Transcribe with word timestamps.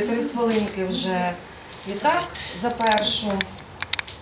три 0.00 0.24
хвилинки 0.34 0.84
вже 0.84 1.32
і 1.88 1.90
так 1.90 2.24
за 2.60 2.70
першу. 2.70 3.32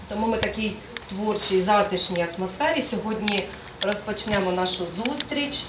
Тому 0.08 0.26
ми 0.26 0.36
такій 0.36 0.72
творчій, 1.08 1.60
затишній 1.60 2.26
атмосфері 2.36 2.82
сьогодні 2.82 3.44
розпочнемо 3.84 4.52
нашу 4.52 4.84
зустріч. 4.96 5.64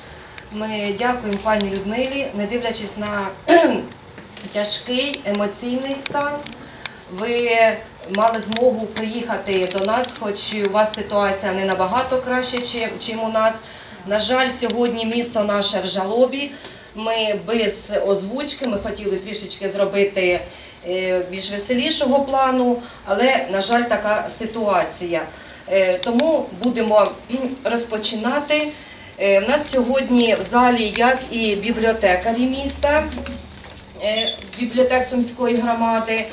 Ми 0.51 0.95
дякуємо 0.99 1.39
пані 1.43 1.69
Людмилі, 1.69 2.27
не 2.33 2.45
дивлячись 2.45 2.97
на 2.97 3.27
тяжкий 4.53 5.21
емоційний 5.25 5.95
стан. 5.95 6.33
Ви 7.11 7.51
мали 8.15 8.39
змогу 8.39 8.85
приїхати 8.85 9.69
до 9.73 9.79
нас, 9.79 10.13
хоч 10.19 10.55
у 10.67 10.71
вас 10.71 10.93
ситуація 10.93 11.53
не 11.53 11.65
набагато 11.65 12.21
краще, 12.21 12.89
чим 12.99 13.23
у 13.23 13.29
нас. 13.29 13.59
На 14.07 14.19
жаль, 14.19 14.49
сьогодні 14.49 15.05
місто 15.05 15.43
наше 15.43 15.81
в 15.81 15.87
жалобі. 15.87 16.51
Ми 16.95 17.39
без 17.47 17.91
озвучки, 18.07 18.67
ми 18.67 18.77
хотіли 18.77 19.17
трішечки 19.17 19.69
зробити 19.69 20.39
е, 20.87 21.21
більш 21.31 21.51
веселішого 21.51 22.19
плану, 22.19 22.81
але, 23.05 23.47
на 23.51 23.61
жаль, 23.61 23.83
така 23.83 24.29
ситуація. 24.29 25.21
Е, 25.71 25.97
Тому 25.97 26.45
будемо 26.63 27.07
розпочинати. 27.63 28.67
Е, 29.17 29.41
У 29.41 29.47
нас 29.49 29.71
сьогодні 29.71 30.35
в 30.35 30.43
залі 30.43 30.93
як 30.97 31.19
і 31.31 31.55
бібліотекарі 31.55 32.39
міста, 32.45 33.03
е, 34.03 34.27
бібліотек 34.59 35.03
Сумської 35.03 35.55
громади, 35.55 36.25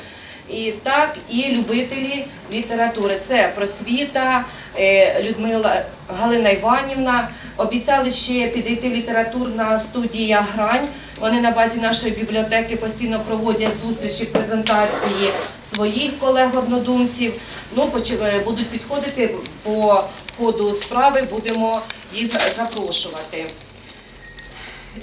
і 0.49 0.71
так 0.83 1.17
і 1.29 1.43
любителі 1.49 2.25
літератури. 2.53 3.17
Це 3.19 3.51
просвіта, 3.55 4.45
е, 4.79 5.23
Людмила 5.23 5.85
Галина 6.19 6.49
Іванівна. 6.49 7.29
Обіцяли 7.61 8.11
ще 8.11 8.47
підійти 8.47 8.89
літературна 8.89 9.79
студія 9.79 10.45
Грань. 10.53 10.87
Вони 11.19 11.41
на 11.41 11.51
базі 11.51 11.79
нашої 11.79 12.13
бібліотеки 12.13 12.75
постійно 12.75 13.19
проводять 13.19 13.71
зустрічі, 13.85 14.25
презентації 14.25 15.31
своїх 15.61 16.19
колег-однодумців. 16.19 17.33
Ну, 17.75 17.91
е, 18.21 18.39
будуть 18.39 18.69
підходити 18.69 19.35
по 19.63 20.03
ходу 20.37 20.73
справи, 20.73 21.21
будемо 21.31 21.81
їх 22.13 22.31
запрошувати. 22.57 23.45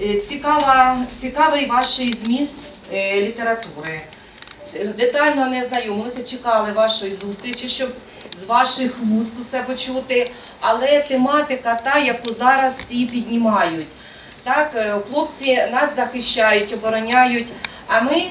Е, 0.03 0.21
Цікава, 0.21 0.99
цікавий 1.17 1.67
ваш 1.67 1.87
зміст 2.25 2.57
е, 2.93 3.21
літератури. 3.21 4.01
Детально 4.97 5.47
не 5.47 5.63
знайомилися, 5.63 6.23
чекали 6.23 6.73
вашої 6.73 7.13
зустрічі, 7.13 7.69
щоб 7.69 7.91
з 8.39 8.47
ваших 8.47 8.99
вуст 9.03 9.41
усе 9.41 9.63
почути. 9.63 10.31
Але 10.61 11.01
тематика 11.01 11.81
та, 11.85 11.99
яку 11.99 12.33
зараз 12.33 12.79
всі 12.79 13.07
піднімають. 13.07 13.87
Так, 14.43 14.71
е, 14.75 14.95
хлопці 15.11 15.65
нас 15.73 15.97
захищають, 15.97 16.73
обороняють. 16.73 17.49
А 17.87 18.01
ми 18.01 18.23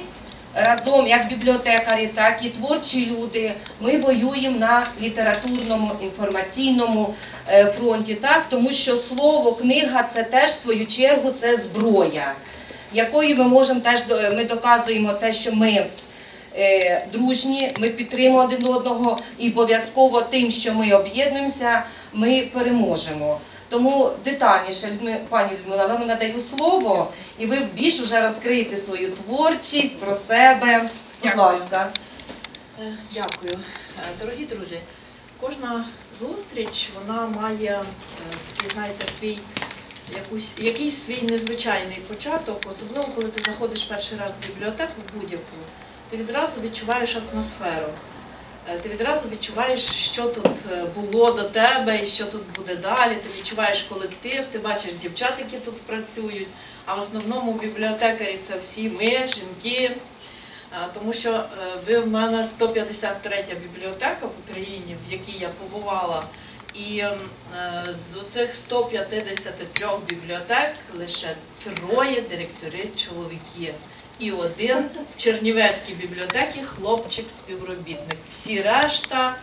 разом, 0.56 1.08
як 1.08 1.28
бібліотекарі, 1.28 2.08
так 2.08 2.40
і 2.44 2.50
творчі 2.50 3.06
люди, 3.12 3.54
ми 3.80 3.98
воюємо 3.98 4.60
на 4.60 4.88
літературному 5.02 5.92
інформаційному 6.02 7.14
е, 7.50 7.66
фронті, 7.66 8.16
так, 8.16 8.46
тому 8.50 8.72
що 8.72 8.98
слово, 8.98 9.52
книга 9.52 10.04
це 10.04 10.24
теж 10.24 10.50
в 10.50 10.54
свою 10.54 10.86
чергу 10.86 11.32
це 11.32 11.56
зброя, 11.56 12.34
якою 12.94 13.38
ми 13.38 13.44
можемо 13.44 13.80
теж 13.80 14.04
ми 14.36 14.44
доказуємо 14.44 15.14
те, 15.14 15.34
що 15.34 15.54
ми 15.54 15.86
дружні, 17.14 17.72
ми 17.80 17.90
підтримуємо 17.90 18.40
один 18.40 18.68
одного 18.68 19.18
і 19.38 19.50
обов'язково 19.50 20.22
тим, 20.22 20.52
що 20.52 20.74
ми 20.74 20.92
об'єднуємося, 20.92 21.84
ми 22.14 22.48
переможемо. 22.54 23.40
Тому 23.70 24.12
детальніше, 24.26 24.90
пані 25.30 25.52
Людмила, 25.60 25.86
вам 25.86 26.08
надаю 26.08 26.42
слово, 26.42 27.12
і 27.40 27.46
ви 27.46 27.58
більш 27.74 28.02
вже 28.02 28.22
розкриєте 28.22 28.78
свою 28.78 29.12
творчість 29.12 30.00
про 30.00 30.14
себе. 30.14 30.90
Будь 31.24 31.38
ласка. 31.38 31.90
Е, 32.82 32.94
Дякую. 33.14 33.54
Е, 34.00 34.04
Дорогі 34.22 34.46
друзі, 34.46 34.80
кожна 35.40 35.86
зустріч 36.20 36.90
вона 36.96 37.28
має 37.28 37.72
е, 37.72 37.84
такий, 38.56 38.72
знаєте, 38.74 39.12
свій 39.12 39.40
якусь, 40.16 40.52
якийсь 40.58 40.96
свій 40.96 41.22
незвичайний 41.22 41.98
початок, 42.08 42.62
особливо 42.70 43.08
коли 43.16 43.28
ти 43.28 43.44
заходиш 43.52 43.84
перший 43.84 44.18
раз 44.18 44.36
в 44.42 44.48
бібліотеку 44.48 45.02
будь-яку, 45.14 45.58
ти 46.10 46.18
відразу 46.18 46.62
відчуваєш 46.62 47.18
атмосферу. 47.32 47.88
Е, 48.70 48.78
Ти 48.78 48.90
відразу 48.90 49.30
відчуваєш, 49.30 49.82
що 49.82 50.24
тут 50.24 50.48
е, 50.72 50.86
було 50.96 51.32
до 51.32 51.44
тебе 51.44 52.04
і 52.04 52.08
що 52.08 52.26
тут 52.26 52.42
буде 52.56 52.76
далі. 52.76 53.16
Ти 53.16 53.40
відчуваєш 53.40 53.82
колектив, 53.82 54.46
ти 54.52 54.60
бачиш 54.60 54.94
дівчат, 54.94 55.34
які 55.40 55.58
тут 55.58 55.82
працюють. 55.82 56.48
А 56.86 56.96
в 56.96 57.00
основному 57.00 57.54
бібліотекарі 57.54 58.38
це 58.38 58.58
всі 58.58 58.90
ми, 58.90 59.28
жінки, 59.28 59.92
Тому 60.94 61.14
що 61.14 61.34
е, 61.34 61.46
ви 61.88 62.00
в 62.00 62.08
мене 62.08 62.44
153 62.44 63.46
бібліотека 63.62 64.26
в 64.26 64.32
Україні, 64.46 64.96
в 65.08 65.12
якій 65.12 65.38
я 65.40 65.50
побувала. 65.50 66.24
І 66.74 66.98
е, 67.00 67.18
з 67.92 68.22
цих 68.28 68.56
153 68.56 69.88
бібліотек 70.10 70.74
лише 70.98 71.36
троє 71.64 72.22
директори 72.22 72.90
чоловіки. 72.96 73.74
І 74.20 74.32
один 74.32 74.90
в 75.16 75.22
Чернівецькій 75.22 75.94
бібліотеці 75.94 76.60
хлопчик-співробітник. 76.60 78.18
Всі 78.30 78.62
решта 78.62 79.36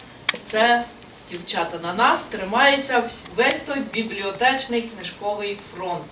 це 0.43 0.85
дівчата. 1.31 1.79
На 1.83 1.95
нас 1.95 2.25
тримається 2.25 3.03
весь 3.37 3.61
той 3.61 3.81
бібліотечний 3.93 4.83
книжковий 4.83 5.59
фронт. 5.75 6.05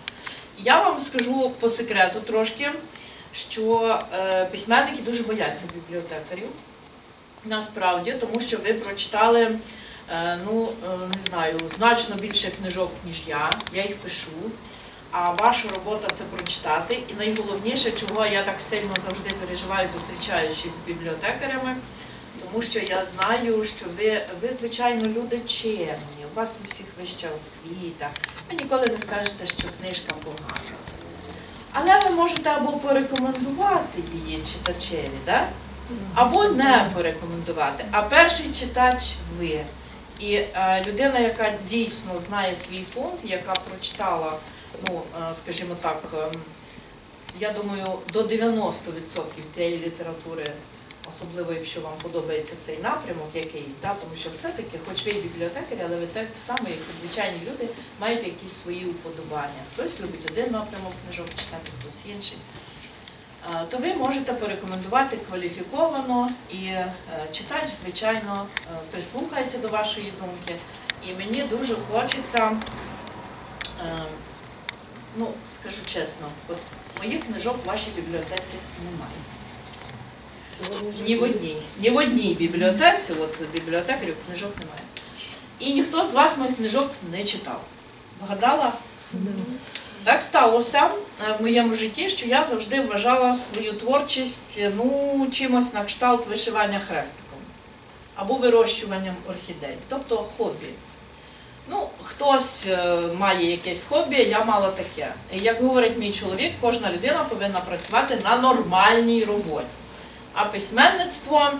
Я 0.59 0.83
вам 0.83 1.00
скажу 1.00 1.50
по 1.61 1.69
секрету 1.69 2.21
трошки 2.21 2.71
що 3.34 3.99
е, 4.15 4.45
письменники 4.45 5.03
дуже 5.03 5.23
бояться 5.23 5.65
бібліотекарів. 5.75 6.49
Насправді, 7.44 8.12
тому 8.12 8.41
що 8.41 8.56
ви 8.59 8.75
прочитали, 8.75 9.59
е, 10.11 10.39
ну 10.47 10.69
е, 10.84 10.89
не 11.17 11.23
знаю, 11.23 11.61
значно 11.77 12.17
більше 12.17 12.50
книжок, 12.50 12.91
ніж 13.06 13.17
я. 13.29 13.50
Я 13.73 13.83
їх 13.83 13.97
пишу. 13.97 14.31
А 15.12 15.31
ваша 15.33 15.69
робота 15.69 16.09
це 16.12 16.25
прочитати. 16.25 16.99
І 17.09 17.15
найголовніше, 17.15 17.91
чого 17.91 18.27
я 18.27 18.43
так 18.43 18.61
сильно 18.61 18.95
завжди 19.06 19.31
переживаю, 19.31 19.89
зустрічаючись 19.89 20.73
з 20.77 20.87
бібліотекарями, 20.87 21.77
тому 22.43 22.62
що 22.62 22.78
я 22.78 23.05
знаю, 23.05 23.65
що 23.65 23.87
ви, 23.99 24.21
ви 24.43 24.53
звичайно, 24.53 25.09
люди 25.09 25.41
чемні, 25.47 26.25
у 26.33 26.37
вас 26.37 26.61
у 26.65 26.69
всіх 26.69 26.87
вища 27.00 27.28
освіта. 27.37 28.11
Ви 28.50 28.56
ніколи 28.56 28.87
не 28.87 28.99
скажете, 28.99 29.47
що 29.47 29.69
книжка 29.81 30.15
погана. 30.25 30.77
Але 31.73 32.00
ви 32.00 32.11
можете 32.11 32.50
або 32.50 32.73
порекомендувати 32.73 34.03
її 34.15 34.43
читачеві, 34.53 35.19
да? 35.27 35.49
або 36.15 36.44
не 36.44 36.91
порекомендувати. 36.94 37.84
А 37.91 38.03
перший 38.03 38.53
читач 38.53 39.12
ви. 39.39 39.61
І 40.19 40.34
е, 40.34 40.84
людина, 40.87 41.19
яка 41.19 41.53
дійсно 41.69 42.19
знає 42.19 42.55
свій 42.55 42.83
фонд, 42.83 43.15
яка 43.25 43.53
прочитала, 43.53 44.33
ну, 44.88 45.03
е, 45.31 45.34
скажімо 45.34 45.76
так, 45.81 46.03
ем, 46.15 46.41
я 47.41 47.53
думаю, 47.53 47.87
до 48.12 48.22
90% 48.22 49.22
тієї 49.54 49.78
літератури, 49.78 50.53
особливо 51.09 51.53
якщо 51.53 51.81
вам 51.81 51.93
подобається 52.03 52.54
цей 52.59 52.78
напрямок 52.78 53.28
якийсь, 53.34 53.76
да, 53.82 53.94
тому 53.94 54.16
що 54.16 54.31
все-таки, 54.31 54.78
хоч 54.88 55.06
ви 55.06 55.12
і 55.12 55.22
бібліотекарі, 55.22 55.78
але 55.87 55.97
ви 55.97 56.06
так 56.06 56.26
само, 56.37 56.69
як 56.69 56.78
звичайні 57.00 57.38
люди, 57.50 57.69
маєте 58.00 58.26
якісь 58.26 58.53
свої 58.53 58.87
уподобання. 58.87 59.62
Хтось 59.75 60.00
любить 60.00 60.31
один 60.31 60.53
напрямок 60.53 60.93
книжок 61.06 61.28
читати, 61.28 61.70
хтось 61.81 62.04
інший. 62.16 62.38
То 63.70 63.78
ви 63.78 63.94
можете 63.94 64.32
порекомендувати 64.32 65.16
кваліфіковано, 65.16 66.31
і 66.50 66.64
е, 66.66 66.93
читач, 67.32 67.70
звичайно, 67.82 68.46
е, 68.56 68.75
прислухається 68.90 69.58
до 69.58 69.69
вашої 69.69 70.12
думки. 70.20 70.61
І 71.08 71.14
мені 71.14 71.43
дуже 71.43 71.75
хочеться, 71.93 72.52
е, 73.81 74.02
ну, 75.17 75.29
скажу 75.47 75.85
чесно, 75.85 76.29
от 76.49 76.56
моїх 77.03 77.25
книжок 77.25 77.56
в 77.64 77.69
вашій 77.69 77.91
бібліотеці 77.97 78.55
немає. 78.85 79.14
Ні 81.05 81.17
в 81.17 81.23
одній. 81.23 81.56
Ні 81.81 81.91
в 81.91 81.97
одній 81.97 82.35
бібліотеці, 82.35 83.12
от 83.20 83.53
бібліотекарів 83.53 84.17
книжок 84.26 84.53
немає. 84.59 84.82
І 85.59 85.75
ніхто 85.75 86.06
з 86.06 86.14
вас 86.14 86.37
моїх 86.37 86.56
книжок 86.56 86.91
не 87.11 87.25
читав. 87.25 87.61
Вгадала? 88.20 88.73
Так 90.05 90.23
сталося 90.23 90.91
е, 91.29 91.37
в 91.38 91.43
моєму 91.43 91.75
житті, 91.75 92.11
що 92.11 92.26
я 92.26 92.44
завжди 92.44 92.81
вважала 92.81 93.35
свою 93.35 93.73
творчість 93.73 94.59
е, 94.59 94.73
ну, 94.76 95.26
чимось 95.31 95.73
на 95.73 95.85
кшталт 95.85 96.26
вишивання 96.26 96.81
хрестиком 96.88 97.38
або 98.14 98.35
вирощуванням 98.35 99.14
орхідей, 99.29 99.76
тобто 99.88 100.26
хобі. 100.37 100.67
Ну, 101.69 101.88
хтось 102.03 102.67
е, 102.67 103.00
має 103.19 103.50
якесь 103.50 103.85
хобі, 103.88 104.17
я 104.17 104.44
мала 104.44 104.69
таке. 104.70 105.12
Як 105.32 105.62
говорить 105.62 105.99
мій 105.99 106.12
чоловік, 106.12 106.53
кожна 106.61 106.93
людина 106.93 107.25
повинна 107.25 107.59
працювати 107.59 108.19
на 108.25 108.37
нормальній 108.37 109.25
роботі. 109.25 109.67
А 110.35 110.44
письменництво, 110.44 111.50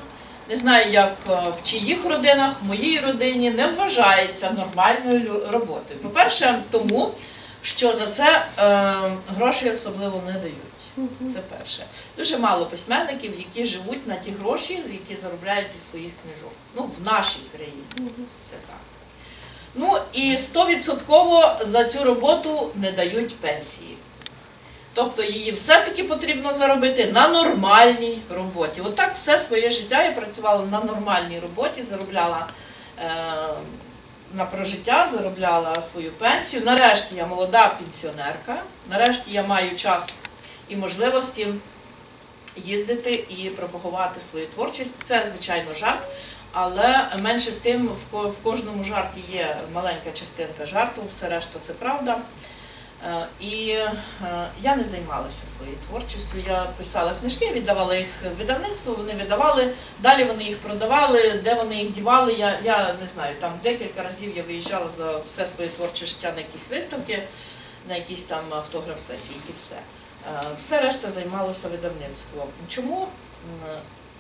не 0.49 0.57
знаю, 0.57 0.93
як 0.93 1.17
е, 1.31 1.33
в 1.33 1.63
чиїх 1.63 2.05
родинах, 2.05 2.53
в 2.63 2.67
моїй 2.67 3.01
родині 3.01 3.51
не 3.51 3.67
вважається 3.67 4.51
нормальною 4.51 5.43
роботою. 5.51 6.01
По-перше, 6.03 6.63
тому 6.71 7.11
що 7.63 7.93
за 7.93 8.07
це 8.07 8.47
е, 8.59 8.95
грошей 9.37 9.71
особливо 9.71 10.23
не 10.27 10.33
дають. 10.33 10.57
Це 11.35 11.41
перше. 11.59 11.87
Дуже 12.17 12.39
мало 12.39 12.67
письменників, 12.67 13.33
які 13.39 13.65
живуть 13.65 14.07
на 14.07 14.17
ті 14.17 14.31
гроші, 14.41 14.83
які 14.93 15.21
заробляють 15.21 15.69
зі 15.71 15.79
своїх 15.91 16.11
книжок. 16.23 16.53
Ну, 16.77 16.83
в 16.83 17.05
нашій 17.05 17.41
країні. 17.53 18.13
Це 18.45 18.57
так. 18.67 18.82
Ну 19.75 19.99
і 20.13 20.37
100% 20.37 21.65
за 21.67 21.85
цю 21.85 22.05
роботу 22.05 22.71
не 22.75 22.93
дають 22.93 23.37
пенсії. 23.37 23.97
Тобто 24.95 25.23
її 25.23 25.53
все-таки 25.53 26.05
потрібно 26.05 26.53
заробити 26.53 27.07
на 27.13 27.29
нормальній 27.29 28.19
роботі. 28.31 28.81
От 28.85 29.01
все 29.15 29.39
своє 29.39 29.71
життя 29.71 30.05
я 30.05 30.13
працювала 30.13 30.67
на 30.67 30.81
нормальній 30.81 31.41
роботі, 31.41 31.83
заробляла 31.83 32.47
е, 32.99 33.11
на 34.35 34.45
прожиття, 34.45 35.09
заробляла 35.13 35.83
свою 35.83 36.11
пенсію. 36.11 36.63
Нарешті 36.65 37.15
я 37.15 37.27
молода 37.27 37.77
пенсіонерка, 37.79 38.63
нарешті 38.91 39.31
я 39.31 39.43
маю 39.43 39.77
час 39.77 40.19
і 40.69 40.77
можливості 40.77 41.47
їздити 42.57 43.13
і 43.13 43.51
пропагувати 43.51 44.21
свою 44.21 44.47
творчість. 44.47 44.93
Це, 45.05 45.25
звичайно, 45.33 45.75
жарт, 45.75 46.03
але 46.53 47.09
менше 47.19 47.53
з 47.53 47.57
тим 47.57 47.89
в 48.13 48.43
кожному 48.43 48.85
жарті 48.85 49.21
є 49.33 49.57
маленька 49.75 50.11
частинка 50.13 50.67
жарту, 50.67 51.03
все 51.11 51.29
решта 51.29 51.59
це 51.63 51.73
правда. 51.73 52.19
Е, 53.07 53.27
І 53.41 53.69
е, 53.69 53.93
я 54.63 54.77
не 54.77 54.85
займалася 54.85 55.47
своєю 55.57 55.77
творчістю. 55.89 56.39
Я 56.47 56.63
писала 56.79 57.13
книжки, 57.21 57.53
віддавала 57.53 57.97
їх 57.97 58.07
видавництву, 58.39 58.95
вони 58.95 59.13
видавали, 59.15 59.73
далі 60.01 60.25
вони 60.25 60.45
їх 60.45 60.59
продавали, 60.59 61.33
де 61.45 61.55
вони 61.55 61.77
їх 61.77 61.93
дівали. 61.93 62.33
Я, 62.33 62.59
я 62.65 62.95
не 63.01 63.07
знаю, 63.07 63.35
там 63.41 63.53
декілька 63.63 64.03
разів 64.03 64.37
я 64.37 64.43
виїжджала 64.43 64.89
за 64.89 65.17
все 65.19 65.47
своє 65.47 65.71
творче 65.71 66.07
життя 66.07 66.33
на 66.35 66.39
якісь 66.41 66.71
виставки, 66.71 67.23
на 67.89 67.97
якісь 67.97 68.25
там 68.25 68.45
автограф 68.51 69.01
сесії 69.01 69.37
і 69.49 69.53
все. 69.57 69.77
Е, 70.27 70.41
Все 70.61 70.81
решта 70.81 71.09
займалося 71.09 71.69
видавництвом. 71.69 72.49
Чому 72.69 73.09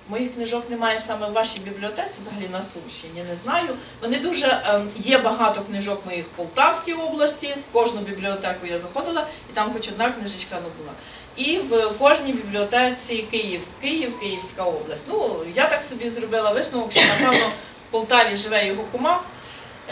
моїх 0.08 0.34
книжок 0.34 0.70
немає 0.70 1.00
саме 1.00 1.28
в 1.28 1.32
вашій 1.32 1.58
бібліотеці, 1.58 2.18
взагалі 2.20 2.48
на 2.52 2.62
Сумщині, 2.62 3.24
не 3.30 3.36
знаю. 3.36 3.68
Вони 4.02 4.18
дуже 4.18 4.62
ем, 4.66 4.88
є 4.96 5.18
багато 5.18 5.60
книжок 5.60 6.06
моїх 6.06 6.26
в 6.26 6.28
Полтавській 6.28 6.92
області. 6.92 7.54
В 7.68 7.72
кожну 7.72 8.00
бібліотеку 8.00 8.66
я 8.66 8.78
заходила, 8.78 9.26
і 9.50 9.52
там 9.52 9.72
хоч 9.72 9.88
одна 9.88 10.10
книжечка 10.10 10.54
не 10.54 10.68
була. 10.78 10.92
І 11.36 11.58
в 11.58 11.98
кожній 11.98 12.32
бібліотеці 12.32 13.24
Київ, 13.30 13.60
Київ, 13.80 14.20
Київська 14.20 14.62
область. 14.62 15.02
Ну 15.08 15.36
я 15.54 15.66
так 15.66 15.84
собі 15.84 16.08
зробила 16.08 16.50
висновок, 16.50 16.92
що 16.92 17.00
напевно 17.00 17.46
в 17.88 17.90
Полтаві 17.90 18.36
живе 18.36 18.66
його 18.66 18.82
кума. 18.92 19.20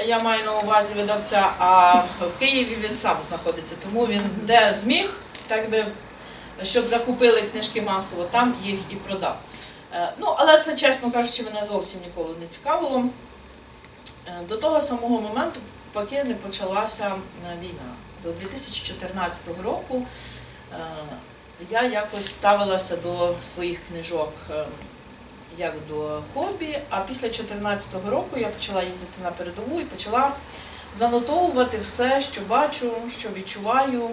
Я 0.06 0.18
маю 0.18 0.44
на 0.44 0.58
увазі 0.58 0.94
видавця, 0.94 1.50
а 1.58 1.94
в 2.20 2.38
Києві 2.38 2.78
він 2.80 2.98
сам 2.98 3.16
знаходиться, 3.28 3.74
тому 3.82 4.06
він 4.06 4.22
де 4.42 4.74
зміг, 4.80 5.14
так 5.46 5.70
би, 5.70 5.84
щоб 6.62 6.86
закупили 6.86 7.42
книжки 7.42 7.82
масово, 7.82 8.24
там 8.24 8.54
їх 8.64 8.78
і 8.90 8.94
продав. 8.94 9.36
Е, 9.94 10.12
Ну, 10.18 10.34
але 10.38 10.58
це, 10.60 10.76
чесно 10.76 11.10
кажучи, 11.10 11.42
мене 11.42 11.62
зовсім 11.62 12.00
ніколи 12.00 12.34
не 12.40 12.46
цікавило. 12.46 13.04
Е, 14.26 14.32
До 14.48 14.56
того 14.56 14.82
самого 14.82 15.20
моменту, 15.20 15.60
поки 15.92 16.24
не 16.24 16.34
почалася 16.34 17.06
е, 17.06 17.56
війна. 17.60 17.94
До 18.24 18.32
2014 18.32 19.42
року 19.64 20.06
я 21.70 21.82
якось 21.82 22.26
ставилася 22.26 22.96
до 22.96 23.34
своїх 23.54 23.80
книжок 23.88 24.32
як 25.58 25.74
до 25.88 26.22
хобі, 26.34 26.78
а 26.90 27.00
після 27.00 27.28
2014 27.28 27.88
року 28.10 28.38
я 28.38 28.48
почала 28.48 28.82
їздити 28.82 29.22
на 29.22 29.30
передову 29.30 29.80
і 29.80 29.84
почала 29.84 30.32
занотовувати 30.94 31.78
все, 31.78 32.20
що 32.20 32.40
бачу, 32.40 32.92
що 33.18 33.28
відчуваю, 33.28 34.10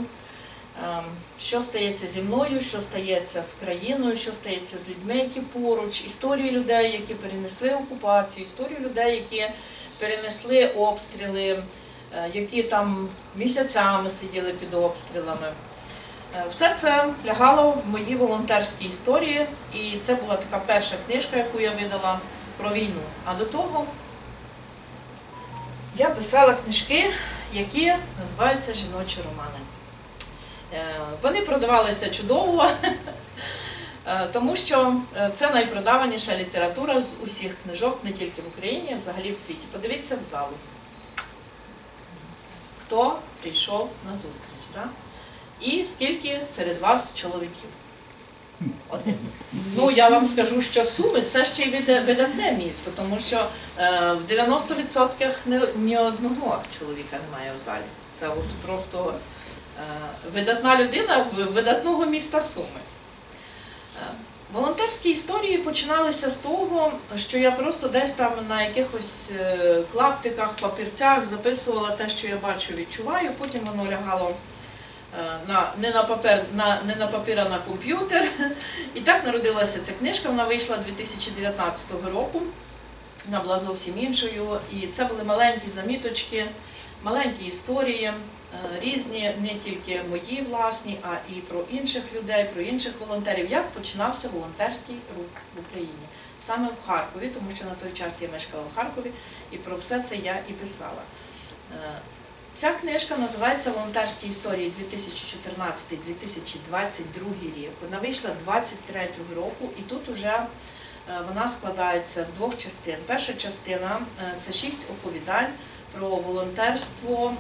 що 1.40 1.62
стається 1.62 2.08
зі 2.08 2.22
мною, 2.22 2.62
що 2.62 2.82
стається 2.82 3.44
з 3.44 3.52
країною, 3.52 4.16
що 4.16 4.32
стається 4.32 4.78
з 4.78 4.90
людьми, 4.90 5.16
які 5.16 5.40
поруч, 5.40 6.04
історії 6.06 6.52
людей, 6.52 6.92
які 6.92 7.14
перенесли 7.14 7.74
окупацію, 7.74 8.46
історії 8.46 8.80
людей, 8.80 9.16
які 9.16 9.54
перенесли 10.00 10.68
обстріли, 10.68 11.64
е, 12.16 12.30
які 12.34 12.64
там 12.64 13.10
місяцями 13.36 14.10
сиділи 14.10 14.52
під 14.52 14.74
обстрілами. 14.74 15.48
Е, 16.36 16.46
Все 16.50 16.74
це 16.74 17.06
лягало 17.26 17.72
в 17.72 17.88
мої 17.90 18.16
волонтерські 18.16 18.86
історії, 18.86 19.46
і 19.74 19.98
це 20.02 20.16
була 20.16 20.36
така 20.36 20.64
перша 20.66 20.96
книжка, 21.08 21.38
яку 21.38 21.60
я 21.60 21.72
видала 21.72 22.20
про 22.58 22.70
війну. 22.70 23.02
А 23.26 23.34
до 23.34 23.46
того 23.46 23.86
я 25.96 26.10
писала 26.10 26.54
книжки, 26.54 27.06
які 27.54 27.94
називаються 28.22 28.74
жіночі 28.74 29.18
романи. 29.30 29.67
Е, 30.74 30.96
Вони 31.22 31.42
продавалися 31.42 32.10
чудово, 32.10 32.66
е, 34.08 34.28
тому 34.34 34.56
що 34.56 34.96
е, 35.18 35.32
це 35.34 35.50
найпродаваніша 35.50 36.38
література 36.38 37.02
з 37.02 37.14
усіх 37.24 37.56
книжок, 37.64 38.00
не 38.04 38.12
тільки 38.12 38.42
в 38.42 38.48
Україні, 38.48 38.94
а 38.94 38.98
взагалі 38.98 39.32
в 39.32 39.38
світі. 39.38 39.68
Подивіться 39.72 40.18
в 40.24 40.30
залу. 40.32 40.54
Хто 42.82 43.20
прийшов 43.42 43.90
на 44.08 44.14
зустріч? 44.14 44.68
Да? 44.76 44.84
І 45.62 45.86
скільки 45.86 46.40
серед 46.46 46.82
вас 46.82 47.12
чоловіків? 47.16 47.70
Ну, 49.76 49.92
я 49.92 50.10
вам 50.10 50.26
скажу, 50.28 50.62
що 50.62 50.84
Суми 50.84 51.22
це 51.22 51.46
ще 51.46 51.64
й 51.64 51.82
видатне 52.02 52.52
місто, 52.52 52.92
тому 52.96 53.20
що 53.20 53.46
в 53.78 54.32
90% 54.32 55.68
ні, 55.76 55.98
одного 55.98 56.62
чоловіка 56.80 57.18
немає 57.26 57.52
у 57.58 57.64
залі. 57.66 57.84
Це 58.20 58.28
от 58.28 58.66
просто 58.66 59.14
видатна 60.34 60.78
людина 60.78 61.26
видатного 61.34 62.06
міста 62.06 62.42
Суми. 62.42 62.80
Е, 63.98 64.12
Волонтерські 64.54 65.10
історії 65.10 65.58
починалися 65.58 66.30
з 66.30 66.36
того, 66.36 66.92
що 67.18 67.38
я 67.38 67.52
просто 67.52 67.88
десь 67.88 68.12
там 68.12 68.34
на 68.50 68.64
якихось 68.64 69.30
е, 69.40 69.82
клаптиках, 69.94 70.50
папірцях 70.62 71.26
записувала 71.26 71.92
те, 71.92 72.10
що 72.10 72.28
я 72.28 72.36
бачу, 72.36 72.74
відчуваю, 72.74 73.30
потім 73.40 73.62
воно 73.66 73.92
лягало 73.92 74.36
е, 75.20 75.38
на, 75.48 75.72
не, 75.78 75.92
на 75.92 76.04
папер, 76.04 76.44
на, 76.54 76.82
не 76.86 76.96
на 76.96 77.08
папір, 77.08 77.40
а 77.40 77.50
на 77.50 77.58
комп'ютер. 77.58 78.32
І 78.94 79.00
так 79.00 79.26
народилася 79.26 79.80
ця 79.80 79.92
книжка, 79.92 80.30
вона 80.30 80.44
вийшла 80.44 80.78
2019 80.78 81.86
року. 82.14 82.42
Вона 83.26 83.40
була 83.40 83.60
зовсім 83.60 83.94
іншою. 84.00 84.60
І 84.74 84.88
це 84.88 85.06
були 85.06 85.24
маленькі 85.24 85.70
заміточки, 85.70 86.46
маленькі 87.04 87.46
історії, 87.46 88.06
е, 88.06 88.14
різні, 88.82 89.32
не 89.42 89.50
тільки 89.50 90.02
мої 90.10 90.46
власні, 90.50 90.98
а 91.04 91.16
і 91.34 91.36
про 91.40 91.64
інших 91.72 92.04
людей, 92.16 92.50
про 92.54 92.62
інших 92.62 92.94
волонтерів. 93.00 93.52
Як 93.52 93.70
починався 93.70 94.30
волонтерський 94.30 94.96
рух 95.18 95.26
в 95.56 95.60
Україні? 95.60 95.92
Саме 96.40 96.68
в 96.68 96.88
Харкові, 96.88 97.30
тому 97.34 97.52
що 97.56 97.66
на 97.66 97.72
той 97.72 97.92
час 97.92 98.14
я 98.22 98.30
мешкала 98.30 98.64
в 98.64 98.76
Харкові, 98.76 99.12
і 99.52 99.58
про 99.58 99.78
все 99.78 100.00
це 100.00 100.16
я 100.16 100.40
і 100.50 100.54
писала. 100.54 101.02
Е, 101.74 101.78
Ця 102.56 102.72
книжка 102.72 103.18
називається 103.18 103.72
Волонтерські 103.72 104.28
історії 104.28 104.72
2014-2022 104.92 107.02
рік. 107.58 107.70
Вона 107.82 107.98
вийшла 108.02 108.32
23 108.44 109.08
року, 109.36 109.70
і 109.80 109.82
тут 109.82 110.08
вже 110.08 110.28
е, 110.28 110.48
вона 111.28 111.48
складається 111.48 112.26
з 112.26 112.32
двох 112.32 112.58
частин. 112.58 112.96
Перша 113.06 113.34
частина 113.34 114.00
це 114.42 114.54
шість 114.54 114.80
оповідань 114.92 115.48
про 115.92 116.08
волонтерство 116.08 117.34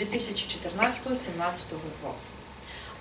2014-2017 0.00 1.72
року. 2.02 2.14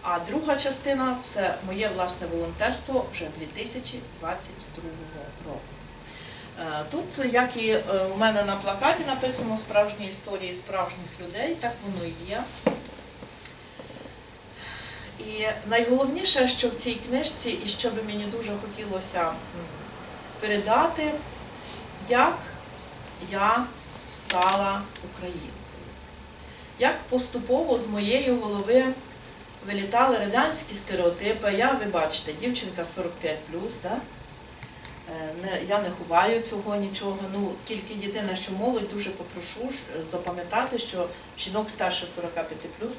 А 0.01 0.19
друга 0.19 0.55
частина 0.55 1.17
це 1.23 1.55
моє 1.65 1.89
власне 1.95 2.27
волонтерство 2.27 3.05
вже 3.13 3.27
2022 3.39 4.89
року. 5.45 5.59
Е, 6.59 6.85
Тут, 6.91 7.33
як 7.33 7.57
і 7.57 7.69
е, 7.69 7.81
у 8.15 8.17
мене 8.17 8.43
на 8.43 8.55
плакаті 8.55 9.03
написано 9.07 9.57
справжні 9.57 10.07
історії 10.07 10.53
справжніх 10.53 11.09
людей, 11.21 11.55
так 11.55 11.73
воно 11.85 12.05
і 12.05 12.29
є. 12.29 12.43
І 15.19 15.47
найголовніше, 15.69 16.47
що 16.47 16.69
в 16.69 16.75
цій 16.75 16.95
книжці, 16.95 17.59
і 17.65 17.67
що 17.67 17.91
би 17.91 18.03
мені 18.03 18.25
дуже 18.25 18.51
хотілося 18.61 19.31
передати, 20.39 21.11
як 22.09 22.37
я 23.31 23.65
стала 24.15 24.81
українкою. 25.13 25.51
Як 26.79 26.97
поступово 26.97 27.79
з 27.79 27.87
моєї 27.87 28.31
голови 28.31 28.85
вилітали 29.67 30.17
радянські 30.17 30.75
стереотипи. 30.75 31.53
Я, 31.53 31.71
ви 31.71 31.85
бачите, 31.85 32.33
дівчинка 32.33 32.85
45 32.85 33.37
да? 33.83 33.97
Е, 35.43 35.61
я 35.69 35.81
не 35.81 35.89
ховаю 35.89 36.41
цього 36.41 36.75
нічого. 36.75 37.17
Ну 37.33 37.51
тільки 37.65 37.93
єдине, 37.93 38.35
що 38.35 38.51
молодь 38.51 38.89
дуже 38.93 39.09
попрошу 39.09 39.69
запам'ятати, 40.01 40.77
що 40.77 41.07
жінок 41.39 41.69
старше 41.69 42.07
45 42.07 42.47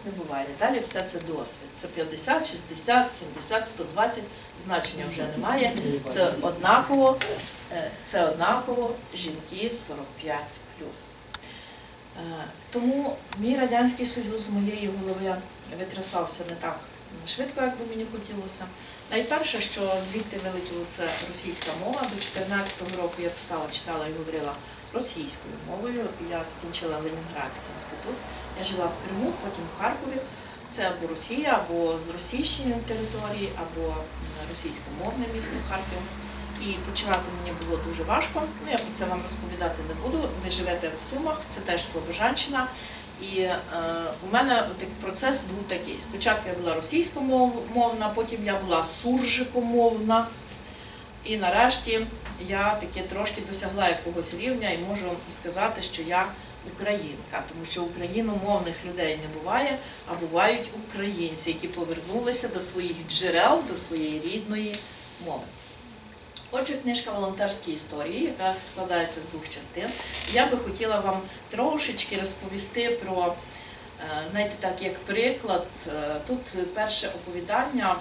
не 0.04 0.10
буває. 0.10 0.46
Далі 0.58 0.78
все 0.78 1.02
це 1.02 1.18
досвід. 1.18 1.68
Це 1.80 1.86
50, 1.86 2.50
60, 2.50 3.14
70, 3.14 3.68
120, 3.68 4.22
значення 4.60 5.04
вже 5.10 5.22
немає. 5.36 5.72
Це 6.14 6.32
однаково, 6.42 7.16
е, 7.72 7.90
це 8.04 8.26
однаково 8.26 8.90
жінки 9.14 9.74
45 9.74 10.36
Е, 10.36 10.65
Тому 12.70 13.16
мій 13.38 13.56
радянський 13.56 14.06
союз 14.06 14.40
з 14.40 14.50
моєї 14.50 14.90
голови 14.98 15.36
витрясався 15.78 16.44
не 16.50 16.56
так 16.56 16.80
швидко, 17.28 17.62
як 17.62 17.78
би 17.78 17.86
мені 17.90 18.06
хотілося. 18.12 18.64
Найперше, 19.10 19.60
що 19.60 19.80
звідти 20.00 20.36
вилетіло, 20.44 20.84
це 20.96 21.02
російська 21.28 21.70
мова. 21.84 22.02
До 22.02 22.16
14-го 22.16 23.02
року 23.02 23.14
я 23.22 23.30
писала, 23.30 23.64
читала 23.72 24.06
і 24.06 24.12
говорила 24.12 24.52
російською 24.94 25.54
мовою. 25.70 26.04
Я 26.30 26.44
закінчила 26.44 26.96
Ленінградський 26.96 27.70
інститут. 27.74 28.16
Я 28.58 28.64
жила 28.64 28.86
в 28.86 28.96
Криму, 29.04 29.32
потім 29.42 29.64
в 29.74 29.82
Харкові. 29.82 30.18
Це 30.72 30.82
або 30.88 31.06
Росія, 31.06 31.60
або 31.60 31.98
з 31.98 32.10
російщини 32.10 32.76
території, 32.88 33.48
або 33.62 33.94
російськомовне 34.50 35.24
місто 35.34 35.56
Харків. 35.68 36.02
І 36.62 36.72
починати 36.90 37.20
мені 37.38 37.56
було 37.66 37.80
дуже 37.88 38.02
важко. 38.02 38.42
Ну, 38.64 38.70
я 38.70 38.76
про 38.76 38.98
це 38.98 39.04
вам 39.04 39.20
розповідати 39.22 39.82
не 39.88 39.94
буду. 39.94 40.28
Ви 40.44 40.50
живете 40.50 40.88
в 40.88 41.10
Сумах, 41.10 41.40
це 41.54 41.60
теж 41.60 41.84
Слобожанщина. 41.84 42.66
І 43.22 43.40
е, 43.40 43.58
у 44.28 44.32
мене 44.32 44.64
процес 45.00 45.42
був 45.42 45.62
такий. 45.66 45.96
Спочатку 46.00 46.48
я 46.48 46.54
була 46.54 46.74
російськомовна, 46.74 48.08
потім 48.14 48.40
я 48.44 48.54
була 48.58 48.84
суржикомовна. 48.84 50.26
І 51.24 51.36
нарешті 51.36 52.06
я 52.48 52.74
таки 52.80 53.08
трошки 53.08 53.42
досягла 53.48 53.88
якогось 53.88 54.34
рівня 54.34 54.70
і 54.70 54.78
можу 54.78 55.04
сказати, 55.30 55.82
що 55.82 56.02
я 56.02 56.26
українка, 56.74 57.42
тому 57.48 57.64
що 57.64 57.82
україномовних 57.82 58.74
людей 58.86 59.18
не 59.22 59.40
буває, 59.40 59.78
а 60.06 60.14
бувають 60.14 60.68
українці, 60.88 61.50
які 61.50 61.68
повернулися 61.68 62.48
до 62.48 62.60
своїх 62.60 62.96
джерел, 63.08 63.62
до 63.70 63.76
своєї 63.76 64.20
рідної 64.20 64.74
мови. 65.26 65.42
Отже, 66.50 66.74
книжка 66.74 67.10
волонтерські 67.10 67.72
історії, 67.72 68.24
яка 68.24 68.54
складається 68.60 69.20
з 69.20 69.26
двох 69.26 69.48
частин. 69.48 69.88
Я 70.32 70.46
би 70.46 70.56
хотіла 70.56 71.00
вам 71.00 71.20
трошечки 71.50 72.16
розповісти 72.20 72.90
про, 72.90 73.34
е, 74.00 74.22
знаєте, 74.30 74.54
так, 74.60 74.82
як 74.82 74.98
приклад, 74.98 75.66
е, 75.86 76.16
тут 76.26 76.74
перше 76.74 77.08
оповідання 77.08 77.96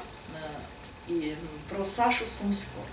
е, 1.09 1.35
про 1.69 1.85
Сашу 1.85 2.25
Сумського. 2.25 2.85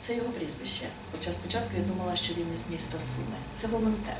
Це 0.00 0.14
його 0.14 0.28
прізвище. 0.28 0.84
Хоча 1.12 1.32
спочатку 1.32 1.70
я 1.76 1.82
думала, 1.82 2.16
що 2.16 2.34
він 2.34 2.46
із 2.54 2.72
міста 2.72 3.00
Суми. 3.00 3.36
Це 3.54 3.66
волонтер. 3.66 4.16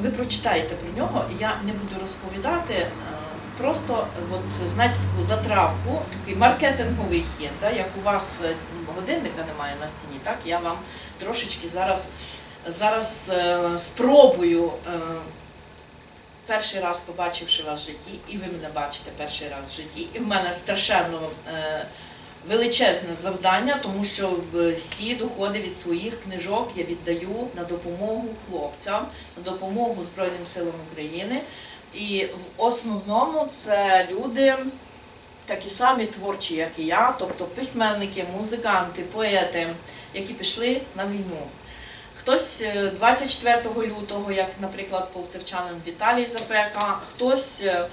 Ви 0.00 0.10
прочитаєте 0.10 0.74
про 0.74 0.92
нього, 0.92 1.24
я 1.40 1.60
не 1.64 1.72
буду 1.72 2.00
розповідати. 2.00 2.86
Просто 3.58 4.06
от, 4.30 4.70
знаєте, 4.70 4.96
таку 4.96 5.22
затравку, 5.22 6.02
такий 6.20 6.36
маркетинговий 6.36 7.24
хід, 7.38 7.50
да, 7.60 7.70
як 7.70 7.86
у 7.98 8.04
вас 8.04 8.40
е, 8.44 8.54
годинника 8.96 9.44
немає 9.52 9.74
на 9.80 9.88
стіні, 9.88 10.20
так 10.22 10.38
я 10.44 10.58
вам 10.58 10.76
трошечки 11.18 11.68
зараз, 11.68 12.06
зараз 12.66 13.30
е, 13.32 13.78
спробую, 13.78 14.70
е, 14.86 14.98
перший 16.46 16.80
раз 16.80 17.00
побачивши 17.00 17.62
вас 17.62 17.80
в 17.82 17.86
житті, 17.86 18.18
і 18.28 18.36
ви 18.36 18.46
мене 18.46 18.68
бачите 18.74 19.10
перший 19.16 19.48
раз 19.48 19.70
в 19.70 19.76
житті, 19.76 20.06
і 20.14 20.18
в 20.18 20.26
мене 20.26 20.52
страшенно 20.52 21.20
е, 21.48 21.86
величезне 22.48 23.14
завдання, 23.14 23.78
тому 23.82 24.04
що 24.04 24.30
всі 24.76 25.14
доходи 25.14 25.58
від 25.58 25.78
своїх 25.78 26.22
книжок 26.22 26.70
я 26.76 26.84
віддаю 26.84 27.46
на 27.56 27.64
допомогу 27.64 28.28
хлопцям, 28.46 29.06
на 29.36 29.52
допомогу 29.52 30.04
Збройним 30.04 30.46
силам 30.54 30.74
України. 30.92 31.40
І 31.94 32.26
в 32.36 32.62
основному 32.62 33.46
це 33.50 34.08
люди 34.10 34.56
такі 35.46 35.70
самі 35.70 36.06
творчі, 36.06 36.54
як 36.54 36.78
і 36.78 36.84
я, 36.84 37.14
тобто 37.18 37.44
письменники, 37.44 38.24
музиканти, 38.36 39.02
поети, 39.02 39.68
які 40.14 40.34
пішли 40.34 40.80
на 40.96 41.06
війну. 41.06 41.46
Хтось 42.20 42.62
е, 42.62 42.90
24 42.96 43.62
лютого, 43.76 44.32
як, 44.32 44.50
наприклад, 44.60 45.12
полтавчанин 45.12 45.74
Віталій 45.86 46.26
Запека, 46.26 46.98
хтось 47.10 47.62
е, 47.62 47.86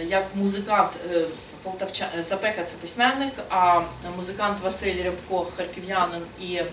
е, 0.00 0.04
як 0.04 0.26
музикант 0.34 0.90
е, 1.14 1.24
Полтавча... 1.62 2.08
е, 2.18 2.22
Запека 2.22 2.64
це 2.64 2.74
письменник, 2.80 3.32
а 3.50 3.80
музикант 4.16 4.60
Василь 4.60 5.04
Рябко, 5.04 5.46
харків'янин 5.56 6.22
і 6.40 6.54
е, 6.54 6.66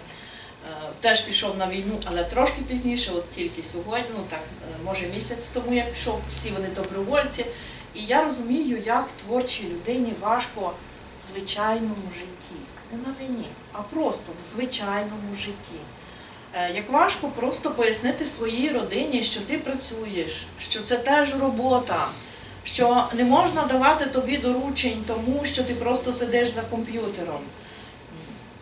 теж 1.02 1.22
пішов 1.22 1.58
на 1.58 1.68
війну, 1.68 2.00
але 2.06 2.24
трошки 2.24 2.62
пізніше, 2.62 3.12
от 3.16 3.32
тільки 3.32 3.64
сьогодні, 3.64 4.10
ну 4.18 4.24
так, 4.30 4.40
е, 4.40 4.76
може 4.86 5.08
місяць 5.08 5.50
тому, 5.50 5.74
як 5.74 5.94
пішов, 5.94 6.22
всі 6.32 6.52
вони 6.52 6.68
добровольці. 6.76 7.46
І 7.96 8.04
я 8.04 8.24
розумію, 8.24 8.84
як 8.86 9.08
творчій 9.26 9.64
людині 9.64 10.14
важко 10.22 10.74
в 11.22 11.26
звичайному 11.26 12.12
житті, 12.14 12.62
не 12.92 12.98
на 12.98 13.14
війні, 13.22 13.48
а 13.74 13.78
просто 13.82 14.32
в 14.42 14.48
звичайному 14.50 15.36
житті. 15.38 15.80
Е, 16.54 16.72
Як 16.76 16.92
важко 16.92 17.28
просто 17.28 17.72
пояснити 17.72 18.26
своїй 18.26 18.70
родині, 18.72 19.24
що 19.24 19.42
ти 19.42 19.58
працюєш, 19.58 20.46
що 20.60 20.82
це 20.82 20.98
теж 20.98 21.36
робота, 21.36 22.08
що 22.64 23.08
не 23.14 23.24
можна 23.24 23.64
давати 23.64 24.06
тобі 24.06 24.38
доручень 24.38 25.04
тому, 25.08 25.46
що 25.46 25.64
ти 25.64 25.76
просто 25.76 26.14
сидиш 26.14 26.50
за 26.50 26.62
комп'ютером. 26.62 27.40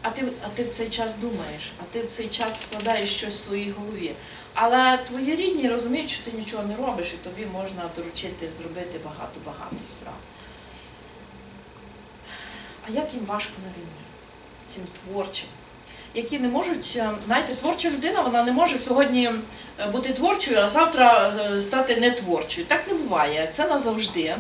А 0.08 0.10
ти, 0.10 0.24
а 0.46 0.48
ти 0.56 0.64
в 0.64 0.70
цей 0.70 0.90
час 0.90 1.16
думаєш, 1.16 1.72
а 1.80 1.84
ти 1.94 2.02
в 2.02 2.08
цей 2.08 2.28
час 2.28 2.62
складаєш 2.62 3.16
щось 3.16 3.36
в 3.36 3.40
своїй 3.40 3.72
голові. 3.72 4.12
Але 4.54 4.98
твої 4.98 5.36
рідні 5.36 5.70
розуміють, 5.70 6.10
що 6.10 6.24
ти 6.24 6.38
нічого 6.38 6.64
не 6.64 6.76
робиш, 6.76 7.14
і 7.14 7.18
тобі 7.18 7.46
можна 7.54 7.90
доручити 7.96 8.50
зробити 8.58 9.00
багато-багато 9.06 9.76
справ. 9.90 10.14
А 12.88 12.92
як 12.92 13.14
їм 13.14 13.26
важко 13.26 13.54
на 13.66 13.70
війні, 13.70 14.06
цим 14.68 14.84
творчим, 15.04 15.48
які 16.14 16.40
не 16.40 16.48
можуть, 16.48 16.94
е, 16.96 17.10
знаєте, 17.26 17.56
творча 17.56 17.90
людина, 17.90 18.22
вона 18.22 18.44
не 18.44 18.52
може 18.52 18.78
сьогодні 18.78 19.30
е, 19.80 19.88
бути 19.88 20.14
творчою, 20.14 20.60
а 20.60 20.70
завтра 20.70 21.34
е, 21.40 21.62
стати 21.62 21.96
не 21.96 22.12
творчою. 22.12 22.68
Так 22.68 22.88
не 22.88 22.94
буває, 22.94 23.48
це 23.52 23.68
назавжди. 23.68 24.36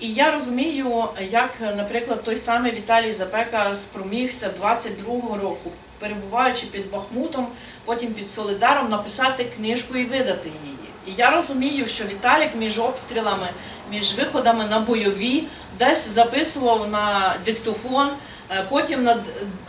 І 0.00 0.12
я 0.12 0.30
розумію, 0.30 1.04
як, 1.30 1.50
наприклад, 1.76 2.24
той 2.24 2.36
самий 2.36 2.72
Віталій 2.72 3.12
Запека 3.12 3.74
спромігся 3.74 4.50
22-го 4.62 5.38
року, 5.38 5.70
перебуваючи 5.98 6.66
під 6.66 6.90
Бахмутом, 6.90 7.46
потім 7.84 8.12
під 8.12 8.30
Солидаром, 8.30 8.90
написати 8.90 9.44
книжку 9.44 9.96
і 9.96 10.04
видати 10.04 10.48
її. 10.64 10.76
І 11.06 11.10
я 11.18 11.30
розумію, 11.30 11.86
що 11.86 12.04
Віталік 12.04 12.50
між 12.54 12.78
обстрілами, 12.78 13.48
між 13.90 14.14
виходами 14.14 14.64
на 14.64 14.80
бойові 14.80 15.44
десь 15.78 16.08
записував 16.08 16.90
на 16.90 17.34
диктофон, 17.44 18.10
е, 18.50 18.64
потім, 18.68 19.04
над, 19.04 19.20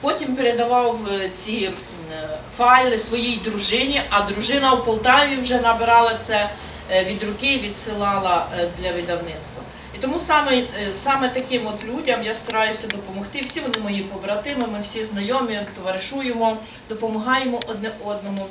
потім 0.02 0.36
передавав 0.36 1.00
е, 1.12 1.30
ці 1.30 1.72
е, 2.12 2.28
файли 2.52 2.98
своїй 2.98 3.38
дружині, 3.38 4.02
а 4.10 4.22
дружина 4.22 4.74
в 4.74 4.86
Полтаві 4.86 5.36
вже 5.36 5.62
набирала 5.62 6.14
це 6.14 6.50
від 7.06 7.24
руки 7.24 7.54
і 7.54 7.60
відсилала 7.60 8.46
для 8.80 8.92
видавництва. 8.92 9.64
Тому 10.02 10.20
саме, 10.20 10.58
е, 10.58 10.68
саме 10.94 11.30
таким 11.30 11.68
от 11.68 11.84
людям 11.84 12.24
я 12.24 12.36
стараюся 12.36 12.88
допомогти. 12.88 13.42
Всі 13.42 13.60
вони 13.60 13.80
мої 13.80 14.02
побратими, 14.02 14.68
ми 14.68 14.82
всі 14.82 15.04
знайомі, 15.04 15.60
товаришуємо, 15.76 16.58
допомагаємо 16.90 17.60
одне 17.68 17.92
одному. 18.06 18.48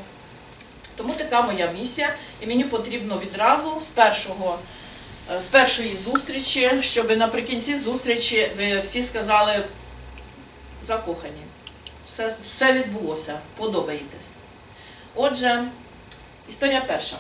Тому 0.97 1.15
така 1.15 1.43
моя 1.43 1.73
місія, 1.81 2.15
і 2.41 2.47
мені 2.47 2.65
потрібно 2.65 3.19
відразу 3.19 3.81
з 3.81 3.87
першого. 3.87 4.59
е, 5.37 5.41
З 5.41 5.49
першої 5.49 5.97
зустрічі, 5.97 6.71
щоб 6.81 7.19
наприкінці 7.19 7.77
зустрічі 7.77 8.51
ви 8.59 8.81
всі 8.81 9.03
сказали 9.03 9.65
закохані. 10.83 11.43
Все, 12.07 12.37
все 12.43 12.73
відбулося, 12.73 13.39
подобаєтесь. 13.57 14.29
Отже, 15.15 15.65
історія 16.49 16.81
перша. 16.87 17.17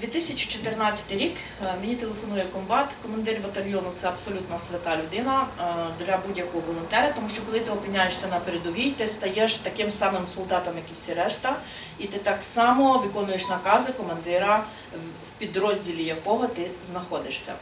2014 0.00 1.12
рік 1.12 1.36
е, 1.64 1.74
мені 1.80 1.96
телефонує 1.96 2.44
комбат, 2.52 2.88
командир 3.02 3.40
батальйону 3.42 3.92
це 3.96 4.08
абсолютно 4.08 4.58
свята 4.58 4.96
людина 4.96 5.46
е, 5.60 5.64
для 6.04 6.16
будь-якого 6.16 6.60
волонтера, 6.66 7.12
тому 7.12 7.28
що 7.28 7.42
коли 7.42 7.60
ти 7.60 7.70
опиняєшся 7.70 8.26
на 8.26 8.38
передовій, 8.40 8.90
ти 8.90 9.08
стаєш 9.08 9.56
таким 9.56 9.90
самим 9.90 10.26
солдатом, 10.34 10.76
як 10.76 10.84
і 10.90 10.94
всі 10.94 11.14
решта, 11.14 11.56
і 11.98 12.06
ти 12.06 12.18
так 12.18 12.44
само 12.44 12.98
виконуєш 12.98 13.48
накази 13.48 13.92
командира, 13.92 14.64
в- 14.92 15.38
підрозділі 15.38 16.04
якого 16.04 16.46
ти 16.46 16.70
знаходишся. 16.86 17.52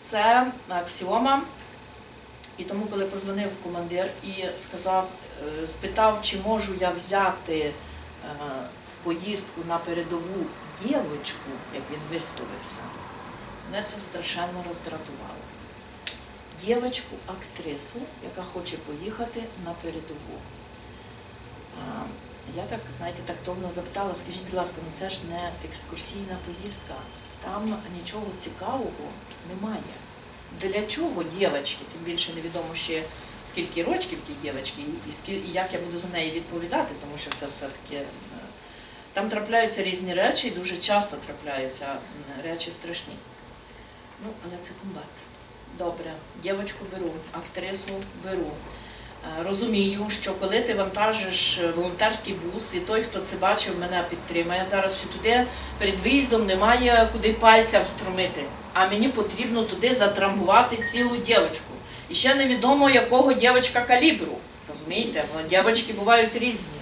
Це 0.00 0.46
аксіома. 0.68 1.42
І 2.58 2.64
тому, 2.64 2.86
коли 2.86 3.04
позвонив 3.04 3.48
командир 3.64 4.10
і 4.24 4.44
сказав, 4.56 5.08
е, 5.64 5.68
спитав, 5.68 6.18
чи 6.22 6.36
можу 6.46 6.72
я 6.80 6.90
взяти 6.90 7.70
в 8.88 9.04
поїздку 9.04 9.60
на 9.68 9.78
передову 9.78 10.46
дівочку, 10.84 11.50
як 11.74 11.82
він 11.90 12.00
висловився, 12.12 12.80
мене 13.70 13.82
це 13.84 14.00
страшенно 14.00 14.64
роздратувало. 14.68 15.44
Дівочку, 16.64 17.16
актрису, 17.26 18.00
яка 18.24 18.42
хоче 18.52 18.76
поїхати 18.76 19.42
на 19.64 19.72
передову. 19.72 20.38
Я 22.56 22.62
так, 22.62 22.80
знаєте, 22.98 23.18
тактовно 23.26 23.70
запитала, 23.70 24.14
скажіть, 24.14 24.44
будь 24.44 24.54
ласка, 24.54 24.76
ну 24.84 24.90
це 24.98 25.10
ж 25.10 25.20
не 25.30 25.50
екскурсійна 25.70 26.36
поїздка, 26.46 26.94
там 27.44 27.78
нічого 28.00 28.26
цікавого 28.38 29.08
немає. 29.48 29.94
Для 30.60 30.86
чого 30.86 31.22
дівчатки, 31.22 31.84
тим 31.92 32.02
більше 32.04 32.32
невідомо 32.34 32.74
ще 32.74 33.02
скільки 33.44 33.82
рочків 33.82 34.18
тій 34.26 34.32
дівчатки, 34.42 34.82
і, 35.28 35.52
як 35.52 35.74
я 35.74 35.80
буду 35.80 35.98
за 35.98 36.08
неї 36.08 36.30
відповідати, 36.30 36.94
тому 37.00 37.18
що 37.18 37.30
це 37.30 37.46
все-таки 37.46 37.96
е, 37.96 38.06
там 39.18 39.28
трапляються 39.28 39.82
різні 39.82 40.14
речі, 40.14 40.48
і 40.48 40.50
дуже 40.50 40.76
часто 40.76 41.16
трапляються 41.26 41.86
речі 42.44 42.70
страшні. 42.70 43.14
Ну, 44.24 44.30
але 44.44 44.52
це 44.62 44.70
комбат. 44.82 45.14
Добре, 45.78 46.12
дівчинку 46.42 46.84
беру, 46.92 47.10
актрису 47.32 47.90
беру. 48.24 48.46
Е, 49.38 49.42
Розумію, 49.44 50.06
що 50.10 50.34
коли 50.34 50.60
ти 50.60 50.74
вантажиш 50.74 51.60
волонтерський 51.76 52.34
бус, 52.34 52.74
і 52.74 52.80
той, 52.80 53.02
хто 53.02 53.20
це 53.20 53.36
бачив, 53.36 53.78
мене 53.80 54.04
підтримає 54.10 54.66
зараз, 54.70 54.98
що 54.98 55.08
туди 55.08 55.46
перед 55.78 56.00
виїздом 56.00 56.46
немає 56.46 57.08
куди 57.12 57.32
пальця 57.32 57.80
встромити, 57.80 58.44
а 58.72 58.88
мені 58.88 59.08
потрібно 59.08 59.62
туди 59.62 59.94
затрамбувати 59.94 60.76
цілу 60.76 61.16
дівчинку. 61.16 61.74
І 62.08 62.14
ще 62.14 62.34
невідомо, 62.34 62.90
якого 62.90 63.32
дівчинка 63.32 63.80
калібру. 63.80 64.38
Розумієте, 64.68 65.24
бо 65.34 65.48
дівчатки 65.48 65.92
бувають 65.92 66.36
різні. 66.36 66.78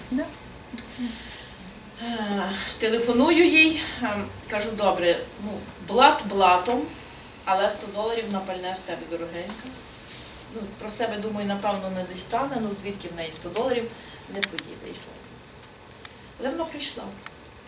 Е, 2.26 2.50
Телефоную 2.78 3.46
їй, 3.46 3.82
е, 4.02 4.08
кажу, 4.50 4.70
добре, 4.70 5.18
ну, 5.44 5.50
блат 5.88 6.26
блатом, 6.26 6.82
але 7.44 7.70
100 7.70 7.86
доларів 7.86 8.24
на 8.32 8.40
пальне 8.40 8.74
з 8.74 8.80
тебе 8.80 9.02
дорогенька. 9.10 9.68
Ну, 10.54 10.60
про 10.78 10.90
себе, 10.90 11.18
думаю, 11.18 11.46
напевно, 11.46 11.90
не 11.90 12.14
дістане, 12.14 12.56
ну 12.60 12.74
звідки 12.74 13.08
в 13.08 13.16
неї 13.16 13.32
100 13.32 13.48
доларів 13.48 13.90
не 14.34 14.40
поїде 14.40 14.90
і 14.90 14.94
слава. 14.94 15.20
Але 16.40 16.48
вона 16.48 16.64
прийшла. 16.64 17.04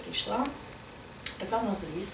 Прийшла, 0.05 0.47
така 1.39 1.59
в 1.59 1.65
нас 1.65 1.77
зріс. 1.79 2.09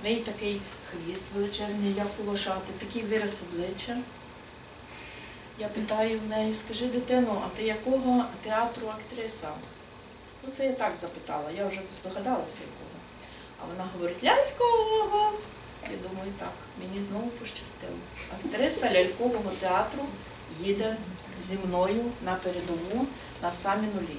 В 0.00 0.04
неї 0.04 0.16
такий 0.16 0.60
хвіст 0.90 1.22
величезний, 1.34 1.94
як 1.94 2.06
у 2.20 2.30
лошати, 2.30 2.72
такий 2.78 3.02
вираз 3.02 3.38
обличчя. 3.42 3.98
Я 5.58 5.68
питаю 5.68 6.20
в 6.26 6.28
неї, 6.28 6.54
скажи, 6.54 6.86
дитино, 6.86 7.42
а 7.46 7.56
ти 7.56 7.62
якого 7.62 8.24
театру 8.44 8.86
актриса? 8.88 9.48
Ну, 10.42 10.52
це 10.52 10.66
я 10.66 10.72
так 10.72 10.96
запитала, 10.96 11.50
я 11.56 11.66
вже 11.66 11.80
здогадалася 12.00 12.60
якого. 12.60 12.96
А 13.62 13.66
вона 13.66 13.90
говорить, 13.94 14.24
лялькового. 14.24 15.32
Я 15.82 15.96
думаю, 16.08 16.32
так, 16.38 16.52
мені 16.80 17.02
знову 17.02 17.26
пощастило. 17.30 17.98
Актриса 18.44 18.92
лялькового 18.92 19.50
театру 19.60 20.02
їде 20.60 20.96
зі 21.44 21.58
мною 21.66 22.04
на 22.24 22.34
передову 22.34 23.06
на 23.42 23.52
самі 23.52 23.86
нулі. 23.94 24.16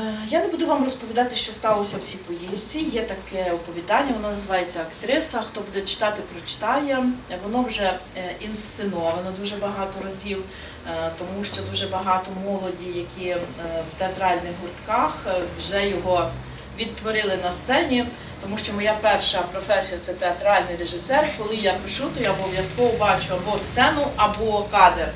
Е, 0.00 0.14
Я 0.28 0.40
не 0.40 0.48
буду 0.48 0.66
вам 0.66 0.84
розповідати, 0.84 1.36
що 1.36 1.52
сталося 1.52 1.96
в 1.96 2.00
цій 2.00 2.16
поїздці. 2.16 2.78
Є 2.78 3.02
таке 3.02 3.52
оповідання, 3.52 4.12
воно 4.12 4.28
називається 4.28 4.80
Актриса. 4.80 5.40
Хто 5.40 5.60
буде 5.60 5.80
читати, 5.80 6.22
прочитає. 6.32 7.04
Воно 7.44 7.62
вже 7.62 7.82
е, 8.16 8.34
інсценовано 8.40 9.32
дуже 9.38 9.56
багато 9.56 9.92
разів, 10.04 10.44
е, 10.88 11.10
тому 11.18 11.44
що 11.44 11.62
дуже 11.70 11.86
багато 11.86 12.30
молоді, 12.44 12.84
які 12.94 13.34
в 13.64 13.98
театральних 13.98 14.52
гуртках 14.62 15.26
вже 15.58 15.88
його 15.88 16.30
відтворили 16.78 17.38
на 17.42 17.52
сцені. 17.52 18.04
Тому 18.42 18.58
що 18.58 18.72
моя 18.72 18.98
перша 19.00 19.42
професія 19.42 20.00
це 20.00 20.14
театральний 20.14 20.76
режисер. 20.78 21.28
Коли 21.38 21.56
я 21.56 21.72
пишу, 21.74 22.04
то 22.16 22.24
я 22.24 22.32
обов'язково 22.32 22.92
бачу 22.98 23.34
або 23.34 23.58
сцену, 23.58 24.06
або 24.16 24.62
кадр. 24.70 25.08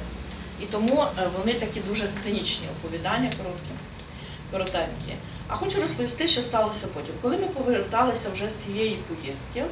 І 0.60 0.64
тому 0.64 1.04
вони 1.38 1.54
такі 1.54 1.80
дуже 1.80 2.06
сценічні 2.06 2.66
оповідання 2.78 3.30
короткі 3.38 3.79
коротенькі. 4.50 5.14
А 5.48 5.56
хочу 5.56 5.80
розповісти, 5.80 6.28
що 6.28 6.42
сталося 6.42 6.86
потім. 6.94 7.14
Коли 7.22 7.36
ми 7.36 7.46
поверталися 7.46 8.30
вже 8.30 8.48
з 8.48 8.54
цієї 8.54 8.96
поїздки, 8.96 9.64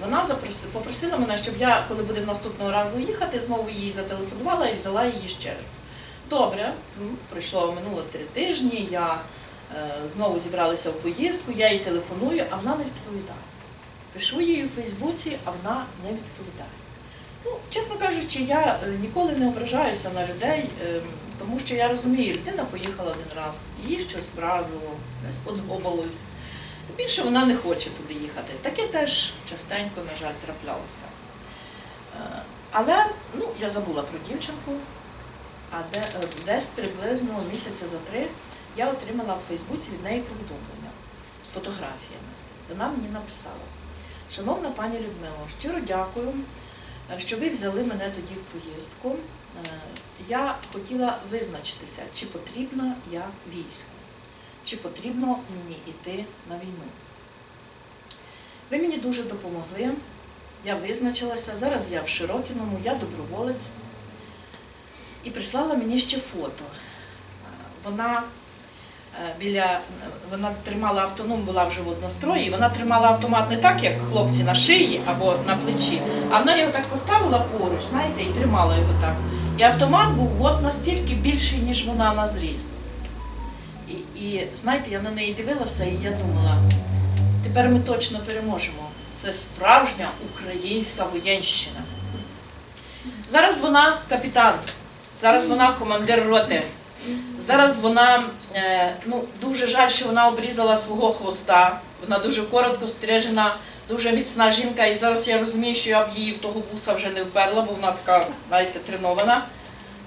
вона 0.00 0.26
попросила 0.72 1.16
мене, 1.16 1.36
щоб 1.36 1.54
я, 1.58 1.84
коли 1.88 2.02
будемо 2.02 2.26
наступного 2.26 2.72
разу 2.72 3.00
їхати, 3.00 3.40
знову 3.40 3.70
їй 3.70 3.92
зателефонувала 3.92 4.68
і 4.68 4.74
взяла 4.74 5.04
її 5.04 5.28
ще 5.28 5.48
раз. 5.48 5.66
Добре, 6.30 6.72
пройшло 7.30 7.72
минуло 7.72 8.02
три 8.02 8.20
тижні, 8.20 8.88
я 8.90 9.20
е, 9.76 10.08
знову 10.08 10.38
зібралася 10.38 10.90
в 10.90 10.92
поїздку, 10.92 11.52
я 11.56 11.72
їй 11.72 11.78
телефоную, 11.78 12.44
а 12.50 12.56
вона 12.56 12.76
не 12.76 12.84
відповідає. 12.84 13.38
Пишу 14.12 14.40
їй 14.40 14.64
у 14.64 14.68
Фейсбуці, 14.68 15.36
а 15.44 15.50
вона 15.50 15.84
не 16.04 16.10
відповідає. 16.10 16.70
Ну, 17.44 17.52
чесно 17.70 17.96
кажучи, 17.96 18.40
я 18.42 18.80
е, 18.84 18.88
ніколи 19.00 19.32
не 19.32 19.48
ображаюся 19.48 20.10
на 20.14 20.26
людей, 20.26 20.70
е, 20.86 21.00
тому 21.38 21.58
що 21.58 21.74
я 21.74 21.88
розумію, 21.88 22.34
людина 22.34 22.64
поїхала 22.64 23.10
один 23.12 23.36
раз, 23.36 23.64
їй 23.86 24.00
щось 24.00 24.30
вразило, 24.36 24.96
не 25.26 25.32
сподобалось. 25.32 26.20
Більше 26.96 27.22
вона 27.22 27.46
не 27.46 27.56
хоче 27.56 27.90
туди 27.90 28.20
їхати. 28.20 28.52
Таке 28.62 28.86
теж 28.86 29.32
частенько, 29.50 30.00
на 30.12 30.18
жаль, 30.20 30.34
траплялося. 30.44 31.04
Е, 32.16 32.42
Але 32.70 33.06
ну, 33.34 33.48
я 33.60 33.70
забула 33.70 34.02
про 34.02 34.18
дівчинку, 34.28 34.72
а 35.70 35.76
де, 35.92 36.00
е, 36.00 36.20
десь 36.46 36.66
приблизно 36.66 37.40
місяця 37.52 37.88
за 37.88 37.98
три 37.98 38.26
я 38.76 38.90
отримала 38.90 39.34
в 39.34 39.40
Фейсбуці 39.40 39.90
від 39.90 40.04
неї 40.04 40.20
повідомлення 40.20 40.90
з 41.44 41.50
фотографіями. 41.50 42.32
Вона 42.68 42.88
мені 42.88 43.08
написала: 43.12 43.64
Шановна 44.32 44.70
пані 44.70 44.96
Людмило, 44.96 45.48
щиро 45.58 45.80
дякую, 45.86 46.32
е, 47.12 47.20
що 47.20 47.36
ви 47.36 47.48
взяли 47.48 47.82
мене 47.82 48.10
тоді 48.10 48.34
в 48.34 48.42
поїздку. 48.42 49.16
Е, 49.66 49.70
Я 50.28 50.56
хотіла 50.72 51.18
визначитися, 51.30 52.02
чи 52.14 52.26
потрібна 52.26 52.94
я 53.12 53.24
війську, 53.48 53.90
чи 54.64 54.76
потрібно 54.76 55.26
мені 55.56 55.76
йти 55.86 56.24
на 56.48 56.56
війну. 56.56 56.84
Ви 58.70 58.78
мені 58.78 58.98
дуже 58.98 59.22
допомогли. 59.22 59.90
Я 60.64 60.74
визначилася. 60.74 61.56
Зараз 61.56 61.92
я 61.92 62.02
в 62.02 62.08
Широкіному, 62.08 62.80
я 62.84 62.94
доброволець. 62.94 63.68
І 65.24 65.30
прислала 65.30 65.74
мені 65.74 65.98
ще 65.98 66.18
фото. 66.18 66.64
Е, 66.64 67.48
Вона 67.84 68.22
біля 69.40 69.80
вона 70.30 70.50
тримала 70.64 71.02
автоном, 71.02 71.42
була 71.42 71.64
вже 71.64 71.80
в 71.80 71.88
однострої, 71.88 72.50
вона 72.50 72.68
тримала 72.68 73.08
автомат 73.08 73.50
не 73.50 73.56
так, 73.56 73.84
як 73.84 74.02
хлопці 74.02 74.42
на 74.42 74.54
шиї 74.54 75.00
або 75.06 75.36
на 75.46 75.56
плечі, 75.56 76.02
а 76.30 76.38
вона 76.38 76.56
його 76.56 76.72
так 76.72 76.82
поставила 76.82 77.38
поруч, 77.38 77.80
знаєте, 77.90 78.22
і 78.22 78.26
тримала 78.38 78.76
його 78.76 78.92
так. 79.00 79.14
І 79.58 79.62
автомат 79.62 80.10
був 80.10 80.42
от 80.42 80.62
настільки 80.62 81.14
більший, 81.14 81.58
ніж 81.58 81.86
вона 81.86 82.14
на 82.14 82.26
зріст. 82.26 82.68
І, 83.88 84.20
і 84.20 84.46
знаєте, 84.56 84.90
я 84.90 85.00
на 85.00 85.10
неї 85.10 85.34
дивилася, 85.34 85.84
і 85.84 85.98
я 86.02 86.10
думала, 86.10 86.56
тепер 87.44 87.68
ми 87.68 87.80
точно 87.80 88.18
переможемо. 88.26 88.82
Це 89.16 89.32
справжня 89.32 90.06
українська 90.32 91.04
воєнщина. 91.04 91.80
Зараз 93.30 93.60
вона 93.60 93.98
капітан, 94.08 94.54
зараз 95.20 95.48
вона 95.48 95.72
командир 95.72 96.26
роти. 96.26 96.64
Зараз 97.38 97.80
вона 97.80 98.22
е, 98.54 98.96
ну 99.06 99.24
дуже 99.40 99.66
жаль, 99.66 99.88
що 99.88 100.06
вона 100.06 100.28
обрізала 100.28 100.76
свого 100.76 101.12
хвоста. 101.12 101.80
Вона 102.00 102.18
дуже 102.18 102.42
коротко 102.42 102.86
стрижена, 102.86 103.56
дуже 103.88 104.12
міцна 104.12 104.50
жінка. 104.50 104.86
І 104.86 104.94
зараз 104.94 105.28
я 105.28 105.38
розумію, 105.38 105.74
що 105.74 105.90
я 105.90 106.04
б 106.06 106.08
її 106.16 106.32
в 106.32 106.38
того 106.38 106.62
буса 106.72 106.94
вже 106.94 107.10
не 107.10 107.22
вперла, 107.22 107.62
бо 107.62 107.72
вона 107.72 107.92
така, 107.92 108.26
знаєте, 108.48 108.78
тренована. 108.78 109.46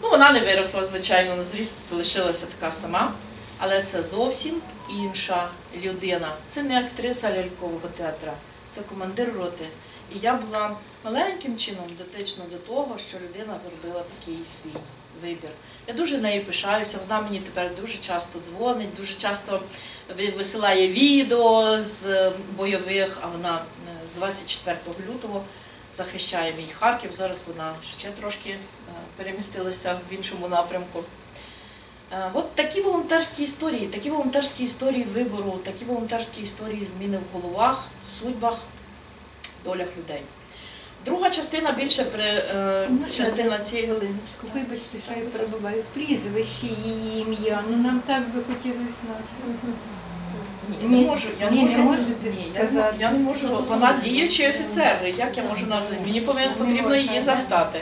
Ну, 0.02 0.10
вона 0.10 0.32
не 0.32 0.40
виросла, 0.40 0.86
звичайно, 0.86 1.36
на 1.36 1.44
зріст 1.44 1.78
лишилася 1.92 2.46
така 2.60 2.72
сама. 2.72 3.12
Але 3.60 3.84
це 3.84 4.04
зовсім 4.04 4.62
інша 4.90 5.50
людина. 5.84 6.32
Це 6.48 6.64
не 6.64 6.80
актриса 6.80 7.30
лялькового 7.30 7.88
театру, 7.98 8.32
це 8.72 8.82
командир 8.82 9.34
роти. 9.38 9.66
І 10.16 10.20
я 10.22 10.34
була 10.34 10.72
маленьким 11.04 11.58
чином 11.58 11.86
дотична 11.98 12.44
до 12.52 12.58
того, 12.58 12.98
що 12.98 13.18
людина 13.18 13.58
зробила 13.58 14.04
такий 14.20 14.38
свій 14.46 14.80
вибір. 15.22 15.50
Я 15.92 15.98
дуже 15.98 16.18
нею 16.18 16.46
пишаюся. 16.46 16.98
Вона 17.08 17.22
мені 17.22 17.40
тепер 17.40 17.72
дуже 17.82 17.98
часто 17.98 18.40
дзвонить, 18.40 18.96
дуже 18.98 19.14
часто 19.14 19.62
висилає 20.38 20.88
відео 20.88 21.82
з 21.82 22.06
е, 22.06 22.32
бойових. 22.58 23.18
А 23.22 23.28
вона 23.28 23.56
е, 23.56 24.08
з 24.08 24.14
24 24.14 24.78
лютого 25.10 25.44
захищає 25.94 26.54
мій 26.58 26.68
Харків. 26.80 27.12
Зараз 27.14 27.44
вона 27.48 27.74
ще 27.98 28.10
трошки 28.10 28.50
е, 28.50 28.58
перемістилася 29.18 30.00
в 30.10 30.14
іншому 30.14 30.48
напрямку. 30.48 31.04
От 32.34 32.56
такі 32.56 32.82
волонтерські 32.82 33.44
історії, 33.44 33.88
такі 33.88 34.10
волонтерські 34.10 34.64
історії 34.64 35.04
вибору, 35.04 35.60
такі 35.64 35.86
волонтерські 35.86 36.42
історії 36.42 36.86
зміни 36.86 37.18
в 37.18 37.38
головах, 37.38 37.88
в 38.08 38.20
судьбах, 38.20 38.58
долях 39.64 39.88
людей. 39.98 40.22
Друга 41.06 41.30
частина 41.30 41.72
більше 41.72 42.04
при 42.04 42.24
е, 42.24 42.88
частина 43.12 43.60
цієї 43.60 43.88
Галиночку, 43.88 44.48
вибачте, 44.54 44.98
що 45.06 45.20
я 45.20 45.26
перебуваю. 45.26 45.84
Прізвище 45.94 46.68
її 46.86 47.22
ім'я. 47.22 47.64
Ну 47.72 47.78
нам 47.78 48.02
так 48.08 48.24
би 48.36 48.42
хотілося 48.48 48.92
знати. 49.02 49.24
Ні, 50.82 50.88
Ні, 50.88 51.02
не 51.02 51.08
можу, 51.08 51.28
я 51.40 51.50
ні, 51.50 51.56
не 51.58 51.64
можу, 51.64 51.78
не 51.78 51.84
можете 51.84 52.30
ні, 52.30 52.36
я, 52.38 52.44
сказати. 52.44 52.94
не- 52.98 53.04
я 53.04 53.12
не 53.12 53.20
можу. 53.20 53.64
Вона 53.70 54.00
діючий 54.04 54.50
офіцер. 54.50 54.98
Як 55.18 55.38
я 55.38 55.44
можу 55.44 55.66
назвати? 55.66 56.02
Мені 56.06 56.22
повинен 56.22 56.54
потрібно 56.58 56.96
її 56.96 57.22
запитати. 57.22 57.80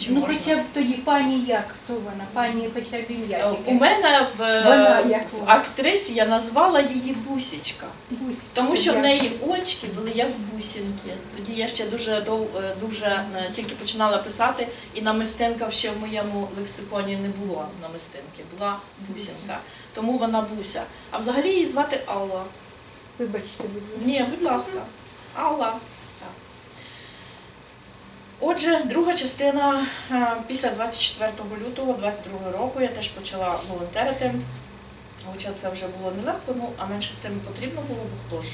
Чи 0.00 0.10
ну 0.10 0.20
можна? 0.20 0.34
хоча 0.34 0.56
б 0.56 0.60
тоді 0.74 0.92
пані 0.94 1.44
як, 1.44 1.64
хто 1.84 1.94
вона? 1.94 2.24
Пані 2.32 2.68
хоча 2.74 2.96
б 3.02 3.04
ім'я 3.08 3.38
Е, 3.38 3.50
У 3.50 3.54
тільки. 3.56 3.72
мене 3.72 4.26
в, 4.38 4.42
е, 4.42 4.62
Вона 4.64 5.00
як 5.00 5.32
в 5.32 5.38
вона? 5.38 5.52
актрисі 5.52 6.14
я 6.14 6.26
назвала 6.26 6.80
її 6.80 7.16
Бусічка. 7.28 7.86
Бусь. 8.10 8.42
Тому 8.52 8.76
що 8.76 8.92
в 8.92 8.94
Я- 8.94 9.00
неї 9.00 9.32
очки 9.48 9.86
були 9.96 10.10
як 10.14 10.28
бусинки. 10.54 11.14
Тоді 11.36 11.52
я 11.60 11.68
ще 11.68 11.86
дуже 11.86 12.20
дов, 12.20 12.48
е, 12.56 12.74
дуже 12.80 13.06
е, 13.06 13.50
тільки 13.54 13.74
починала 13.74 14.18
писати, 14.18 14.68
і 14.94 15.02
намистинка 15.02 15.70
ще 15.70 15.90
в 15.90 16.00
моєму 16.00 16.48
лексиконі 16.58 17.16
не 17.16 17.28
було 17.28 17.66
намистинки, 17.82 18.42
була 18.58 18.76
бусинка. 19.08 19.58
Тому 19.94 20.18
вона 20.18 20.40
буся. 20.56 20.82
А 21.10 21.18
взагалі 21.18 21.48
її 21.50 21.66
звати 21.66 22.00
Алла. 22.06 22.42
Вибачте, 23.18 23.64
будь 23.64 23.82
ласка. 23.92 24.04
Ні, 24.06 24.24
будь 24.30 24.42
ласка. 24.42 24.78
Алла. 25.34 25.74
Отже, 28.40 28.80
друга 28.84 29.14
частина 29.14 29.86
е, 30.10 30.26
після 30.46 30.70
24 30.70 31.32
лютого 31.66 31.92
22 31.92 32.52
року 32.52 32.80
я 32.80 32.88
теж 32.88 33.08
почала 33.08 33.58
волонтерити. 33.68 34.34
Хоча 35.32 35.48
це 35.62 35.68
вже 35.68 35.86
було 35.98 36.12
нелегко, 36.16 36.54
ну 36.56 36.68
а 36.78 36.86
менше 36.86 37.12
з 37.12 37.16
тим 37.16 37.40
потрібно 37.46 37.80
було, 37.88 38.00
бо 38.02 38.36
хто 38.36 38.46
ж. 38.46 38.52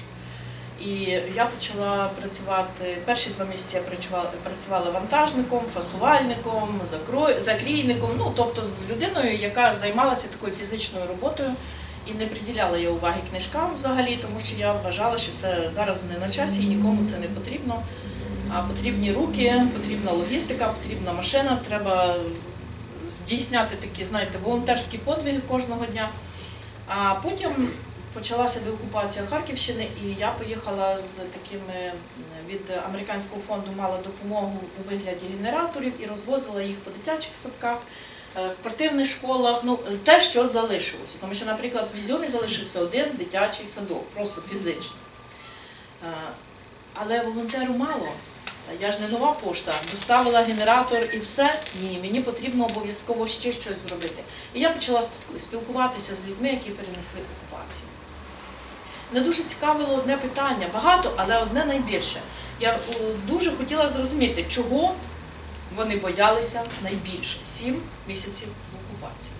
І 0.80 0.90
я 1.36 1.44
почала 1.44 2.10
працювати 2.20 2.96
перші 3.04 3.30
два 3.30 3.44
місяці 3.44 3.76
я 3.76 3.82
працювала, 3.82 4.30
працювала 4.42 4.90
вантажником, 4.90 5.60
фасувальником, 5.74 6.80
закрійником, 7.38 8.10
ну 8.18 8.32
тобто 8.36 8.62
з 8.62 8.90
людиною, 8.90 9.36
яка 9.36 9.74
займалася 9.74 10.28
такою 10.28 10.52
фізичною 10.52 11.06
роботою 11.06 11.50
і 12.06 12.12
не 12.12 12.26
приділяла 12.26 12.78
я 12.78 12.90
уваги 12.90 13.20
книжкам 13.30 13.74
взагалі, 13.74 14.18
тому 14.22 14.40
що 14.44 14.56
я 14.58 14.72
вважала, 14.72 15.18
що 15.18 15.32
це 15.36 15.70
зараз 15.74 16.00
не 16.12 16.26
на 16.26 16.32
часі 16.32 16.62
і 16.62 16.66
нікому 16.66 17.06
це 17.06 17.18
не 17.18 17.26
потрібно. 17.26 17.82
А 18.54 18.62
потрібні 18.62 19.12
руки, 19.12 19.62
потрібна 19.72 20.12
логістика, 20.12 20.68
потрібна 20.68 21.12
машина, 21.12 21.58
треба 21.68 22.16
здійсняти 23.10 23.76
такі, 23.76 24.04
знаєте, 24.04 24.38
волонтерські 24.42 24.98
подвиги 24.98 25.40
кожного 25.48 25.86
дня. 25.86 26.08
А 26.86 27.14
потім 27.14 27.68
почалася 28.14 28.60
деокупація 28.60 29.26
Харківщини, 29.26 29.86
і 30.04 30.20
я 30.20 30.28
поїхала 30.30 30.98
з 30.98 31.12
такими 31.14 31.92
від 32.48 32.60
американського 32.86 33.40
фонду 33.48 33.66
мала 33.76 33.96
допомогу 33.96 34.60
у 34.80 34.90
вигляді 34.90 35.26
генераторів 35.36 35.92
і 36.02 36.06
розвозила 36.06 36.62
їх 36.62 36.76
по 36.78 36.90
дитячих 36.90 37.32
садках, 37.42 37.78
е, 38.36 38.50
спортивних 38.50 39.06
школах. 39.06 39.60
Ну 39.64 39.78
те, 40.04 40.20
що 40.20 40.48
залишилося. 40.48 41.16
Тому 41.20 41.34
що, 41.34 41.46
наприклад, 41.46 41.88
в 41.94 41.98
Ізюмі 41.98 42.28
залишився 42.28 42.80
один 42.80 43.06
дитячий 43.14 43.66
садок, 43.66 44.10
просто 44.10 44.40
фізично. 44.40 44.96
Е, 46.04 46.06
Але 46.94 47.20
волонтеру 47.20 47.74
мало. 47.74 48.08
Я 48.80 48.92
ж 48.92 48.98
не 49.00 49.08
нова 49.08 49.32
пошта, 49.32 49.72
доставила 49.90 50.42
генератор 50.42 51.08
і 51.12 51.18
все. 51.18 51.60
Ні, 51.82 51.98
мені 52.02 52.20
потрібно 52.20 52.64
обов'язково 52.64 53.26
ще 53.26 53.52
щось 53.52 53.76
зробити. 53.86 54.22
І 54.54 54.60
я 54.60 54.70
почала 54.70 55.02
спілкуватися 55.38 56.12
з 56.14 56.30
людьми, 56.30 56.48
які 56.48 56.70
перенесли 56.70 57.20
окупацію. 57.20 57.86
Мене 59.12 59.26
дуже 59.26 59.42
цікавило 59.42 59.94
одне 59.94 60.16
питання, 60.16 60.66
багато, 60.74 61.12
але 61.16 61.38
одне 61.38 61.64
найбільше. 61.64 62.20
Я 62.60 62.70
е, 62.70 62.78
дуже 63.26 63.50
хотіла 63.50 63.88
зрозуміти, 63.88 64.44
чого 64.48 64.94
вони 65.76 65.96
боялися 65.96 66.62
найбільше 66.82 67.38
сім 67.46 67.82
місяців 68.08 68.48
окупації. 68.74 69.32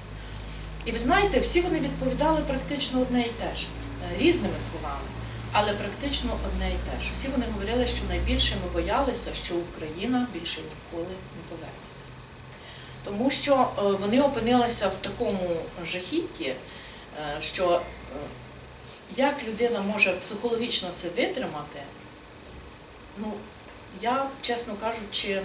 І 0.85 0.93
ви 0.93 0.99
знаєте, 0.99 1.41
всі 1.41 1.61
вони 1.61 1.79
відповідали 1.79 2.41
практично 2.41 3.01
одне 3.01 3.21
і 3.21 3.31
те 3.31 3.57
ж, 3.57 3.67
е, 4.13 4.19
різними 4.19 4.55
словами, 4.71 5.05
але 5.53 5.73
практично 5.73 6.39
одне 6.47 6.69
і 6.71 6.77
те 6.91 7.05
ж. 7.05 7.11
Всі 7.13 7.29
вони 7.29 7.47
говорили, 7.53 7.87
що 7.87 8.05
найбільше 8.09 8.55
ми 8.65 8.71
боялися, 8.73 9.35
що 9.35 9.55
Україна 9.55 10.27
більше 10.33 10.61
ніколи 10.61 11.09
не 11.11 11.43
повернеться. 11.49 12.11
Тому 13.05 13.31
що 13.31 13.55
е, 13.55 13.83
вони 13.83 14.21
опинилися 14.21 14.89
в 14.89 14.97
такому 14.97 15.57
жахітті, 15.85 16.45
е, 16.45 16.57
що 17.41 17.71
е, 17.73 17.81
як 19.17 19.45
людина 19.45 19.81
може 19.81 20.13
психологічно 20.13 20.89
це 20.95 21.09
витримати, 21.09 21.81
ну, 23.19 23.33
я, 24.03 24.27
чесно 24.43 24.75
кажучи, 24.75 25.43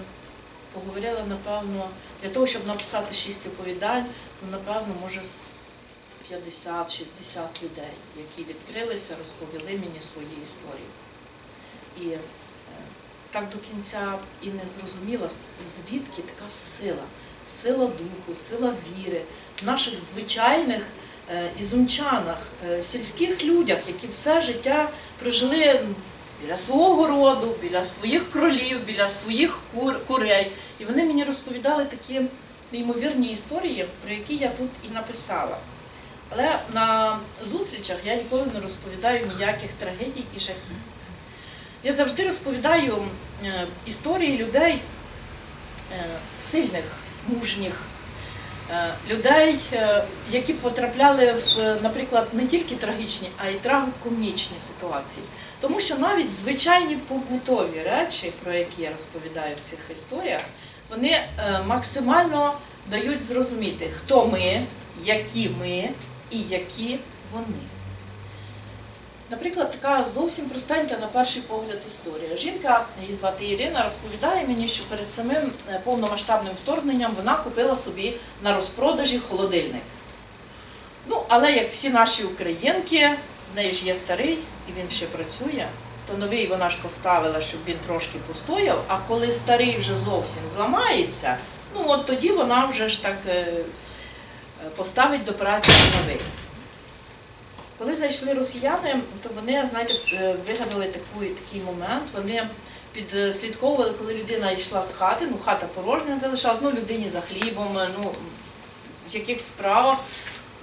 поговорила, 0.73 1.23
напевно, 1.27 1.89
для 2.21 2.29
того, 2.29 2.47
щоб 2.47 2.67
написати 2.67 3.15
шість 3.15 3.47
оповідань, 3.47 4.05
ну, 4.41 4.51
напевно, 4.51 4.93
може, 5.01 5.23
з 5.23 5.47
50-60 6.31 7.63
людей, 7.63 7.93
які 8.17 8.49
відкрилися, 8.49 9.15
розповіли 9.19 9.71
мені 9.71 10.01
свої 10.01 10.37
історії. 10.45 10.89
І 12.01 12.07
е, 12.07 12.19
так 13.31 13.49
до 13.49 13.57
кінця 13.57 14.13
і 14.41 14.47
не 14.47 14.63
зрозуміла, 14.67 15.29
звідки 15.65 16.21
така 16.21 16.51
сила, 16.51 17.03
сила 17.47 17.85
духу, 17.85 18.39
сила 18.39 18.73
віри 18.89 19.21
в 19.61 19.65
наших 19.65 19.99
звичайних 19.99 20.87
е, 21.31 21.51
ізумчанах, 21.59 22.47
е, 22.69 22.83
сільських 22.83 23.45
людях, 23.45 23.79
які 23.87 24.07
все 24.07 24.41
життя 24.41 24.89
прожили 25.19 25.79
біля 26.41 26.57
свого 26.57 27.07
роду, 27.07 27.55
біля 27.61 27.83
своїх 27.83 28.31
кролів, 28.31 28.85
біля 28.85 29.09
своїх 29.09 29.59
кур, 29.73 30.05
курей. 30.05 30.51
І 30.79 30.85
вони 30.85 31.05
мені 31.05 31.23
розповідали 31.23 31.85
такі 31.85 32.21
неймовірні 32.71 33.31
історії, 33.31 33.87
про 34.03 34.13
які 34.13 34.35
я 34.35 34.49
тут 34.49 34.69
і 34.89 34.93
написала. 34.93 35.57
Але 36.29 36.59
на 36.73 37.17
зустрічах 37.43 37.97
я 38.05 38.15
ніколи 38.15 38.45
не 38.53 38.59
розповідаю 38.59 39.31
ніяких 39.35 39.71
трагедій 39.71 40.23
і 40.37 40.39
жахів. 40.39 40.77
Я 41.83 41.93
завжди 41.93 42.25
розповідаю 42.25 42.97
е, 43.43 43.67
історії 43.85 44.37
людей 44.37 44.79
е, 45.91 46.05
сильних, 46.39 46.83
мужніх, 47.27 47.81
е, 48.71 48.93
людей, 49.09 49.59
які 50.31 50.53
потрапляли 50.53 51.31
в, 51.33 51.77
наприклад, 51.83 52.27
не 52.33 52.47
тільки 52.47 52.75
трагічні, 52.75 53.29
а 53.37 53.49
й 53.49 53.53
трагікомічні 53.53 54.57
ситуації. 54.59 55.25
Тому 55.59 55.79
що 55.79 55.97
навіть 55.97 56.33
звичайні 56.33 56.95
побутові 56.95 57.81
речі, 57.85 58.31
про 58.43 58.53
які 58.53 58.81
я 58.81 58.91
розповідаю 58.91 59.55
в 59.55 59.69
цих 59.69 59.79
історіях, 59.97 60.41
вони 60.89 61.21
максимально 61.67 62.53
дають 62.91 63.23
зрозуміти, 63.23 63.89
хто 63.97 64.27
ми, 64.27 64.61
які 65.03 65.49
ми 65.59 65.89
і 66.31 66.39
які 66.39 66.99
вони. 67.33 67.57
Наприклад, 69.29 69.71
така 69.71 70.03
зовсім 70.05 70.45
простенька 70.45 70.97
на 71.01 71.07
перший 71.07 71.41
погляд 71.41 71.77
історія. 71.87 72.37
Жінка, 72.37 72.85
її 73.01 73.13
звати 73.13 73.45
Ірина, 73.45 73.83
розповідає 73.83 74.47
мені, 74.47 74.67
що 74.67 74.83
перед 74.83 75.11
самим 75.11 75.51
е, 75.69 75.81
повномасштабним 75.83 76.53
вторгненням 76.63 77.13
вона 77.15 77.35
купила 77.35 77.75
собі 77.75 78.13
на 78.43 78.55
розпродажі 78.55 79.19
холодильник. 79.19 79.81
Ну, 81.07 81.23
але 81.27 81.51
як 81.51 81.73
всі 81.73 81.89
наші 81.89 82.23
українки, 82.23 83.15
в 83.53 83.55
неї 83.55 83.71
ж 83.71 83.85
є 83.85 83.95
старий 83.95 84.37
і 84.69 84.79
він 84.79 84.89
ще 84.89 85.05
працює, 85.05 85.65
то 86.07 86.17
новий 86.17 86.47
вона 86.47 86.69
ж 86.69 86.77
поставила, 86.81 87.41
щоб 87.41 87.59
він 87.67 87.77
трошки 87.85 88.19
постояв, 88.27 88.83
а 88.87 88.97
коли 89.07 89.31
старий 89.31 89.77
вже 89.77 89.97
зовсім 89.97 90.43
зламається, 90.53 91.37
ну 91.75 91.83
от 91.87 92.05
тоді 92.05 92.29
вона 92.29 92.65
вже 92.65 92.89
ж 92.89 93.03
так 93.03 93.17
е, 93.27 93.53
поставить 94.75 95.23
до 95.23 95.33
праці 95.33 95.71
новий. 96.01 96.21
Коли 97.77 97.95
зайшли 97.95 98.33
росіяни, 98.33 98.99
то 99.23 99.29
вони, 99.35 99.69
знаєте, 99.71 99.93
е, 100.13 100.35
вигадали 100.47 100.85
таку, 100.85 101.25
такий 101.25 101.61
момент. 101.61 102.03
Вони 102.15 102.47
підслідковували, 102.93 103.91
коли 103.91 104.13
людина 104.13 104.51
йшла 104.51 104.83
з 104.83 104.93
хати, 104.93 105.27
ну 105.31 105.37
хата 105.45 105.67
порожня 105.67 106.17
залишалась, 106.17 106.59
ну 106.61 106.69
людині 106.69 107.09
за 107.13 107.21
хлібом, 107.21 107.77
е, 107.77 107.89
ну 107.97 108.11
в 109.11 109.15
яких 109.15 109.41
справах. 109.41 109.97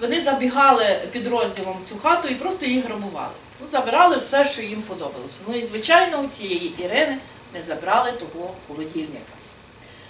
Вони 0.01 0.21
забігали 0.21 1.01
підрозділом 1.13 1.77
цю 1.89 1.99
хату 1.99 2.29
і 2.29 2.35
просто 2.35 2.67
її 2.67 2.81
грабували. 2.81 3.35
Ну, 3.61 3.67
забирали 3.67 4.17
все, 4.17 4.45
що 4.45 4.63
їм 4.63 4.83
подобалося. 4.83 5.41
Ну 5.49 5.55
і 5.55 5.63
звичайно, 5.63 6.19
у 6.19 6.27
цієї 6.27 6.75
Ірини 6.85 7.19
не 7.55 7.63
забрали 7.63 8.13
того 8.13 8.55
холодильника. 8.69 9.33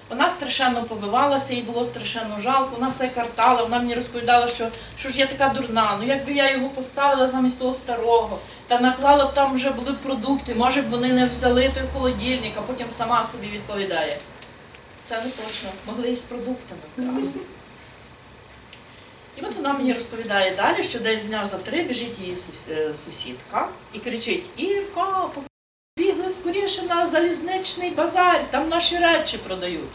Вона 0.09 0.29
страшенно 0.29 0.85
побивалася, 0.85 1.55
їй 1.55 1.63
було 1.63 1.85
страшенно 1.85 2.41
жалко, 2.41 2.71
вона 2.75 2.89
все 2.89 3.09
картала, 3.09 3.63
вона 3.63 3.79
мені 3.79 3.95
розповідала, 3.95 4.49
що, 4.49 4.69
що 4.99 5.09
ж 5.09 5.19
я 5.19 5.27
така 5.27 5.49
дурна, 5.49 5.97
ну 6.01 6.07
якби 6.07 6.33
я 6.33 6.51
його 6.51 6.69
поставила 6.69 7.29
замість 7.29 7.59
того 7.59 7.73
старого, 7.73 8.39
та 8.67 8.81
наклала 8.81 9.25
б 9.27 9.35
там 9.35 9.55
вже 9.55 9.71
були 9.71 9.93
продукти, 9.93 10.55
може 10.55 10.83
б 10.83 10.89
вони 10.89 11.13
не 11.13 11.27
взяли 11.27 11.71
той 11.75 11.83
холодильник, 11.93 12.53
а 12.57 12.61
потім 12.61 12.87
сама 12.91 13.25
собі 13.25 13.47
відповідає. 13.47 14.17
Це 15.03 15.17
не 15.17 15.31
точно, 15.31 15.71
могли 15.87 16.09
і 16.09 16.17
з 16.17 16.23
продуктами 16.23 16.81
вкрасти. 16.97 17.39
І 19.39 19.43
от 19.45 19.57
вона 19.57 19.73
мені 19.73 19.93
розповідає 19.93 20.57
далі, 20.57 20.85
що 20.85 21.01
десь 21.01 21.23
дня 21.23 21.47
за 21.47 21.57
три 21.57 21.83
біжить 21.83 22.19
її 22.19 22.37
е, 22.71 22.95
сусідка 22.95 23.69
і 23.93 23.99
кричить: 23.99 24.45
Ірка, 24.57 25.29
скоріше 26.35 26.83
на 26.83 27.07
залізничний 27.07 27.91
базар, 27.91 28.41
там 28.51 28.69
наші 28.69 28.97
речі 28.97 29.39
продають. 29.39 29.91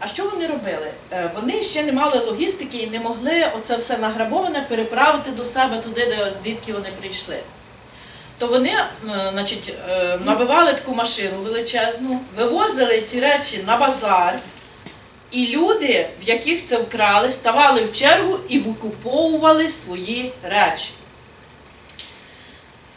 А 0.00 0.06
що 0.06 0.24
вони 0.24 0.46
робили? 0.46 0.90
Е, 1.12 1.30
Вони 1.34 1.62
ще 1.62 1.82
не 1.82 1.92
мали 1.92 2.18
логістики 2.18 2.78
і 2.78 2.90
не 2.90 3.00
могли 3.00 3.48
оце 3.58 3.76
все 3.76 3.98
награбоване 3.98 4.66
переправити 4.68 5.30
до 5.30 5.44
себе 5.44 5.76
туди, 5.78 6.06
де 6.06 6.32
звідки 6.42 6.72
вони 6.72 6.88
прийшли. 7.00 7.36
То 8.38 8.46
вони 8.46 8.68
е, 8.70 8.86
значить, 9.32 9.74
е, 9.90 10.18
набивали 10.24 10.72
таку 10.72 10.94
машину 10.94 11.38
величезну, 11.42 12.20
вивозили 12.36 13.00
ці 13.00 13.20
речі 13.20 13.64
на 13.66 13.76
базар, 13.76 14.38
і 15.30 15.46
люди, 15.46 16.08
в 16.20 16.28
яких 16.28 16.64
це 16.64 16.76
вкрали, 16.76 17.32
ставали 17.32 17.84
в 17.84 17.92
чергу 17.92 18.38
і 18.48 18.58
викуповували 18.58 19.68
свої 19.68 20.32
речі. 20.42 20.90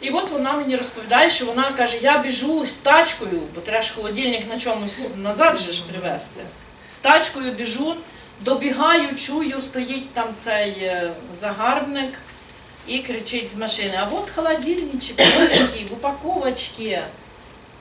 І 0.04 0.10
от 0.10 0.30
вона 0.30 0.52
мені 0.52 0.76
розповідає, 0.76 1.30
що 1.30 1.46
вона 1.46 1.72
каже, 1.72 1.98
я 2.02 2.18
біжу 2.18 2.66
з 2.66 2.76
тачкою, 2.76 3.40
бо 3.54 3.60
треба 3.60 3.82
ж 3.82 3.94
холодильник 3.94 4.48
на 4.48 4.58
чомусь 4.58 5.08
назад 5.16 5.58
же 5.58 5.72
ж 5.72 5.82
привезти. 5.82 6.40
З 6.88 6.98
тачкою 6.98 7.52
біжу, 7.52 7.96
добігаю, 8.40 9.16
чую, 9.16 9.60
стоїть 9.60 10.14
там 10.14 10.26
цей 10.34 10.70
е, 10.70 11.12
загарбник, 11.34 12.14
і 12.86 12.98
кричить 12.98 13.48
з 13.48 13.56
машини, 13.56 13.98
а 13.98 14.04
от 14.14 14.30
холодильничок, 14.30 15.16
великий, 15.38 15.86
в 15.90 15.92
упаковочці. 15.92 16.98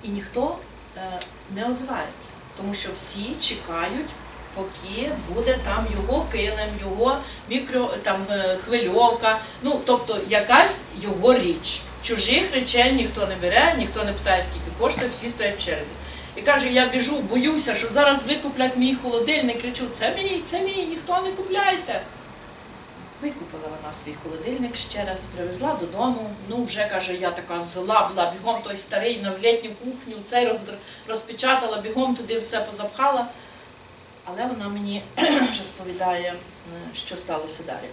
І 0.04 0.08
ніхто 0.08 0.58
е, 0.98 1.02
не 1.56 1.62
озивається, 1.66 2.30
тому 2.58 2.74
що 2.74 2.90
всі 2.96 3.36
чекають, 3.40 4.10
поки 4.56 5.12
буде 5.30 5.58
там 5.66 5.88
його 5.96 6.26
килим, 6.32 6.70
його 6.82 7.18
мікро 7.50 7.90
там 8.04 8.26
е, 8.30 8.58
хвильовка, 8.66 9.40
ну 9.62 9.82
тобто 9.86 10.20
якась 10.30 10.82
його 11.02 11.34
річ. 11.34 11.82
Чужих 12.04 12.54
речей 12.54 12.94
ніхто 12.94 13.28
не 13.28 13.36
бере, 13.36 13.76
ніхто 13.78 14.04
не 14.04 14.13
питає, 14.13 14.44
скільки 14.44 14.72
коштує, 14.80 15.10
всі 15.12 15.30
стоять 15.30 15.60
в 15.60 15.66
черзі. 15.66 15.92
І 16.36 16.42
каже, 16.42 16.68
я 16.70 16.86
біжу, 16.86 17.20
боюся, 17.20 17.76
що 17.76 17.89
зараз 17.89 18.24
викуплять 18.24 18.78
мій 18.78 18.96
холодильник, 18.96 19.62
кричу, 19.62 19.88
це 19.92 20.16
мій, 20.16 20.42
це 20.46 20.62
мій, 20.62 20.86
ніхто 20.89 21.22
не 21.22 21.32
купляйте. 21.32 22.02
Викупила 23.22 23.63
вона 23.63 23.94
свій 23.94 24.13
холодильник 24.24 24.76
ще 24.76 25.06
раз, 25.06 25.26
привезла 25.36 25.74
додому. 25.74 26.30
Ну, 26.50 26.63
вже 26.63 26.86
каже, 26.86 27.13
я 27.13 27.30
така 27.30 27.60
зла 27.60 28.10
була, 28.13 28.32
бігом 28.32 28.62
той 28.63 28.76
старий 28.76 29.22
на 29.22 29.32
в 29.32 29.39
літню 29.39 29.70
кухню, 29.84 30.16
цей 30.24 30.50
розпечатала, 31.08 31.78
бігом 31.78 32.16
туди 32.16 32.38
все 32.38 32.60
позапхала. 32.60 33.28
Але 34.26 34.46
вона 34.46 34.70
мені 34.70 35.02
розповідає, 35.58 36.34
е, 36.34 36.96
що 36.96 37.18
сталося 37.18 37.63
далі. 37.63 37.89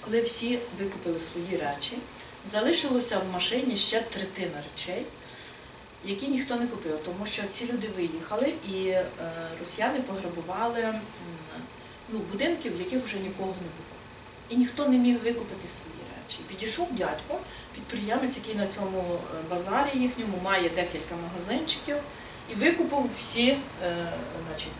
Коли 0.00 0.20
всі 0.20 0.58
викупили 0.78 1.20
свої 1.20 1.56
речі, 1.56 1.92
залишилося 2.46 3.18
в 3.18 3.32
машині 3.32 3.76
ще 3.76 4.00
третина 4.00 4.62
речей, 4.72 5.02
які 6.04 6.28
ніхто 6.28 6.56
не 6.56 6.66
купив, 6.66 6.98
тому 7.04 7.26
що 7.26 7.42
ці 7.48 7.66
люди 7.72 7.88
виїхали 7.96 8.52
і 8.68 8.86
е, 8.88 9.04
росіяни 9.60 10.00
пограбували 10.00 10.94
ну, 12.08 12.18
будинки, 12.18 12.70
в 12.70 12.78
яких 12.78 13.04
вже 13.04 13.16
нікого 13.16 13.48
не 13.48 13.54
було. 13.54 13.94
І 14.48 14.56
ніхто 14.56 14.88
не 14.88 14.98
міг 14.98 15.14
викупити 15.14 15.68
свої 15.68 16.04
речі. 16.16 16.38
Підійшов 16.48 16.88
дядько, 16.92 17.38
підприємець, 17.74 18.36
який 18.36 18.54
на 18.54 18.66
цьому 18.66 19.00
е, 19.00 19.18
базарі 19.50 19.98
їхньому 19.98 20.38
має 20.44 20.68
декілька 20.68 21.14
магазинчиків, 21.28 21.96
і 22.52 22.54
викупив 22.54 23.10
всі, 23.18 23.48
е, 23.50 23.58
значить, 24.48 24.72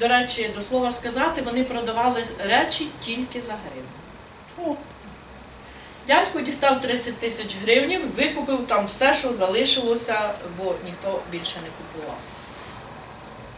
до 0.00 0.08
речі, 0.08 0.50
до 0.54 0.62
слова 0.62 0.90
сказати, 0.92 1.42
вони 1.42 1.64
продавали 1.64 2.24
речі 2.38 2.88
тільки 3.00 3.40
за 3.40 3.52
гривню. 3.52 4.76
Дядько 6.06 6.40
дістав 6.40 6.80
30 6.80 7.18
тисяч 7.18 7.56
гривень, 7.62 8.00
викупив 8.16 8.66
там 8.66 8.86
все, 8.86 9.14
що 9.14 9.32
залишилося, 9.32 10.30
бо 10.58 10.74
ніхто 10.84 11.20
більше 11.30 11.56
не 11.56 11.68
купував. 11.78 12.18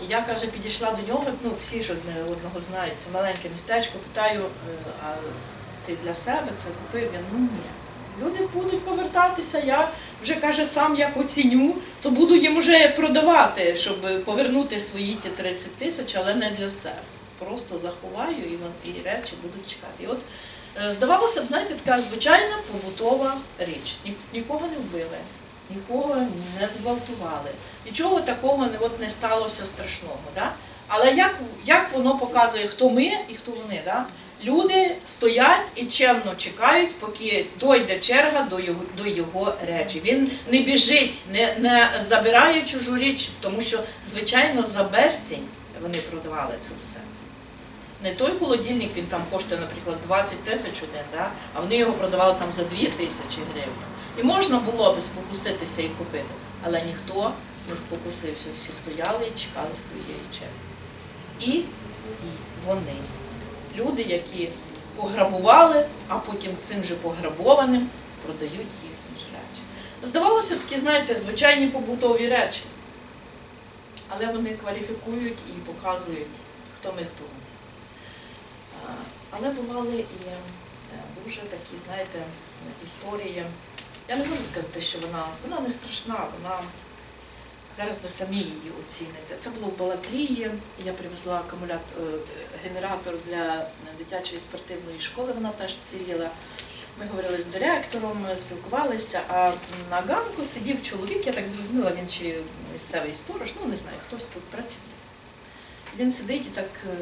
І 0.02 0.06
я, 0.06 0.22
каже, 0.22 0.46
підійшла 0.46 0.90
до 0.90 1.12
нього, 1.12 1.24
ну 1.44 1.50
всі 1.60 1.82
ж 1.82 1.92
одне 1.92 2.12
одного 2.22 2.60
знають, 2.60 2.94
це 2.96 3.10
маленьке 3.14 3.48
містечко, 3.52 3.98
питаю, 3.98 4.40
«Е, 4.40 4.90
а 5.06 5.14
ти 5.86 5.96
для 6.04 6.14
себе 6.14 6.48
це 6.54 6.64
купив? 6.64 7.10
Він, 7.12 7.20
ну 7.32 7.38
ні. 7.38 7.70
Люди 8.22 8.48
будуть 8.54 8.84
повертатися, 8.84 9.58
я 9.58 9.88
вже 10.22 10.34
каже, 10.34 10.66
сам 10.66 10.96
як 10.96 11.16
оціню, 11.16 11.74
то 12.02 12.10
буду 12.10 12.36
їм 12.36 12.56
уже 12.56 12.88
продавати, 12.88 13.76
щоб 13.76 14.24
повернути 14.24 14.80
свої 14.80 15.14
ті 15.14 15.28
30 15.28 15.74
тисяч, 15.76 16.16
але 16.16 16.34
не 16.34 16.50
для 16.50 16.70
себе. 16.70 16.96
Просто 17.38 17.78
заховаю 17.78 18.36
і, 18.84 19.04
речі 19.04 19.32
будуть 19.42 19.66
чекати. 19.66 20.04
І 20.04 20.06
от 20.06 20.18
здавалося 20.90 21.42
б, 21.42 21.46
знаєте, 21.46 21.74
така 21.84 22.02
звичайна 22.02 22.56
побутова 22.72 23.34
річ. 23.58 23.94
Ні- 24.04 24.12
Нікого 24.32 24.60
не 24.66 24.76
вбили, 24.78 25.18
нікого 25.70 26.16
не 26.60 26.68
зґвалтували, 26.68 27.50
нічого 27.86 28.20
такого 28.20 28.66
не, 28.66 28.78
от, 28.80 29.00
не 29.00 29.10
сталося 29.10 29.64
страшного. 29.64 30.18
Да? 30.34 30.52
Але 30.88 31.12
як, 31.12 31.34
як 31.64 31.92
воно 31.92 32.18
показує, 32.18 32.66
хто 32.66 32.90
ми 32.90 33.02
і 33.28 33.34
хто 33.34 33.50
вони? 33.50 33.80
Да? 33.84 34.04
Люди 34.44 34.94
стоять 35.06 35.66
і 35.74 35.84
чемно 35.84 36.34
чекають, 36.36 36.94
поки 36.98 37.46
дойде 37.60 37.98
черга 37.98 38.42
до 38.42 38.60
його, 38.60 38.80
до 38.96 39.06
його 39.06 39.54
речі. 39.66 40.02
Він 40.04 40.30
не 40.50 40.58
біжить, 40.58 41.14
не, 41.32 41.54
не 41.58 41.90
забирає 42.00 42.62
чужу 42.62 42.96
річ, 42.98 43.28
тому 43.40 43.60
що, 43.60 43.80
звичайно, 44.06 44.62
за 44.62 44.82
безцінь 44.82 45.44
вони 45.82 45.98
продавали 45.98 46.54
це 46.62 46.68
все. 46.80 46.96
Не 48.02 48.14
той 48.14 48.38
холодильник, 48.38 48.96
він 48.96 49.06
там 49.06 49.22
коштує, 49.30 49.60
наприклад, 49.60 49.96
20 50.06 50.44
тисяч 50.44 50.82
один, 50.82 51.02
да? 51.12 51.30
а 51.54 51.60
вони 51.60 51.76
його 51.76 51.92
продавали 51.92 52.36
там 52.40 52.52
за 52.56 52.62
2 52.62 52.78
тисячі 52.78 53.42
гривень. 53.52 53.74
І 54.18 54.22
можна 54.22 54.58
було 54.58 54.94
би 54.94 55.00
спокуситися 55.00 55.82
і 55.82 55.88
купити, 55.88 56.34
але 56.62 56.82
ніхто 56.82 57.32
не 57.70 57.76
спокусився, 57.76 58.46
всі 58.56 58.72
стояли 58.72 59.26
і 59.26 59.38
чекали 59.38 59.70
своєї 59.88 60.24
черги. 60.38 60.68
І 61.40 61.64
вони, 62.66 62.96
люди, 63.76 64.02
які 64.02 64.48
пограбували, 64.96 65.86
а 66.08 66.18
потім 66.18 66.52
цим 66.60 66.84
же 66.84 66.94
пограбованим 66.94 67.88
продають 68.24 68.52
їхні 68.82 69.18
ж 69.18 69.24
речі. 69.32 69.62
Здавалося, 70.02 70.56
такі, 70.56 70.80
знаєте, 70.80 71.20
звичайні 71.20 71.66
побутові 71.66 72.28
речі. 72.28 72.62
Але 74.08 74.26
вони 74.26 74.50
кваліфікують 74.50 75.38
і 75.48 75.52
показують, 75.52 76.36
хто 76.78 76.92
ми, 76.92 77.04
хто 77.04 77.24
Але 79.30 79.50
бували 79.50 79.98
і 79.98 80.26
е, 80.28 80.36
дуже 81.24 81.40
такі, 81.40 81.78
знаєте, 81.84 82.18
історії. 82.84 83.44
Я 84.08 84.16
не 84.16 84.24
можу 84.24 84.42
сказати, 84.42 84.80
що 84.80 84.98
вона, 84.98 85.26
вона 85.44 85.60
не 85.60 85.70
страшна, 85.70 86.26
вона 86.42 86.60
зараз 87.76 88.02
ви 88.02 88.08
самі 88.08 88.36
її 88.36 88.72
оціните. 88.80 89.36
Це 89.38 89.50
було 89.50 89.66
в 89.66 89.78
Балаклії. 89.78 90.50
Я 90.84 90.92
привезла 90.92 91.36
акумулятор, 91.36 92.02
е, 92.02 92.18
генератор 92.64 93.14
для 93.26 93.66
дитячої 93.98 94.40
спортивної 94.40 95.00
школи, 95.00 95.32
вона 95.32 95.48
теж 95.50 95.72
вціліла. 95.72 96.30
Ми 97.00 97.06
говорили 97.06 97.38
з 97.42 97.46
директором, 97.46 98.26
спілкувалися, 98.36 99.20
а 99.28 99.52
на 99.90 100.00
ганку 100.00 100.44
сидів 100.44 100.82
чоловік, 100.82 101.26
я 101.26 101.32
так 101.32 101.48
зрозуміла, 101.48 101.92
він 101.98 102.08
чи 102.08 102.38
місцевий 102.72 103.14
сторож, 103.14 103.52
ну 103.60 103.68
не 103.68 103.76
знаю, 103.76 103.96
хтось 104.06 104.24
тут 104.34 104.42
працює. 104.42 104.78
Він 105.98 106.12
сидить 106.12 106.46
і 106.46 106.50
так 106.54 106.68
е, 106.86 106.96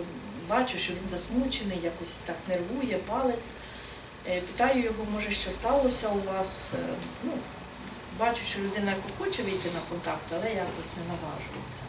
бачу, 0.48 0.78
що 0.78 0.92
він 0.92 1.08
засмучений, 1.10 1.78
якось 1.82 2.16
так 2.26 2.36
нервує, 2.48 2.98
палить. 2.98 3.44
Е, 4.28 4.40
Питаю 4.40 4.82
його, 4.84 5.04
може, 5.14 5.30
що 5.30 5.50
сталося 5.50 6.08
у 6.08 6.20
вас. 6.32 6.72
Е, 6.74 6.78
Ну, 7.24 7.32
бачу, 8.18 8.40
що 8.44 8.60
людина 8.60 8.94
хоче 9.18 9.42
вийти 9.42 9.68
на 9.74 9.80
контакт, 9.90 10.26
але 10.30 10.48
якось 10.48 10.90
не 10.96 11.02
наважується. 11.08 11.82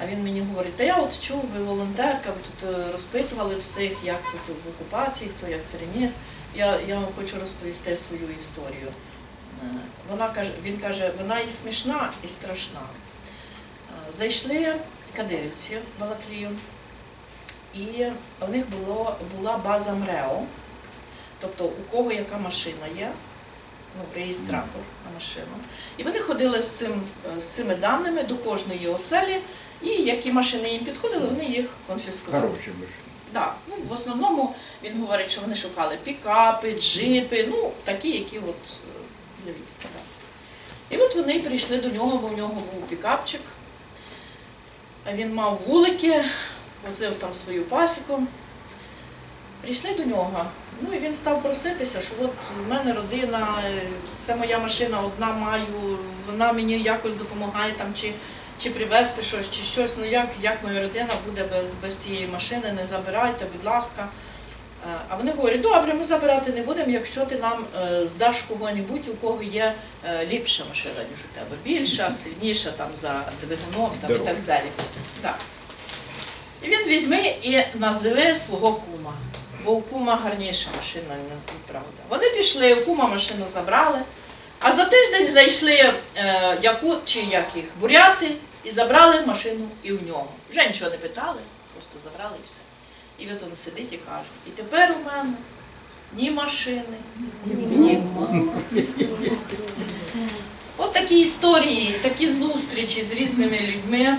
А 0.00 0.06
він 0.06 0.24
мені 0.24 0.40
говорить, 0.40 0.76
та 0.76 0.84
я 0.84 0.96
от 0.96 1.20
чув, 1.20 1.44
ви 1.54 1.64
волонтерка, 1.64 2.30
ви 2.30 2.36
тут 2.48 2.74
е, 2.74 2.92
розпитували 2.92 3.56
всіх, 3.56 3.92
як 4.04 4.20
тут 4.22 4.56
в 4.64 4.68
окупації, 4.68 5.30
хто 5.38 5.48
як 5.48 5.62
переніс. 5.64 6.14
Я, 6.54 6.80
я 6.88 6.94
вам 6.94 7.06
хочу 7.16 7.40
розповісти 7.40 7.96
свою 7.96 8.28
історію. 8.40 8.88
Вона 10.10 10.28
каже, 10.28 10.50
він 10.62 10.78
каже, 10.78 11.12
вона 11.18 11.40
і 11.40 11.50
смішна, 11.50 12.12
і 12.24 12.28
страшна. 12.28 12.80
Зайшли 14.12 14.74
кадирівці 15.16 15.76
в 15.76 16.00
Балаклію, 16.00 16.50
і 17.78 18.06
в 18.40 18.50
них 18.50 18.64
було, 18.70 19.16
була 19.36 19.56
база 19.56 19.92
МРЕО, 19.92 20.42
тобто 21.40 21.64
у 21.64 21.82
кого 21.90 22.12
яка 22.12 22.38
машина 22.38 22.86
є, 22.98 23.10
ну, 23.98 24.04
реєстратор 24.14 24.82
на 25.06 25.14
машину. 25.14 25.56
І 25.96 26.02
вони 26.02 26.20
ходили 26.20 26.62
з, 26.62 26.70
цим, 26.70 27.02
е, 27.38 27.42
з 27.42 27.44
цими 27.44 27.74
даними 27.74 28.22
до 28.22 28.36
кожної 28.36 28.88
оселі, 28.88 29.40
і 29.82 29.88
які 29.88 30.32
машини 30.32 30.68
їм 30.68 30.84
підходили, 30.84 31.26
вони 31.26 31.44
їх 31.44 31.66
конфіскували. 31.86 32.48
Хороші 32.48 32.70
машини. 32.70 33.08
Да. 33.32 33.54
Ну, 33.68 33.76
в 33.88 33.92
основному 33.92 34.54
він 34.84 35.00
говорить, 35.00 35.30
що 35.30 35.40
вони 35.40 35.54
шукали 35.54 35.98
пікапи, 36.04 36.80
джипи, 36.80 37.48
ну 37.50 37.72
такі, 37.84 38.10
які 38.10 38.38
от 38.38 38.44
е, 38.46 39.00
для 39.44 39.52
війська. 39.52 39.88
Да. 39.94 40.02
І 40.96 40.98
от 40.98 41.16
вони 41.16 41.38
прийшли 41.38 41.78
до 41.78 41.88
нього, 41.88 42.18
бо 42.18 42.28
в 42.28 42.36
нього 42.36 42.54
був 42.54 42.82
пікапчик. 42.88 43.40
Він 45.12 45.34
мав 45.34 45.60
вулики, 45.66 46.24
возив 46.84 47.12
там 47.14 47.34
свою 47.34 47.62
пасіку. 47.64 48.22
Прийшли 49.62 49.90
до 49.94 50.04
нього. 50.04 50.44
Ну 50.82 50.94
і 50.94 50.98
він 50.98 51.14
став 51.14 51.42
проситися, 51.42 52.00
що 52.02 52.12
от 52.22 52.30
в 52.66 52.70
мене 52.70 52.92
родина, 52.92 53.48
е, 53.66 53.82
це 54.20 54.36
моя 54.36 54.58
машина, 54.58 55.00
одна 55.00 55.32
маю, 55.32 55.64
вона 56.26 56.52
мені 56.52 56.78
якось 56.78 57.14
допомагає 57.14 57.72
там 57.72 57.86
чи, 57.94 58.12
чи 58.58 58.70
привезти 58.70 59.22
щось, 59.22 59.50
чи 59.50 59.62
щось. 59.62 59.94
Ну 59.98 60.04
як, 60.04 60.28
як 60.42 60.64
моя 60.64 60.80
родина 60.80 61.08
буде 61.26 61.44
без, 61.44 61.74
без 61.82 61.94
цієї 61.96 62.26
машини, 62.26 62.72
не 62.72 62.86
забирайте, 62.86 63.44
будь 63.56 63.64
ласка. 63.72 64.08
Е, 64.86 64.98
А 65.08 65.16
вони 65.16 65.30
говорять, 65.32 65.60
добре, 65.60 65.94
ми 65.94 66.04
забирати 66.04 66.52
не 66.52 66.62
будемо, 66.62 66.90
якщо 66.90 67.26
ти 67.26 67.36
нам 67.36 67.64
е, 67.82 68.06
здаш 68.08 68.42
кого-небудь, 68.42 69.08
у 69.08 69.14
кого 69.14 69.42
є 69.42 69.74
ліпша 70.30 70.64
машина, 70.68 70.94
ніж 71.10 71.20
у 71.20 71.34
тебе. 71.34 71.56
Більша, 71.64 72.10
сильніша 72.10 72.70
там 72.70 72.88
за 73.00 73.22
двигуном 73.42 73.90
там, 74.00 74.16
і 74.16 74.18
так 74.18 74.36
далі. 74.46 74.66
Так. 75.22 75.38
І 76.62 76.68
він 76.68 76.84
візьме 76.86 77.34
і 77.42 77.62
називе 77.74 78.36
свого 78.36 78.72
кума. 78.72 79.12
Бо 79.64 79.72
у 79.72 79.82
кума 79.82 80.16
гарніша 80.16 80.70
машина, 80.76 81.16
правда. 81.66 82.02
Вони 82.08 82.30
пішли, 82.30 82.74
у 82.74 82.84
кума 82.84 83.06
машину 83.06 83.46
забрали, 83.52 83.98
а 84.60 84.72
за 84.72 84.84
тиждень 84.84 85.28
зайшли 85.28 85.72
е, 85.72 86.58
якут 86.62 86.98
чи 87.04 87.20
як 87.20 87.46
їх 87.56 87.64
буряти 87.80 88.30
і 88.64 88.70
забрали 88.70 89.26
машину 89.26 89.68
і 89.82 89.92
в 89.92 90.06
нього. 90.06 90.28
Вже 90.50 90.66
нічого 90.66 90.90
не 90.90 90.96
питали, 90.96 91.40
просто 91.74 92.10
забрали 92.10 92.36
і 92.44 92.46
все. 92.46 92.58
І 93.18 93.36
от 93.36 93.48
він 93.48 93.56
сидить 93.56 93.92
і 93.92 93.96
каже, 93.96 94.28
і 94.46 94.50
тепер 94.50 94.94
у 95.00 95.06
мене 95.06 95.34
ні 96.12 96.30
машини, 96.30 96.82
ні 97.46 98.02
От 100.76 100.92
такі 100.92 101.20
історії, 101.20 101.94
такі 102.02 102.28
зустрічі 102.28 103.02
з 103.02 103.12
різними 103.12 103.60
людьми. 103.60 104.18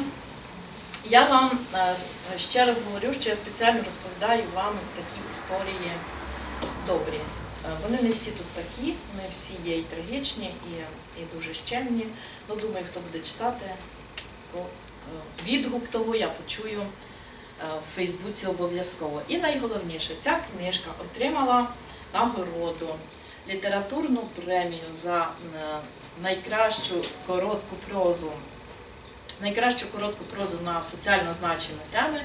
Я 1.09 1.25
вам 1.25 1.59
е, 1.75 1.95
ще 2.37 2.65
раз 2.65 2.77
говорю, 2.87 3.13
що 3.13 3.29
я 3.29 3.35
спеціально 3.35 3.79
розповідаю 3.83 4.43
вам 4.55 4.73
такі 4.95 5.31
історії 5.33 5.91
добрі. 6.87 7.17
Е, 7.17 7.69
Вони 7.83 8.01
не 8.01 8.09
всі 8.09 8.31
тут 8.31 8.45
такі, 8.45 8.93
вони 9.15 9.29
всі 9.31 9.53
є 9.65 9.77
і 9.77 9.81
трагічні, 9.83 10.45
і, 10.45 10.71
і 11.21 11.25
дуже 11.35 11.53
щемні. 11.53 12.05
Ну, 12.49 12.55
думаю, 12.55 12.85
хто 12.91 12.99
буде 12.99 13.19
читати, 13.25 13.65
то 14.53 14.59
е, 14.59 14.65
відгук 15.45 15.87
того 15.87 16.15
я 16.15 16.27
почую 16.27 16.79
е, 16.81 16.85
в 17.89 17.95
Фейсбуці 17.95 18.47
обов'язково. 18.47 19.21
І 19.27 19.37
найголовніше, 19.37 20.13
ця 20.19 20.39
книжка 20.51 20.89
отримала 21.01 21.67
нагороду, 22.13 22.95
літературну 23.49 24.21
премію 24.45 24.83
за 24.97 25.21
е, 25.21 25.27
найкращу 26.23 26.95
коротку 27.27 27.75
прозу, 27.89 28.31
найкращу 29.41 29.87
коротку 29.91 30.23
прозу 30.23 30.57
на 30.65 30.83
соціально 30.83 31.33
значені 31.33 31.79
теми. 31.91 32.21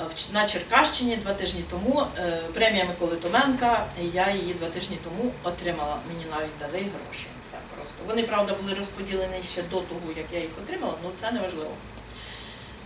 Е, 0.00 0.32
На 0.32 0.46
Черкащині 0.46 1.16
два 1.16 1.34
тижні 1.34 1.64
тому 1.70 2.06
е, 2.18 2.40
премія 2.54 2.84
Миколи 2.84 3.16
Томенка, 3.16 3.86
я 4.12 4.30
її 4.30 4.54
два 4.54 4.68
тижні 4.68 4.98
тому 5.04 5.32
отримала. 5.42 5.96
Мені 6.08 6.26
навіть 6.30 6.58
дали 6.60 6.78
гроші. 6.78 7.26
Це 7.50 7.56
просто. 7.76 7.96
Вони, 8.06 8.22
правда, 8.22 8.54
були 8.62 8.74
розподілені 8.74 9.42
ще 9.42 9.62
до 9.62 9.76
того, 9.76 10.00
як 10.16 10.26
я 10.32 10.40
їх 10.40 10.50
отримала, 10.64 10.94
але 11.04 11.12
це 11.14 11.32
не 11.32 11.40
важливо. 11.40 11.70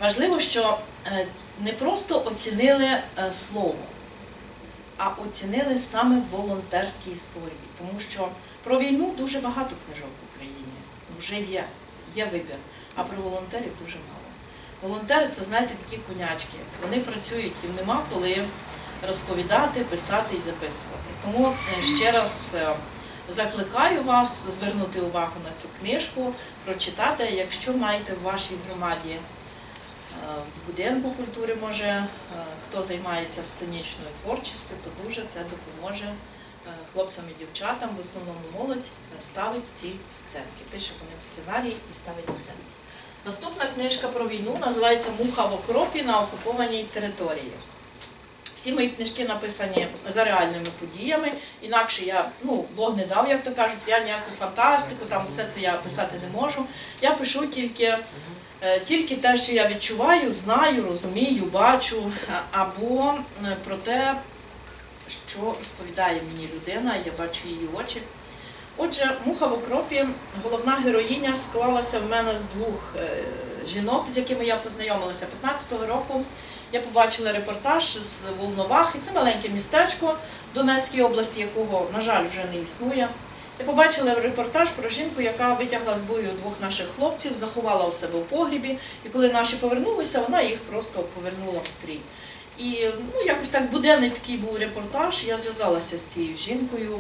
Важливо, 0.00 0.40
що 0.40 0.78
е, 1.06 1.26
не 1.60 1.72
просто 1.72 2.24
оцінили 2.24 2.88
слово, 3.32 3.78
а 4.96 5.08
оцінили 5.08 5.78
саме 5.78 6.20
волонтерські 6.30 7.10
історії. 7.10 7.58
Тому 7.78 8.00
що 8.00 8.28
про 8.64 8.78
війну 8.78 9.14
дуже 9.18 9.40
багато 9.40 9.70
книжок 9.86 10.08
в 10.08 10.34
Україні. 10.34 10.78
Вже 11.18 11.52
є, 11.52 11.64
є 12.14 12.24
вибір. 12.24 12.56
А 12.98 13.04
про 13.04 13.22
волонтерів 13.22 13.72
дуже 13.84 13.96
мало. 13.96 14.28
Волонтери 14.82 15.28
це, 15.28 15.44
знаєте, 15.44 15.74
такі 15.84 16.02
конячки. 16.02 16.58
Вони 16.82 17.00
працюють, 17.00 17.52
їм 17.64 17.74
нема 17.76 18.02
коли 18.12 18.44
розповідати, 19.06 19.80
писати 19.80 20.36
і 20.36 20.40
записувати. 20.40 21.08
Тому 21.24 21.54
е, 21.78 21.96
ще 21.96 22.10
раз 22.10 22.50
е, 22.54 22.74
закликаю 23.28 24.02
вас 24.02 24.48
звернути 24.48 25.00
увагу 25.00 25.32
на 25.44 25.50
цю 25.62 25.68
книжку, 25.80 26.34
прочитати, 26.64 27.24
якщо 27.24 27.72
маєте 27.72 28.12
в 28.14 28.22
вашій 28.22 28.54
громаді 28.68 29.10
е, 29.10 29.18
в 30.56 30.66
будинку 30.66 31.10
культури, 31.10 31.56
може, 31.60 32.04
хто 32.68 32.82
займається 32.82 33.42
сценічною 33.42 34.10
творчістю, 34.22 34.74
то 34.84 34.90
дуже 35.04 35.22
це 35.22 35.40
допоможе 35.40 36.14
хлопцям 36.92 37.24
і 37.30 37.38
дівчатам, 37.38 37.90
в 37.96 38.00
основному 38.00 38.40
молодь, 38.58 38.86
ставить 39.20 39.64
ці 39.74 39.92
сценки. 40.12 40.62
Пише 40.72 40.92
по 40.98 41.04
ним 41.04 41.18
сценарій 41.32 41.76
і 41.92 41.94
ставить 41.94 42.30
сценки. 42.30 42.67
Наступна 43.28 43.66
книжка 43.74 44.08
про 44.08 44.28
війну 44.28 44.58
називається 44.60 45.08
Муха 45.18 45.44
в 45.44 45.54
окропі 45.54 46.02
на 46.02 46.20
окупованій 46.20 46.84
території. 46.92 47.52
Всі 48.56 48.72
мої 48.72 48.88
книжки 48.88 49.24
написані 49.24 49.86
за 50.08 50.24
реальними 50.24 50.66
подіями. 50.80 51.32
Інакше 51.62 52.04
я, 52.04 52.28
ну, 52.42 52.64
Бог 52.76 52.96
не 52.96 53.06
дав, 53.06 53.28
як 53.28 53.42
то 53.42 53.50
кажуть, 53.50 53.78
я 53.86 54.00
ніяку 54.00 54.30
фантастику, 54.38 55.04
там 55.08 55.26
все 55.26 55.44
це 55.44 55.60
я 55.60 55.72
писати 55.72 56.16
не 56.22 56.40
можу. 56.40 56.64
Я 57.02 57.10
пишу 57.10 57.46
тільки, 57.46 57.98
е, 58.62 58.80
тільки 58.80 59.16
те, 59.16 59.36
що 59.36 59.52
я 59.52 59.68
відчуваю, 59.68 60.32
знаю, 60.32 60.84
розумію, 60.84 61.44
бачу, 61.44 62.12
або 62.50 63.14
е, 63.44 63.56
про 63.64 63.76
те, 63.76 64.14
що 65.28 65.54
розповідає 65.58 66.22
мені 66.32 66.48
людина, 66.54 66.96
я 67.06 67.12
бачу 67.18 67.48
її 67.48 67.68
очі. 67.76 68.02
Отже, 68.80 69.10
муха 69.24 69.46
в 69.46 69.52
окропі, 69.52 70.06
головна 70.44 70.72
героїня 70.72 71.36
склалася 71.36 71.98
в 71.98 72.10
мене 72.10 72.38
з 72.38 72.44
двох 72.44 72.94
е, 73.00 73.08
жінок, 73.68 74.04
з 74.10 74.16
якими 74.16 74.44
я 74.44 74.56
познайомилася 74.56 75.26
15-го 75.42 75.86
року. 75.86 76.24
Я 76.72 76.80
побачила 76.80 77.32
репортаж 77.32 77.84
з 77.84 78.22
Волновахи. 78.40 78.98
Це 79.02 79.12
маленьке 79.12 79.48
містечко 79.48 80.06
в 80.52 80.54
Донецькій 80.54 81.02
області, 81.02 81.40
якого, 81.40 81.86
на 81.94 82.00
жаль, 82.00 82.28
вже 82.28 82.44
не 82.52 82.58
існує. 82.62 83.08
Я 83.60 83.66
побачила 83.66 84.14
репортаж 84.14 84.70
про 84.70 84.88
жінку, 84.88 85.22
яка 85.22 85.54
витягла 85.54 85.96
з 85.96 86.02
бою 86.02 86.28
двох 86.40 86.60
наших 86.60 86.86
хлопців, 86.96 87.32
заховала 87.36 87.84
у 87.84 87.92
себе 87.92 88.18
в 88.18 88.22
погрібі, 88.22 88.78
і 89.06 89.08
коли 89.08 89.28
наші 89.28 89.56
повернулися, 89.56 90.20
вона 90.20 90.42
їх 90.42 90.58
просто 90.58 91.04
повернула 91.14 91.60
в 91.62 91.66
стрій. 91.66 92.00
І 92.58 92.88
ну, 93.14 93.22
якось 93.26 93.48
так 93.48 93.70
буденний 93.70 94.10
такий 94.10 94.36
був 94.36 94.56
репортаж. 94.56 95.24
Я 95.24 95.36
зв'язалася 95.36 95.98
з 95.98 96.02
цією 96.02 96.36
жінкою. 96.36 96.98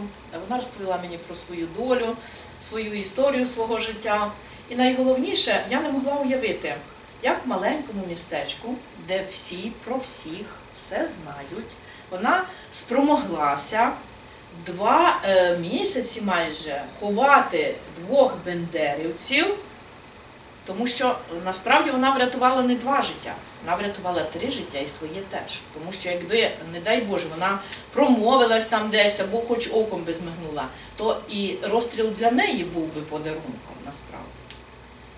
Вона 0.48 0.56
розповіла 0.56 0.98
мені 1.02 1.18
про 1.18 1.36
свою 1.36 1.68
долю, 1.76 2.16
свою 2.60 2.98
історію 2.98 3.46
свого 3.46 3.78
життя. 3.78 4.30
І 4.68 4.76
найголовніше, 4.76 5.64
я 5.70 5.80
не 5.80 5.88
могла 5.88 6.14
уявити, 6.14 6.74
як 7.22 7.46
в 7.46 7.48
маленькому 7.48 8.02
містечку, 8.08 8.74
де 9.08 9.24
всі 9.30 9.72
про 9.84 9.96
всіх 9.96 10.46
все 10.76 10.96
знають, 10.96 11.72
вона 12.10 12.44
спромоглася 12.72 13.92
два 14.66 15.20
е, 15.24 15.56
місяці 15.56 16.22
майже 16.22 16.82
ховати 17.00 17.74
двох 17.96 18.36
бендерівців. 18.44 19.46
Тому 20.68 20.86
що 20.86 21.16
насправді 21.44 21.90
вона 21.90 22.10
врятувала 22.10 22.62
не 22.62 22.74
два 22.74 23.02
життя, 23.02 23.34
вона 23.64 23.76
врятувала 23.76 24.22
три 24.22 24.50
життя 24.50 24.78
і 24.78 24.88
своє 24.88 25.20
теж. 25.30 25.58
Тому 25.74 25.92
що 25.92 26.08
якби, 26.08 26.50
не 26.72 26.80
дай 26.80 27.00
Боже, 27.00 27.24
вона 27.30 27.58
промовилась 27.92 28.68
там 28.68 28.90
десь 28.90 29.20
або 29.20 29.40
хоч 29.40 29.68
оком 29.72 30.02
би 30.04 30.14
змигнула, 30.14 30.64
то 30.96 31.20
і 31.28 31.58
розстріл 31.62 32.06
для 32.18 32.30
неї 32.30 32.64
був 32.64 32.94
би 32.94 33.00
подарунком 33.00 33.74
насправді. 33.86 34.28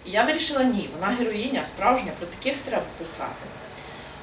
І 0.07 0.11
я 0.11 0.25
вирішила, 0.25 0.65
ні, 0.65 0.89
вона 1.01 1.17
героїня, 1.17 1.65
справжня, 1.65 2.13
про 2.19 2.27
таких 2.27 2.57
треба 2.57 2.85
писати. 2.99 3.47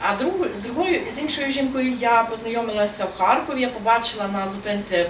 А 0.02 0.16
другу, 0.16 0.46
з 0.54 0.62
другою, 0.62 1.02
з 1.10 1.20
іншою 1.20 1.52
жінкою 1.52 1.94
я 2.00 2.24
познайомилася 2.24 3.06
в 3.06 3.18
Харкові, 3.18 3.62
я 3.62 3.70
побачила 3.70 4.28
на 4.28 4.48
зупинці 4.48 5.06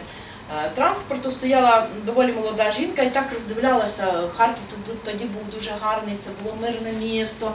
транспорту, 0.75 1.31
стояла 1.31 1.87
доволі 2.05 2.31
молода 2.31 2.71
жінка 2.71 3.01
і 3.01 3.13
так 3.13 3.33
роздивлялася. 3.33 4.13
Харків 4.35 4.63
тоді, 5.05 5.25
був 5.25 5.49
дуже 5.53 5.71
гарний, 5.81 6.15
це 6.15 6.29
було 6.43 6.55
мирне 6.61 6.91
місто, 6.91 7.51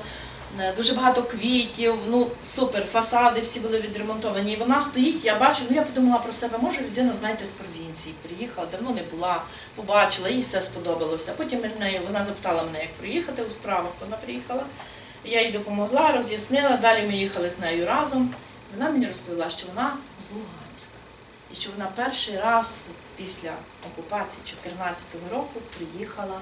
е, 0.61 0.73
дуже 0.77 0.95
багато 0.95 1.23
квітів, 1.23 1.95
ну 2.11 2.27
супер, 2.45 2.85
фасади 2.85 3.41
всі 3.41 3.61
були 3.61 3.81
відремонтовані. 3.81 4.53
І 4.53 4.57
вона 4.57 4.81
стоїть, 4.81 5.25
я 5.25 5.39
бачу, 5.39 5.63
ну 5.71 5.77
я 5.77 5.83
подумала 5.83 6.19
про 6.19 6.33
себе, 6.33 6.59
може 6.59 6.81
людина, 6.81 7.13
знаєте, 7.13 7.45
з 7.45 7.51
провінції, 7.51 8.15
приїхала, 8.23 8.67
давно 8.73 8.91
не 8.91 9.03
була, 9.03 9.43
побачила, 9.75 10.29
їй 10.29 10.41
все 10.41 10.61
сподобалося. 10.61 11.33
Потім 11.37 11.61
ми 11.63 11.71
з 11.71 11.79
нею, 11.79 12.01
вона 12.07 12.23
запитала 12.23 12.63
мене, 12.63 12.81
як 12.81 12.93
приїхати 12.93 13.43
у 13.43 13.51
справах, 13.51 13.93
вона 14.01 14.17
приїхала. 14.17 14.63
Я 15.25 15.43
їй 15.43 15.53
допомогла, 15.53 16.13
роз'яснила, 16.13 16.77
далі 16.77 17.07
ми 17.07 17.13
їхали 17.13 17.51
з 17.51 17.59
нею 17.59 17.87
разом. 17.87 18.35
Вона 18.77 18.91
мені 18.91 19.07
розповіла, 19.07 19.51
що 19.51 19.67
вона 19.75 19.93
з 20.21 20.31
Луганська. 20.31 20.62
І 21.53 21.57
що 21.57 21.71
вона 21.77 21.91
перший 21.97 22.37
раз 22.41 22.81
після 23.17 23.53
окупації 23.87 24.39
2014 24.45 25.05
року 25.33 25.61
приїхала 25.77 26.41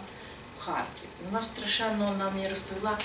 в 0.59 0.61
Харків. 0.61 1.09
Вона 1.31 1.43
страшенно 1.43 2.07
вона 2.07 2.31
мені 2.31 2.49
розповіла, 2.49 2.99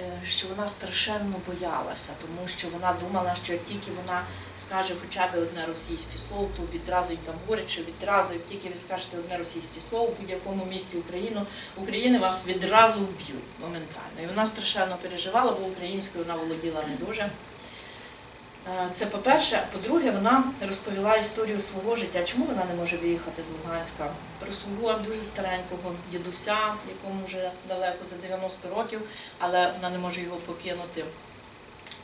е, 0.00 0.20
що 0.24 0.46
вона 0.56 0.68
страшенно 0.68 1.34
боялася, 1.46 2.12
тому 2.20 2.48
що 2.48 2.68
вона 2.68 2.92
думала, 2.92 3.34
що 3.44 3.52
як 3.52 3.64
тільки 3.64 3.90
вона 3.90 4.22
скаже 4.56 4.94
хоча 5.00 5.26
б 5.26 5.30
одне 5.34 5.66
російське 5.66 6.18
слово, 6.18 6.48
то 6.56 6.62
відразу 6.74 7.10
їм 7.10 7.20
там 7.24 7.34
говорять, 7.44 7.70
що 7.70 7.82
відразу, 7.82 8.32
як 8.32 8.46
тільки 8.46 8.68
ви 8.68 8.76
скажете 8.76 9.18
одне 9.18 9.36
російське 9.36 9.80
слово 9.80 10.06
в 10.06 10.20
будь-якому 10.20 10.64
місті 10.64 10.96
України, 10.96 11.40
України 11.76 12.18
вас 12.18 12.46
відразу 12.46 13.00
вб'ють 13.00 13.44
моментально. 13.60 14.18
І 14.22 14.26
вона 14.26 14.46
страшенно 14.46 14.96
переживала, 15.02 15.52
бо 15.52 15.66
українською 15.66 16.24
вона 16.24 16.38
володіла 16.38 16.82
не 16.88 17.06
дуже. 17.06 17.30
Е, 18.68 18.88
Це 18.92 19.06
по-перше. 19.06 19.66
По-друге, 19.72 20.10
вона 20.10 20.44
розповіла 20.66 21.16
історію 21.16 21.60
свого 21.60 21.96
життя. 21.96 22.22
Чому 22.22 22.44
вона 22.44 22.64
не 22.64 22.74
може 22.74 22.96
виїхати 22.96 23.42
з 23.44 23.48
Луганська? 23.50 24.10
Про 24.38 24.52
свого 24.52 24.98
дуже 24.98 25.22
старенького 25.22 25.94
дідуся, 26.10 26.56
якому 26.88 27.24
вже 27.26 27.50
далеко 27.68 28.04
за 28.04 28.16
90 28.16 28.68
років, 28.76 29.00
але 29.38 29.72
вона 29.76 29.90
не 29.90 29.98
може 29.98 30.20
його 30.20 30.36
покинути. 30.36 31.04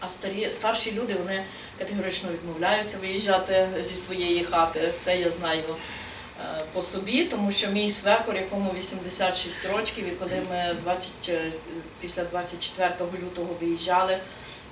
А 0.00 0.08
старі, 0.08 0.52
старші 0.52 0.92
люди 0.92 1.14
вони 1.14 1.44
категорично 1.78 2.30
відмовляються 2.32 2.98
виїжджати 2.98 3.68
зі 3.80 3.94
своєї 3.94 4.44
хати. 4.44 4.92
Це 4.98 5.18
я 5.18 5.30
знаю 5.30 5.62
е, 6.40 6.62
по 6.72 6.82
собі, 6.82 7.24
тому 7.24 7.52
що 7.52 7.68
мій 7.68 7.90
свекор, 7.90 8.36
якому 8.36 8.74
86 8.78 9.66
років, 9.66 10.08
і 10.08 10.10
коли 10.10 10.42
ми 10.50 10.76
20, 10.82 11.10
е, 11.28 11.40
після 12.00 12.24
24 12.24 12.94
лютого 13.22 13.48
виїжджали, 13.60 14.18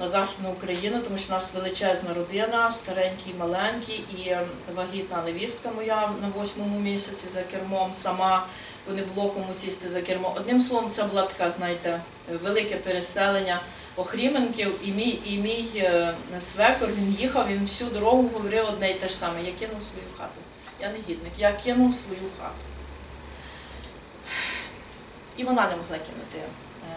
на 0.00 0.08
Західну 0.08 0.50
Україну, 0.50 1.00
тому 1.04 1.18
що 1.18 1.28
в 1.28 1.30
нас 1.30 1.54
величезна 1.54 2.14
родина, 2.14 2.70
старенький, 2.70 3.34
маленький, 3.38 4.04
і 4.16 4.28
е, 4.28 4.40
вагітна 4.74 5.22
невістка 5.22 5.70
моя 5.76 6.10
на 6.22 6.28
восьмому 6.28 6.78
місяці 6.78 7.28
за 7.28 7.42
кермом 7.42 7.92
сама, 7.94 8.46
бо 8.88 8.94
не 8.94 9.02
було 9.02 9.30
кому 9.30 9.54
сісти 9.54 9.88
за 9.88 10.02
кермо. 10.02 10.34
Одним 10.36 10.60
словом, 10.60 10.90
це 10.90 11.04
була 11.04 11.22
така, 11.22 11.50
знаєте, 11.50 12.00
велике 12.42 12.76
переселення 12.76 13.60
Охріменків, 13.96 14.74
і 14.84 14.92
мій, 14.92 15.18
і 15.26 15.38
мій 15.38 15.68
е, 15.76 16.14
свекор, 16.40 16.88
він 16.88 17.16
їхав, 17.20 17.48
він 17.48 17.62
всю 17.62 17.90
дорогу 17.90 18.30
говорив 18.34 18.68
одне 18.68 18.90
і 18.90 18.94
те 18.94 19.08
ж 19.08 19.14
саме, 19.14 19.42
я 19.42 19.52
кинув 19.52 19.82
свою 19.82 20.06
хату. 20.18 20.40
Я 20.80 20.88
не 20.88 20.98
гідник, 21.08 21.32
я 21.38 21.52
кинув 21.52 21.94
свою 21.94 22.30
хату. 22.40 22.54
І 25.36 25.44
вона 25.44 25.62
не 25.62 25.76
могла 25.76 25.96
кинути 25.98 26.48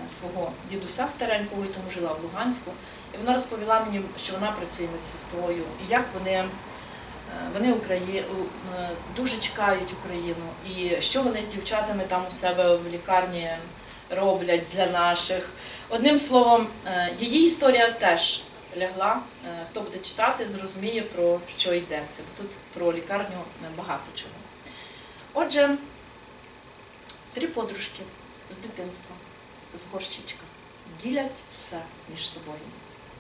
свого 0.10 0.52
дідуся 0.70 1.08
старенького, 1.08 1.66
і 1.66 1.68
тому 1.68 1.92
жила 1.92 2.14
в 2.14 2.24
Луганську. 2.24 2.72
І 3.14 3.18
вона 3.18 3.34
розповіла 3.34 3.86
мені, 3.86 4.02
що 4.24 4.34
вона 4.34 4.52
працює 4.52 4.88
медсестрою, 4.92 5.64
і 5.88 5.92
як 5.92 6.06
вони, 6.14 6.32
е, 6.32 6.48
вони 7.54 7.74
Украї... 7.74 8.24
е, 8.80 8.90
дуже 9.16 9.38
чекають 9.38 9.94
Україну, 10.00 10.46
і 10.70 11.02
що 11.02 11.22
вони 11.22 11.42
з 11.42 11.48
дівчатами 11.48 12.04
там 12.08 12.26
у 12.28 12.32
себе 12.32 12.76
в 12.76 12.88
лікарні 12.94 13.50
роблять 14.10 14.64
для 14.74 14.88
наших. 14.88 15.50
Одним 15.90 16.20
словом, 16.20 16.68
е, 16.86 17.14
її 17.20 17.46
історія 17.46 17.92
теж 17.92 18.44
лягла. 18.78 19.20
Хто 19.70 19.82
буде 19.82 19.98
читати, 19.98 20.46
зрозуміє, 20.46 21.02
про 21.02 21.40
що 21.58 21.74
йдеться. 21.74 22.22
Бо 22.28 22.44
тут 22.44 22.52
про 22.74 22.94
лікарню 22.94 23.38
багато 23.78 24.04
чого. 24.16 24.34
Отже, 25.34 25.78
три 27.34 27.48
подружки 27.48 28.02
з 28.52 28.58
дитинства, 28.58 29.16
з 29.76 29.84
горщичка, 29.92 30.44
ділять 31.04 31.38
все 31.52 31.82
між 32.12 32.30
собою, 32.30 32.60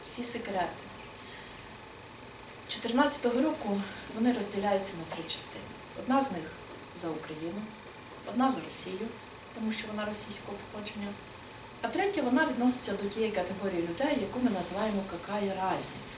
всі 0.07 0.23
секрети. 0.23 0.67
14-го 2.69 3.41
року 3.41 3.81
вони 4.15 4.33
розділяються 4.33 4.93
на 4.97 5.15
три 5.15 5.23
частини. 5.23 5.65
Одна 5.99 6.21
з 6.21 6.31
них 6.31 6.51
за 7.01 7.09
Україну, 7.09 7.61
одна 8.29 8.51
за 8.51 8.57
Росію, 8.67 9.07
тому 9.55 9.71
що 9.71 9.87
вона 9.87 10.05
російського 10.05 10.57
походження, 10.63 11.07
а 11.81 11.87
третя 11.87 12.21
вона 12.21 12.45
відноситься 12.45 12.91
до 13.03 13.09
тієї 13.09 13.31
категорії 13.31 13.81
людей, 13.81 14.17
яку 14.21 14.39
ми 14.39 14.49
називаємо 14.49 15.01
«какая 15.11 15.49
разниця». 15.49 16.17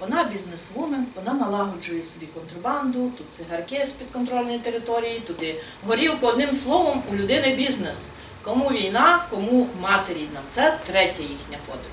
Вона 0.00 0.24
бізнесвумен, 0.24 1.06
вона 1.14 1.32
налагоджує 1.32 2.02
собі 2.02 2.26
контрабанду, 2.26 3.10
тут 3.18 3.26
цигарки 3.32 3.86
з 3.86 3.90
підконтрольної 3.90 4.58
території, 4.58 5.20
туди 5.20 5.60
горілка. 5.86 6.26
Одним 6.26 6.52
словом, 6.52 7.02
у 7.12 7.14
людини 7.14 7.54
бізнес. 7.56 8.08
Кому 8.44 8.68
війна, 8.68 9.24
кому 9.30 9.68
мати 9.80 10.14
рідна. 10.14 10.40
Це 10.48 10.78
третя 10.86 11.22
їхня 11.22 11.58
подруга. 11.66 11.88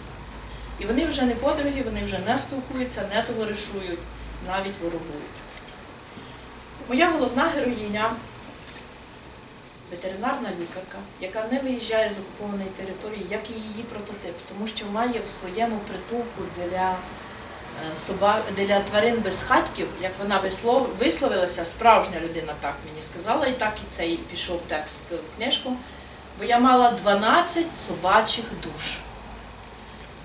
І 0.80 0.86
вони 0.86 1.06
вже 1.06 1.22
не 1.22 1.36
подруги, 1.36 1.82
вони 1.86 2.04
вже 2.06 2.20
не 2.20 2.38
спілкуються, 2.39 3.10
не 3.16 3.22
товаришують, 3.22 4.00
навіть 4.48 4.78
ворогують. 4.82 5.36
Моя 6.89 7.10
головна 7.12 7.43
героїня 7.56 8.12
ветеринарна 9.91 10.50
лікарка, 10.60 10.98
яка 11.22 11.46
не 11.52 11.60
виїжджає 11.60 12.10
з 12.10 12.20
окупованої 12.20 12.70
території, 12.78 13.26
як 13.30 13.50
і 13.50 13.54
її 13.54 13.84
прототип, 13.89 14.36
тому 14.50 14.68
що 14.68 14.86
має 14.86 15.20
у 15.26 15.28
своєму 15.28 15.78
притулку 15.78 16.41
для 16.58 16.91
е, 16.91 17.98
собак, 17.98 18.43
для 18.58 18.80
тварин 18.80 19.20
безхатьків, 19.20 19.88
як 20.02 20.12
вона 20.20 20.41
вислов- 20.41 20.88
висловилася, 21.00 21.66
справжня 21.66 22.20
людина 22.24 22.54
так 22.62 22.74
мені 22.89 23.02
сказала, 23.02 23.46
і 23.46 23.52
так 23.54 23.74
і 23.88 23.91
цей 23.93 24.18
пішов 24.18 24.62
текст 24.68 25.04
в 25.12 25.38
книжку. 25.38 25.74
Бо 26.40 26.44
я 26.44 26.60
мала 26.60 26.92
12 26.92 27.76
собачих 27.76 28.46
душ, 28.64 28.98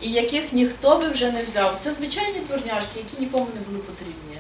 і 0.01 0.11
яких 0.11 0.53
ніхто 0.53 0.99
би 0.99 1.09
вже 1.09 1.33
не 1.33 1.43
взяв. 1.43 1.77
Це 1.81 1.93
звичайні 1.93 2.41
дворняшки, 2.41 2.99
які 2.99 3.17
нікому 3.19 3.49
не 3.55 3.61
були 3.61 3.79
потрібні. 3.79 4.39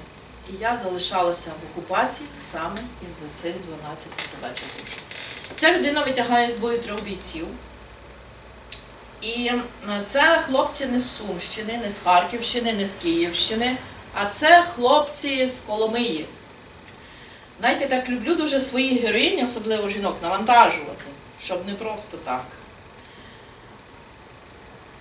І 0.51 0.53
я 0.61 0.77
залишалася 0.77 1.51
в 1.51 1.79
окупації 1.79 2.29
саме 2.53 2.81
із 3.09 3.41
цих 3.41 3.55
12 3.83 4.07
собачих 4.33 4.77
душ. 4.77 4.95
Ця 5.55 5.79
людина 5.79 6.03
витягає 6.03 6.51
з 6.51 6.57
бою 6.57 6.79
трьох 6.79 7.05
бійців. 7.05 7.47
І 9.23 9.51
це 10.05 10.39
хлопці 10.47 10.87
не 10.87 10.99
з 10.99 11.17
Сумщини, 11.17 11.79
не 11.83 11.91
з 11.91 11.99
Харківщини, 11.99 12.73
не 12.73 12.87
з 12.87 12.95
Київщини, 12.95 13.77
а 14.15 14.27
це 14.27 14.63
хлопці 14.63 15.49
з 15.49 15.59
Коломиї. 15.59 16.27
Знаєте, 17.61 17.87
так 17.87 18.09
люблю 18.09 18.35
дуже 18.35 18.61
своїх 18.61 19.03
героїнь, 19.03 19.45
особливо 19.45 19.89
жінок, 19.89 20.17
навантажувати, 20.23 21.05
щоб 21.45 21.67
не 21.67 21.75
просто 21.75 22.17
так. 22.17 22.45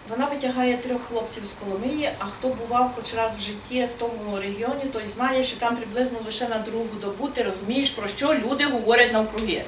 Вона 0.09 0.25
витягає 0.25 0.77
трьох 0.77 1.01
хлопців 1.01 1.43
з 1.45 1.51
Коломиї, 1.51 2.09
а 2.19 2.25
хто 2.25 2.47
бував 2.47 2.91
хоч 2.95 3.13
раз 3.13 3.35
в 3.35 3.39
житті 3.39 3.85
в 3.85 3.99
тому 3.99 4.39
регіоні, 4.39 4.83
той 4.93 5.07
знає, 5.07 5.43
що 5.43 5.57
там 5.57 5.75
приблизно 5.75 6.19
лише 6.25 6.47
на 6.47 6.57
другу 6.57 6.87
добу 7.01 7.27
ти 7.27 7.43
розумієш, 7.43 7.89
про 7.89 8.07
що 8.07 8.33
люди 8.33 8.65
говорять 8.65 9.13
навкруги. 9.13 9.63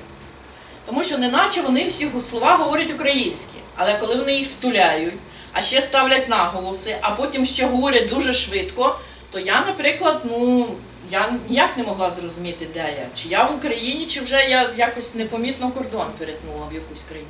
Тому 0.86 1.04
що 1.04 1.18
неначе 1.18 1.62
вони 1.62 1.88
всі 1.88 2.10
слова 2.22 2.56
говорять 2.56 2.92
українські, 2.92 3.58
але 3.76 3.98
коли 3.98 4.16
вони 4.16 4.34
їх 4.34 4.48
стуляють, 4.48 5.14
а 5.54 5.62
ще 5.62 5.82
ставлять 5.82 6.30
наголоси, 6.30 6.98
а 7.02 7.12
потім 7.12 7.46
ще 7.46 7.66
говорять 7.66 8.10
дуже 8.10 8.34
швидко, 8.34 9.00
то 9.32 9.40
я, 9.40 9.66
наприклад, 9.66 10.22
ну 10.24 10.68
я 11.12 11.34
ніяк 11.50 11.78
не 11.78 11.84
могла 11.84 12.10
зрозуміти, 12.10 12.68
де 12.74 12.80
я. 12.80 13.08
Чи 13.16 13.30
я 13.30 13.44
в 13.44 13.56
Україні, 13.56 14.06
чи 14.06 14.22
вже 14.22 14.36
я 14.50 14.70
якось 14.78 15.16
непомітно 15.16 15.72
кордон 15.72 16.08
перетнула 16.18 16.68
в 16.68 16.74
якусь 16.74 17.04
країну. 17.04 17.30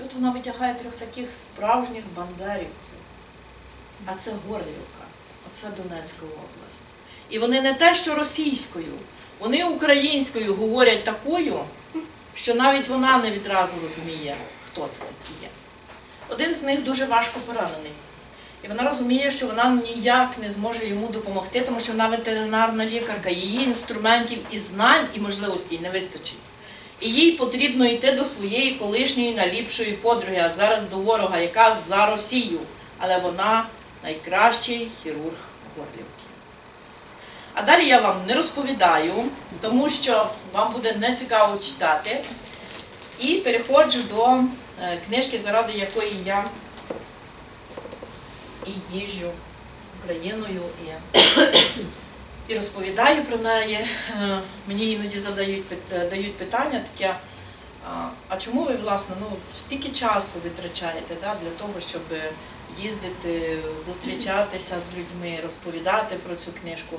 І 0.00 0.02
от 0.02 0.14
вона 0.14 0.30
витягає 0.30 0.74
трьох 0.74 0.94
таких 0.94 1.34
справжніх 1.34 2.04
бандерівців. 2.16 3.00
А 4.06 4.14
це 4.14 4.30
Горлівка, 4.48 5.04
а 5.46 5.60
це 5.60 5.66
Донецька 5.66 6.22
область. 6.22 6.84
І 7.30 7.38
вони 7.38 7.60
не 7.60 7.74
те, 7.74 7.94
що 7.94 8.14
російською, 8.14 8.92
вони 9.38 9.64
українською 9.64 10.54
говорять 10.54 11.04
такою, 11.04 11.60
що 12.34 12.54
навіть 12.54 12.88
вона 12.88 13.18
не 13.18 13.30
відразу 13.30 13.72
розуміє, 13.82 14.36
хто 14.66 14.88
це 14.92 14.98
такі 14.98 15.42
є. 15.42 15.48
Один 16.28 16.54
з 16.54 16.62
них 16.62 16.82
дуже 16.82 17.04
важко 17.04 17.40
поранений. 17.40 17.92
І 18.64 18.68
вона 18.68 18.90
розуміє, 18.90 19.30
що 19.30 19.46
вона 19.46 19.70
ніяк 19.74 20.28
не 20.42 20.50
зможе 20.50 20.86
йому 20.86 21.08
допомогти, 21.08 21.60
тому 21.60 21.80
що 21.80 21.92
вона 21.92 22.08
ветеринарна 22.08 22.86
лікарка, 22.86 23.30
її 23.30 23.64
інструментів 23.64 24.38
і 24.50 24.58
знань 24.58 25.06
і 25.14 25.20
можливостей 25.20 25.78
не 25.82 25.90
вистачить. 25.90 26.38
І 27.00 27.10
їй 27.12 27.32
потрібно 27.32 27.86
йти 27.86 28.12
до 28.12 28.24
своєї 28.24 28.70
колишньої 28.70 29.34
наліпшої 29.34 29.92
подруги, 29.92 30.42
а 30.44 30.50
зараз 30.50 30.84
до 30.84 30.96
ворога, 30.96 31.38
яка 31.38 31.74
за 31.74 32.06
Росію. 32.06 32.58
Але 32.98 33.18
вона 33.18 33.66
найкращий 34.02 34.88
хірург 35.02 35.38
Горлівки. 35.76 36.24
А 37.54 37.62
далі 37.62 37.86
я 37.86 38.00
вам 38.00 38.16
не 38.28 38.34
розповідаю, 38.34 39.12
тому 39.60 39.90
що 39.90 40.26
вам 40.52 40.72
буде 40.72 40.92
нецікаво 41.00 41.58
читати. 41.58 42.20
І 43.20 43.34
переходжу 43.34 43.98
до 44.10 44.26
е, 44.26 44.98
книжки, 45.08 45.38
заради 45.38 45.72
якої 45.72 46.12
я 46.24 46.44
і 48.70 48.98
їжджу 48.98 49.30
Україною 50.04 50.62
і, 50.84 51.18
і 52.48 52.56
розповідаю 52.56 53.24
про 53.24 53.36
неї. 53.36 53.86
Е, 54.22 54.38
Мені 54.68 54.92
іноді 54.92 55.18
задають 55.18 55.64
е, 55.92 56.08
дають 56.10 56.34
питання 56.36 56.84
таке. 56.94 57.14
А, 58.28 58.36
чому 58.36 58.64
ви, 58.64 58.74
власне, 58.76 59.16
ну, 59.20 59.26
стільки 59.56 59.88
часу 59.88 60.38
витрачаєте 60.44 61.14
да, 61.20 61.36
для 61.42 61.50
того, 61.50 61.80
щоб 61.80 62.02
їздити, 62.78 63.58
зустрічатися 63.86 64.76
з 64.80 64.98
людьми, 64.98 65.38
розповідати 65.42 66.16
про 66.16 66.36
цю 66.36 66.52
книжку? 66.52 66.96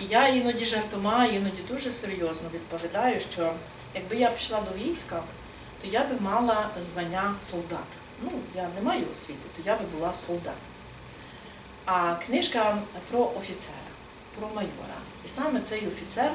І 0.00 0.04
я 0.04 0.28
іноді 0.28 0.66
жартома, 0.66 1.24
іноді 1.24 1.62
дуже 1.70 1.92
серйозно 1.92 2.48
відповідаю, 2.54 3.20
що 3.20 3.52
якби 3.94 4.16
я 4.16 4.30
пішла 4.30 4.60
до 4.60 4.84
війська, 4.84 5.22
то 5.82 5.88
я 5.88 6.04
би 6.04 6.20
мала 6.20 6.68
звання 6.82 7.34
солдат. 7.50 7.86
Ну, 8.22 8.30
я 8.56 8.68
не 8.76 8.82
маю 8.82 9.02
освіти, 9.12 9.46
то 9.56 9.62
я 9.66 9.76
би 9.76 9.84
була 9.98 10.12
солдат. 10.12 10.54
А 11.84 12.14
книжка 12.14 12.78
про 13.10 13.32
офіцера, 13.38 13.76
про 14.38 14.48
майора. 14.48 14.98
І 15.26 15.28
саме 15.28 15.60
цей 15.60 15.86
офіцер 15.86 16.30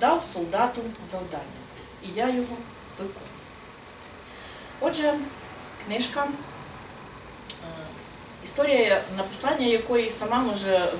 дав 0.00 0.24
солдату 0.24 0.80
завдання. 1.04 1.60
І 2.02 2.08
я 2.14 2.28
його 2.28 2.56
виконую. 2.98 3.28
Отже, 4.80 5.18
книжка, 5.86 6.24
е, 6.24 6.32
історія 8.44 9.02
написання 9.16 9.66
якої 9.66 10.10
сама 10.10 10.38
може 10.38 10.74
е, 10.74 10.90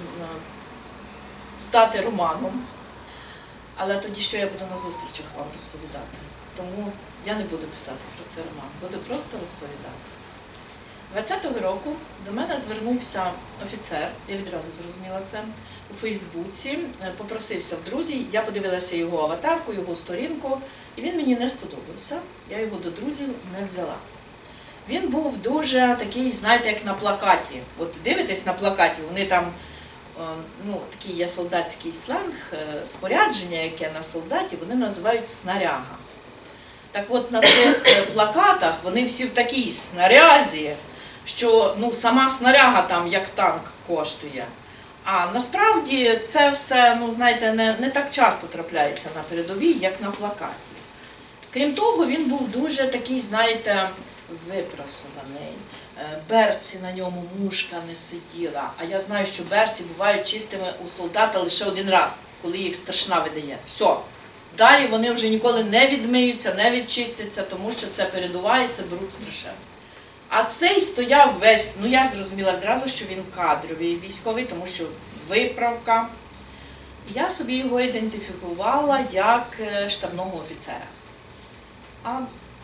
стати 1.60 2.00
романом. 2.00 2.64
Але 3.76 3.96
тоді 3.96 4.20
що 4.20 4.36
я 4.36 4.46
буду 4.46 4.64
на 4.70 4.76
зустрічах 4.76 5.26
вам 5.36 5.46
розповідати? 5.52 6.18
Тому 6.56 6.92
я 7.26 7.34
не 7.34 7.44
буду 7.44 7.66
писати 7.66 7.98
про 8.16 8.34
це 8.34 8.40
роман, 8.40 8.70
буду 8.80 8.98
просто 8.98 9.38
розповідати. 9.40 10.17
20-го 11.16 11.60
року 11.60 11.96
до 12.26 12.32
мене 12.32 12.58
звернувся 12.58 13.30
офіцер, 13.64 14.08
я 14.28 14.36
відразу 14.36 14.68
зрозуміла 14.82 15.20
це, 15.30 15.42
у 15.90 15.94
Фейсбуці, 15.94 16.78
е, 17.02 17.12
попросився 17.16 17.76
в 17.76 17.90
друзі, 17.90 18.26
я 18.32 18.42
подивилася 18.42 18.96
його 18.96 19.22
аватарку, 19.22 19.72
його 19.72 19.96
сторінку, 19.96 20.60
і 20.96 21.00
він 21.00 21.16
мені 21.16 21.36
не 21.36 21.48
сподобався, 21.48 22.18
я 22.50 22.60
його 22.60 22.76
до 22.76 22.90
друзів 22.90 23.28
не 23.60 23.66
взяла. 23.66 23.94
Він 24.88 25.08
був 25.08 25.38
дуже 25.38 25.96
такий, 25.98 26.32
знаєте, 26.32 26.68
як 26.68 26.84
на 26.84 26.94
плакаті. 26.94 27.60
От 27.78 27.92
дивитесь 28.04 28.46
на 28.46 28.52
плакаті, 28.52 29.02
вони 29.08 29.26
там, 29.26 29.44
е, 29.44 30.22
ну, 30.66 30.80
такий 30.98 31.16
є 31.16 31.28
солдатський 31.28 31.92
сленг, 31.92 32.52
е, 32.52 32.86
спорядження, 32.86 33.58
яке 33.58 33.90
на 33.94 34.02
солдаті, 34.02 34.56
вони 34.56 34.74
називають 34.74 35.28
снаряга. 35.28 35.96
Так 36.90 37.04
от 37.08 37.32
на 37.32 37.40
цих 37.40 38.06
плакатах 38.12 38.74
вони 38.82 39.04
всі 39.04 39.24
в 39.24 39.30
такій 39.30 39.70
снарязі, 39.70 40.74
що 41.36 41.76
ну, 41.78 41.92
сама 41.92 42.30
снаряга 42.30 42.82
там 42.82 43.08
як 43.08 43.28
танк 43.28 43.72
коштує. 43.86 44.46
А 45.04 45.26
насправді 45.34 46.20
це 46.24 46.50
все, 46.50 46.96
ну 47.00 47.10
знаєте, 47.10 47.52
не, 47.52 47.76
не 47.80 47.90
так 47.90 48.10
часто 48.10 48.46
трапляється 48.46 49.08
на 49.16 49.22
передовій, 49.22 49.76
як 49.80 50.00
на 50.00 50.10
плакаті. 50.10 50.52
Крім 51.52 51.74
того, 51.74 52.06
він 52.06 52.24
був 52.24 52.48
дуже 52.48 52.86
такий, 52.86 53.20
знаєте, 53.20 53.88
випрасуваний. 54.46 55.52
Е, 55.98 56.18
Берці 56.30 56.78
на 56.82 56.92
ньому 56.92 57.24
мушка 57.40 57.76
не 57.88 57.94
сиділа. 57.94 58.70
А 58.78 58.84
я 58.84 59.00
знаю, 59.00 59.26
що 59.26 59.42
берці 59.50 59.82
бувають 59.82 60.28
чистими 60.28 60.72
у 60.84 60.88
солдата 60.88 61.38
лише 61.38 61.64
один 61.64 61.90
раз, 61.90 62.16
коли 62.42 62.58
їх 62.58 62.76
старшина 62.76 63.20
видає. 63.20 63.58
Все. 63.66 63.96
Далі 64.58 64.86
вони 64.86 65.12
вже 65.12 65.28
ніколи 65.28 65.64
не 65.64 65.86
відмиються, 65.86 66.54
не 66.54 66.70
відчистяться, 66.70 67.42
тому 67.42 67.72
що 67.72 67.86
це 67.86 68.04
передува 68.04 68.58
і 68.58 68.68
це 68.68 68.82
бруд 68.82 69.12
страшенний. 69.12 69.67
А 70.28 70.44
цей 70.44 70.80
стояв 70.80 71.38
весь, 71.40 71.76
ну 71.80 71.88
я 71.88 72.08
зрозуміла 72.08 72.52
одразу, 72.52 72.88
що 72.88 73.04
він 73.04 73.22
кадровий 73.36 73.98
військовий, 74.04 74.44
тому 74.44 74.66
що 74.66 74.84
виправка. 75.28 76.08
Я 77.14 77.30
собі 77.30 77.56
його 77.56 77.80
ідентифікувала 77.80 79.00
як 79.12 79.46
е, 79.60 79.90
штабного 79.90 80.38
офіцера. 80.38 80.86
А 82.04 82.20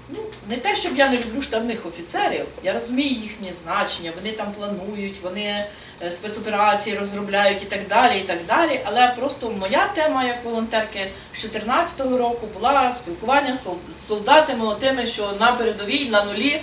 ну, 0.08 0.18
не 0.48 0.56
те, 0.56 0.76
щоб 0.76 0.96
я 0.96 1.08
не 1.08 1.16
люблю 1.18 1.42
штабних 1.42 1.86
офіцерів, 1.86 2.46
я 2.62 2.72
розумію 2.72 3.20
їхнє 3.20 3.52
значення, 3.52 4.12
вони 4.16 4.32
там 4.32 4.52
планують, 4.52 5.16
вони 5.22 5.66
е, 6.02 6.10
спецоперації 6.10 6.98
розробляють 6.98 7.62
і 7.62 7.66
так 7.66 7.88
далі, 7.88 8.18
і 8.18 8.22
так 8.22 8.38
далі. 8.48 8.80
Але 8.84 9.14
просто 9.18 9.50
моя 9.50 9.86
тема 9.94 10.24
як 10.24 10.44
волонтерки 10.44 11.10
з 11.34 11.42
2014 11.42 12.00
року 12.00 12.48
була 12.54 12.92
спілкування 12.92 13.56
з 13.90 14.06
солдатами, 14.06 14.66
отими, 14.66 15.06
що 15.06 15.32
на 15.40 15.52
передовій, 15.52 16.08
на 16.08 16.24
нулі. 16.24 16.62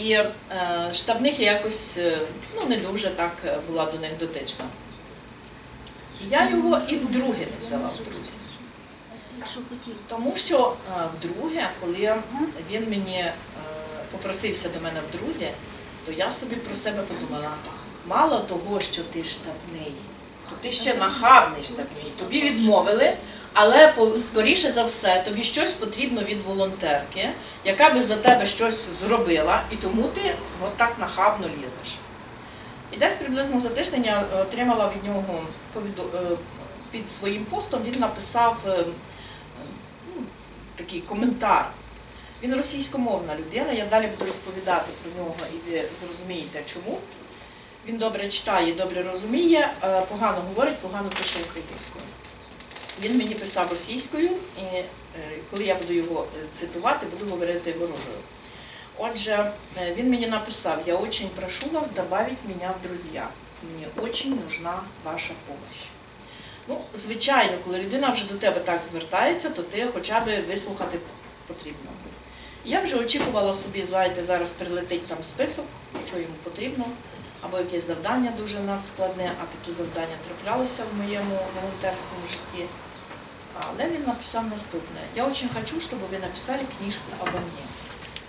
І 0.00 0.12
е, 0.12 0.30
штабних 0.94 1.40
я 1.40 1.52
якось 1.52 1.98
е, 1.98 2.18
ну, 2.56 2.66
не 2.68 2.76
дуже 2.76 3.10
так 3.10 3.32
е, 3.44 3.58
була 3.66 3.84
до 3.84 3.98
них 3.98 4.18
дотична. 4.20 4.64
Я 6.30 6.50
його 6.50 6.80
і 6.88 6.96
вдруге 6.96 7.38
не 7.38 7.66
взяла 7.66 7.88
в 7.88 8.04
друзі. 8.04 8.36
Тому 10.08 10.32
що 10.36 10.76
вдруге, 11.14 11.70
коли 11.80 12.14
він 12.70 12.90
мені 12.90 13.24
попросився 14.12 14.68
до 14.68 14.80
мене 14.80 15.00
в 15.00 15.18
друзі, 15.18 15.48
то 16.06 16.12
я 16.12 16.32
собі 16.32 16.56
про 16.56 16.76
себе 16.76 17.02
подумала, 17.02 17.50
мало 18.06 18.38
того, 18.38 18.80
що 18.80 19.02
ти 19.02 19.24
штабний, 19.24 19.92
то 20.50 20.56
ти 20.62 20.72
ще 20.72 20.94
нахабний 20.94 21.62
штабний. 21.62 22.12
Тобі 22.18 22.42
відмовили, 22.42 23.16
але 23.54 23.94
скоріше 24.18 24.72
за 24.72 24.84
все 24.84 25.22
тобі 25.24 25.42
щось 25.42 25.72
потрібно 25.72 26.22
від 26.22 26.42
волонтерки, 26.42 27.28
яка 27.64 27.90
би 27.90 28.02
за 28.02 28.16
тебе 28.16 28.46
щось 28.46 28.88
зробила, 29.00 29.62
і 29.70 29.76
тому 29.76 30.02
ти 30.02 30.20
от 30.62 30.76
так 30.76 30.92
нахабно 30.98 31.46
лізеш. 31.46 31.94
І 32.92 32.96
десь 32.96 33.14
приблизно 33.14 33.60
за 33.60 33.68
тиждень 33.68 34.04
я 34.04 34.24
отримала 34.40 34.92
від 34.96 35.04
нього 35.10 35.40
е, 35.76 36.36
під 36.90 37.12
своїм 37.12 37.44
постом, 37.44 37.82
він 37.82 38.00
написав 38.00 38.64
е, 38.66 38.84
ну, 40.16 40.22
такий 40.74 41.00
коментар. 41.00 41.70
Він 42.42 42.54
російськомовна 42.56 43.36
людина, 43.36 43.72
я 43.72 43.86
далі 43.86 44.06
буду 44.06 44.24
розповідати 44.24 44.90
про 45.02 45.22
нього 45.22 45.36
і 45.54 45.70
ви 45.70 45.82
зрозумієте 46.00 46.62
чому. 46.74 46.98
Він 47.86 47.96
добре 47.96 48.28
читає, 48.28 48.72
добре 48.72 49.02
розуміє, 49.02 49.70
е, 49.82 50.00
погано 50.00 50.38
говорить, 50.48 50.78
погано 50.78 51.08
пише 51.08 51.38
українською. 51.50 52.04
Він 53.02 53.18
мені 53.18 53.34
писав 53.34 53.70
російською, 53.70 54.30
і 54.58 54.62
е, 54.62 54.84
коли 55.50 55.64
я 55.64 55.74
буду 55.74 55.92
його 55.92 56.26
е, 56.42 56.46
цитувати, 56.52 57.06
буду 57.06 57.30
говорити 57.30 57.72
ворожою. 57.72 58.18
Отже, 58.98 59.52
е, 59.82 59.94
він 59.94 60.10
мені 60.10 60.26
написав, 60.26 60.82
я 60.86 60.96
очень 60.96 61.28
прошу 61.28 61.70
вас 61.70 61.90
добавить 61.90 62.38
меня 62.48 62.74
в 62.80 62.88
друзья. 62.88 63.28
Мені 63.62 63.86
очень 64.08 64.38
нужна 64.44 64.80
ваша 65.04 65.32
помощь. 65.46 65.88
Ну, 66.68 66.80
звичайно, 66.94 67.52
коли 67.64 67.78
людина 67.78 68.10
вже 68.10 68.24
до 68.24 68.34
тебе 68.34 68.60
так 68.60 68.82
звертається, 68.90 69.50
то 69.50 69.62
ти 69.62 69.88
хоча 69.92 70.20
б 70.20 70.40
вислухати 70.48 70.98
потрібно. 71.46 71.90
Я 72.64 72.80
вже 72.80 72.96
очікувала 72.96 73.54
собі, 73.54 73.84
знаєте, 73.84 74.22
зараз 74.22 74.52
прилетить 74.52 75.06
там 75.06 75.18
список, 75.22 75.64
що 76.06 76.16
йому 76.16 76.34
потрібно, 76.42 76.84
або 77.43 77.57
якесь 77.57 77.87
завдання 77.87 78.31
дуже 78.37 78.59
надскладне, 78.59 79.31
а 79.41 79.57
такі 79.57 79.77
завдання 79.77 80.15
траплялися 80.27 80.83
в 80.83 81.03
моєму 81.03 81.39
волонтерському 81.55 82.21
житті. 82.27 82.65
Але 83.61 83.89
він 83.89 84.03
написав 84.07 84.47
наступне. 84.47 84.99
Я 85.15 85.25
очень 85.25 85.49
хочу, 85.49 85.81
чтобы 85.81 86.07
вы 86.11 86.19
написали 86.19 86.61
книжку 86.77 87.11
обо 87.19 87.37
мне. 87.39 87.65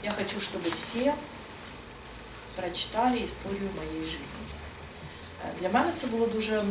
Я 0.03 0.11
хочу, 0.11 0.41
чтобы 0.41 0.71
все 0.71 1.15
прочитали 2.57 3.17
історію 3.19 3.69
моєї 3.77 4.11
житті. 4.11 4.41
Е, 5.45 5.53
Для 5.61 5.69
мене 5.69 5.93
це 5.97 6.07
було 6.07 6.27
дуже 6.27 6.65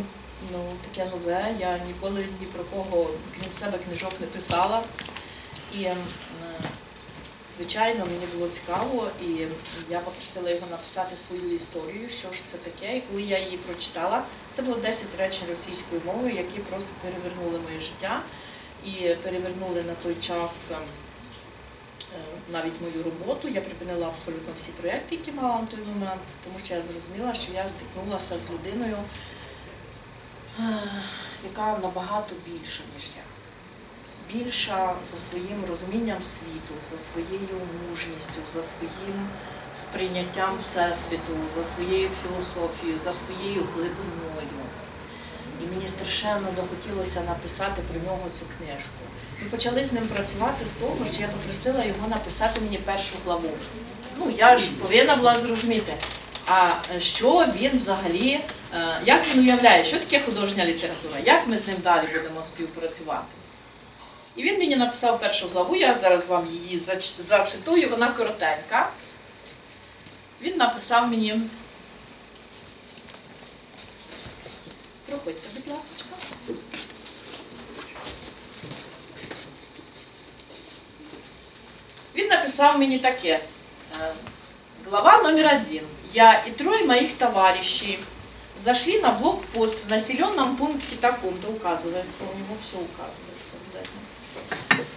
ну, 0.51 0.59
таке 0.81 1.09
нове. 1.11 1.55
Я 1.59 1.77
ніколи 1.77 2.25
ні 2.39 2.45
про 2.45 2.63
кого, 2.63 3.09
крім 3.39 3.53
себе, 3.53 3.77
книжок 3.77 4.13
не 4.19 4.27
писала. 4.27 4.83
І, 5.73 5.83
ем, 5.85 5.97
е, 5.97 6.32
звичайно, 7.56 8.06
мені 8.06 8.26
було 8.34 8.48
цікаво, 8.48 9.08
і 9.22 9.46
я 9.90 10.00
попросила 10.00 10.50
його 10.50 10.66
написати 10.70 11.16
свою 11.16 11.54
історію, 11.54 12.08
що 12.08 12.32
ж 12.32 12.46
це 12.46 12.56
таке. 12.56 12.96
І 12.96 13.00
коли 13.00 13.22
я 13.22 13.38
її 13.38 13.56
прочитала, 13.56 14.22
це 14.52 14.62
було 14.62 14.76
10 14.76 15.06
речень 15.18 15.48
російською 15.48 16.00
мовою, 16.06 16.34
які 16.34 16.58
просто 16.58 16.88
перевернули 17.02 17.58
моє 17.58 17.80
життя 17.80 18.20
і 18.84 19.14
перевернули 19.22 19.82
на 19.82 19.94
той 19.94 20.14
час. 20.20 20.70
ем, 20.70 20.76
е, 20.76 22.34
навіть 22.52 22.80
мою 22.80 23.02
роботу. 23.04 23.48
Я 23.48 23.60
припинила 23.60 24.06
абсолютно 24.06 24.52
всі 24.56 24.70
проєкти, 24.70 25.16
які 25.16 25.32
мала 25.32 25.60
на 25.60 25.66
той 25.66 25.78
момент, 25.94 26.20
тому 26.44 26.58
що 26.64 26.74
я 26.74 26.82
зрозуміла, 26.82 27.34
що 27.34 27.52
я 27.52 27.68
стикнулася 27.68 28.38
з 28.38 28.50
людиною, 28.50 28.96
е, 30.60 30.62
яка 31.44 31.78
набагато 31.82 32.34
більша, 32.46 32.82
ніж 32.96 33.04
я. 33.16 33.22
Більша 34.34 34.94
за 35.12 35.18
своїм 35.18 35.64
розумінням 35.68 36.22
світу, 36.22 36.74
за 36.90 36.98
своєю 36.98 37.56
мужністю, 37.88 38.40
за 38.54 38.62
своїм 38.62 39.28
сприйняттям 39.76 40.56
Всесвіту, 40.58 41.32
за 41.54 41.64
своєю 41.64 42.08
філософією, 42.08 42.98
за 42.98 43.12
своєю 43.12 43.62
глибиною. 43.74 44.64
І 45.62 45.74
мені 45.74 45.88
страшенно 45.88 46.48
захотілося 46.56 47.20
написати 47.20 47.82
про 47.92 48.00
нього 48.00 48.22
цю 48.38 48.44
книжку. 48.56 49.02
Ми 49.42 49.48
почали 49.48 49.84
з 49.84 49.92
ним 49.92 50.06
працювати 50.06 50.66
з 50.66 50.72
того, 50.72 51.06
що 51.12 51.20
я 51.22 51.28
попросила 51.28 51.84
його 51.84 52.08
написати 52.08 52.60
мені 52.60 52.78
першу 52.78 53.14
главу. 53.24 53.50
Ну, 54.18 54.32
я 54.38 54.58
ж 54.58 54.70
повинна 54.70 55.16
була 55.16 55.34
зрозуміти, 55.34 55.92
а 56.46 56.68
що 56.98 57.46
він 57.56 57.78
взагалі, 57.78 58.40
е, 58.74 59.00
як 59.04 59.28
він 59.28 59.42
уявляє, 59.42 59.84
що 59.84 59.96
таке 59.96 60.20
художня 60.20 60.64
література, 60.64 61.18
як 61.24 61.46
ми 61.46 61.58
з 61.58 61.66
ним 61.66 61.76
далі 61.82 62.06
будемо 62.14 62.42
співпрацювати. 62.42 63.43
І 64.35 64.43
він 64.43 64.57
мені 64.59 64.75
написав 64.75 65.19
першу 65.19 65.47
главу, 65.47 65.75
я 65.75 65.97
зараз 65.99 66.25
вам 66.25 66.47
її 66.47 66.77
зач- 66.77 67.21
зацитую, 67.21 67.89
вона 67.89 68.07
коротенька. 68.07 68.89
Він 70.41 70.57
написав 70.57 71.07
мені. 71.09 71.41
Проходьте, 75.09 75.47
будь 75.55 75.67
ласка. 75.73 75.93
Він 82.15 82.27
написав 82.27 82.79
мені 82.79 82.99
таке. 82.99 83.39
э, 84.01 84.11
Глава 84.85 85.21
номер 85.23 85.61
один. 85.61 85.83
Я 86.13 86.43
и 86.47 86.51
трое 86.51 86.85
моих 86.85 87.13
товарищей 87.17 87.99
зашли 88.57 88.99
на 89.01 89.11
блокпост 89.11 89.85
в 89.85 89.89
населенном 89.91 90.55
пункте 90.57 90.95
таком-то, 90.95 91.47
указывается, 91.49 92.23
у 92.23 92.37
него 92.39 92.55
все 92.63 92.77
указывается 92.77 93.53
обязательно. 93.63 94.01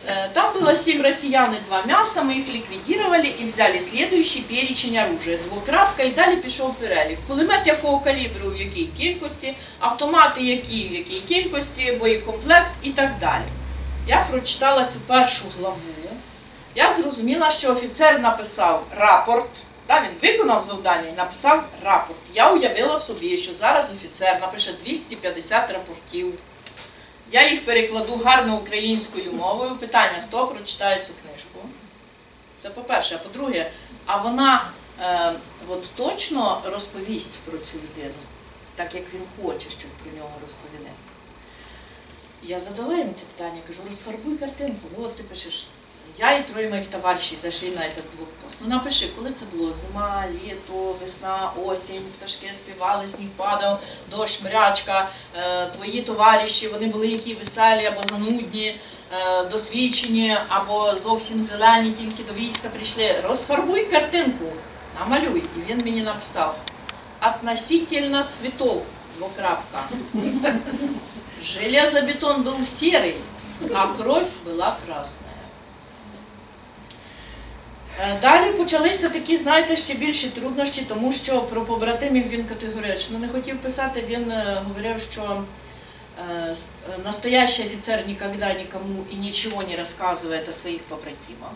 Э, 0.07 0.29
Там 0.35 0.53
было 0.53 0.77
семь 0.77 1.03
россиян 1.03 1.53
и 1.55 1.61
два 1.61 1.83
мяса, 1.83 2.23
мы 2.23 2.35
их 2.35 2.49
ликвидировали 2.49 3.27
и 3.27 3.45
взяли 3.45 3.79
следующий 3.81 4.43
перечень 4.43 4.99
оружия. 4.99 5.39
Двокрапка 5.39 6.03
і 6.03 6.11
далі 6.11 6.37
пішов 6.37 6.75
перелік. 6.75 7.19
Кулемет 7.29 7.67
якого 7.67 8.01
калібру 8.01 8.51
в 8.51 8.57
якій 8.57 8.89
кількості, 8.99 9.55
автомати 9.79 10.41
які 10.41 10.89
в 10.89 10.93
якій 10.95 11.21
кількості, 11.21 11.93
боєкомплект 11.93 12.71
і 12.83 12.91
так 12.91 13.11
далі. 13.21 13.45
Я 14.09 14.27
прочитала 14.31 14.85
цю 14.85 15.01
першу 15.01 15.45
главу. 15.59 15.77
Я 16.75 16.93
зрозуміла, 16.93 17.51
що 17.51 17.73
офіцер 17.73 18.21
написав 18.21 18.87
рапорт. 18.97 19.49
Да, 19.89 20.01
він 20.01 20.31
виконав 20.31 20.65
завдання 20.65 21.09
і 21.15 21.17
написав 21.17 21.65
рапорт. 21.85 22.19
Я 22.35 22.53
уявила 22.53 22.99
собі, 22.99 23.37
що 23.37 23.55
зараз 23.55 23.91
офіцер 23.91 24.39
напише 24.41 24.73
250 24.85 25.71
рапортів. 25.71 26.35
Я 27.32 27.52
їх 27.52 27.66
перекладу 27.66 28.16
гарно 28.26 28.58
українською 28.58 29.34
мовою. 29.34 29.76
Питання, 29.76 30.24
хто 30.28 30.48
прочитає 30.48 31.06
цю 31.06 31.14
книжку? 31.14 31.60
Це 32.62 32.70
по-перше. 32.70 33.16
А 33.16 33.28
по-друге, 33.28 33.72
а 34.06 34.18
вона 34.18 34.72
е, 35.02 35.34
от 35.68 35.96
точно 35.96 36.62
розповість 36.66 37.40
про 37.40 37.58
цю 37.58 37.78
людину, 37.78 38.20
так 38.76 38.96
як 38.96 39.04
він 39.14 39.22
хоче, 39.42 39.70
щоб 39.70 39.92
про 39.92 40.12
нього 40.12 40.32
розповіли. 40.44 40.92
Я 42.44 42.60
задала 42.60 42.98
їм 42.98 43.14
це 43.14 43.26
питання, 43.26 43.62
кажу, 43.68 43.82
розфарбуй 43.88 44.38
картинку. 44.38 44.88
Ну 44.98 45.06
от 45.06 45.16
ти 45.16 45.24
пишеш, 45.24 45.68
я 46.20 46.38
і 46.38 46.48
троє 46.48 46.70
моїх 46.70 46.86
товаришів 46.86 47.40
зайшли 47.40 47.70
на 47.70 47.76
цей 47.76 48.04
блокпост. 48.18 48.58
Ну 48.62 48.68
напиши, 48.68 49.08
коли 49.16 49.32
це 49.32 49.46
було? 49.54 49.74
Зима, 49.74 50.24
літо, 50.32 50.96
весна, 51.02 51.52
осінь, 51.66 52.02
пташки 52.18 52.54
співали, 52.54 53.08
сніг 53.08 53.28
падав, 53.36 53.84
дощ, 54.12 54.42
мрячка, 54.44 55.10
е, 55.38 55.66
твої 55.66 56.02
товариші, 56.02 56.68
вони 56.68 56.88
були 56.88 57.08
які 57.08 57.34
веселі 57.34 57.86
або 57.86 58.04
занудні, 58.04 58.76
е, 59.12 59.46
досвідчені, 59.46 60.38
або 60.48 60.96
зовсім 60.96 61.42
зелені, 61.42 61.92
тільки 61.92 62.24
до 62.24 62.34
війська 62.34 62.70
прийшли. 62.70 63.22
Розфарбуй 63.24 63.86
картинку, 63.86 64.46
намалюй. 65.00 65.44
І 65.58 65.72
він 65.72 65.78
мені 65.86 66.02
написав 66.02 66.58
относительно 67.22 68.24
цветов, 68.24 68.84
двокрапка. 69.18 69.82
Железобетон 71.44 72.44
был 72.44 72.66
серый, 72.66 73.16
а 73.74 73.94
кровь 73.96 74.28
була 74.46 74.76
красная. 74.86 75.27
Е, 78.00 78.18
Далі 78.22 78.52
почалися 78.52 79.10
такі, 79.10 79.38
знаєте, 79.38 79.76
ще 79.76 79.94
більші 79.94 80.28
труднощі, 80.28 80.82
тому 80.90 81.14
що 81.14 81.42
про 81.42 81.62
побратимів 81.62 82.30
він 82.30 82.44
категорично 82.46 83.20
не 83.20 83.28
хотів 83.28 83.58
писати. 83.58 84.04
Він 84.10 84.32
е, 84.32 84.62
говорив, 84.68 85.02
що 85.12 85.44
е, 86.30 86.56
настоящий 87.06 87.66
офіцер 87.66 88.04
ніколи 88.08 88.56
нікому 88.58 89.04
і 89.12 89.16
нічого 89.16 89.64
не 89.70 89.76
розказує 89.78 90.44
о 90.50 90.54
своїх 90.54 90.82
побратимах. 90.82 91.52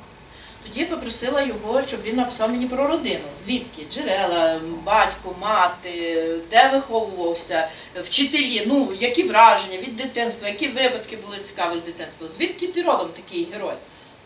Тоді 0.64 0.80
я 0.80 0.86
попросила 0.86 1.42
його, 1.42 1.82
щоб 1.82 2.02
він 2.02 2.16
написав 2.16 2.52
мені 2.52 2.66
про 2.68 2.88
родину. 2.88 3.26
Звідки? 3.44 3.82
Джерела, 3.92 4.62
батько, 4.84 5.36
мати, 5.42 6.26
де 6.52 6.70
виховувався, 6.74 7.70
вчителі, 7.96 8.64
ну, 8.68 8.94
які 9.00 9.24
враження 9.24 9.78
від 9.78 9.96
дитинства, 9.96 10.48
які 10.48 10.68
випадки 10.68 11.18
були 11.18 11.38
цікаві 11.38 11.78
з 11.78 11.82
дитинства. 11.82 12.28
Звідки 12.28 12.68
ти 12.68 12.82
родом 12.82 13.08
такий 13.16 13.48
герой? 13.54 13.74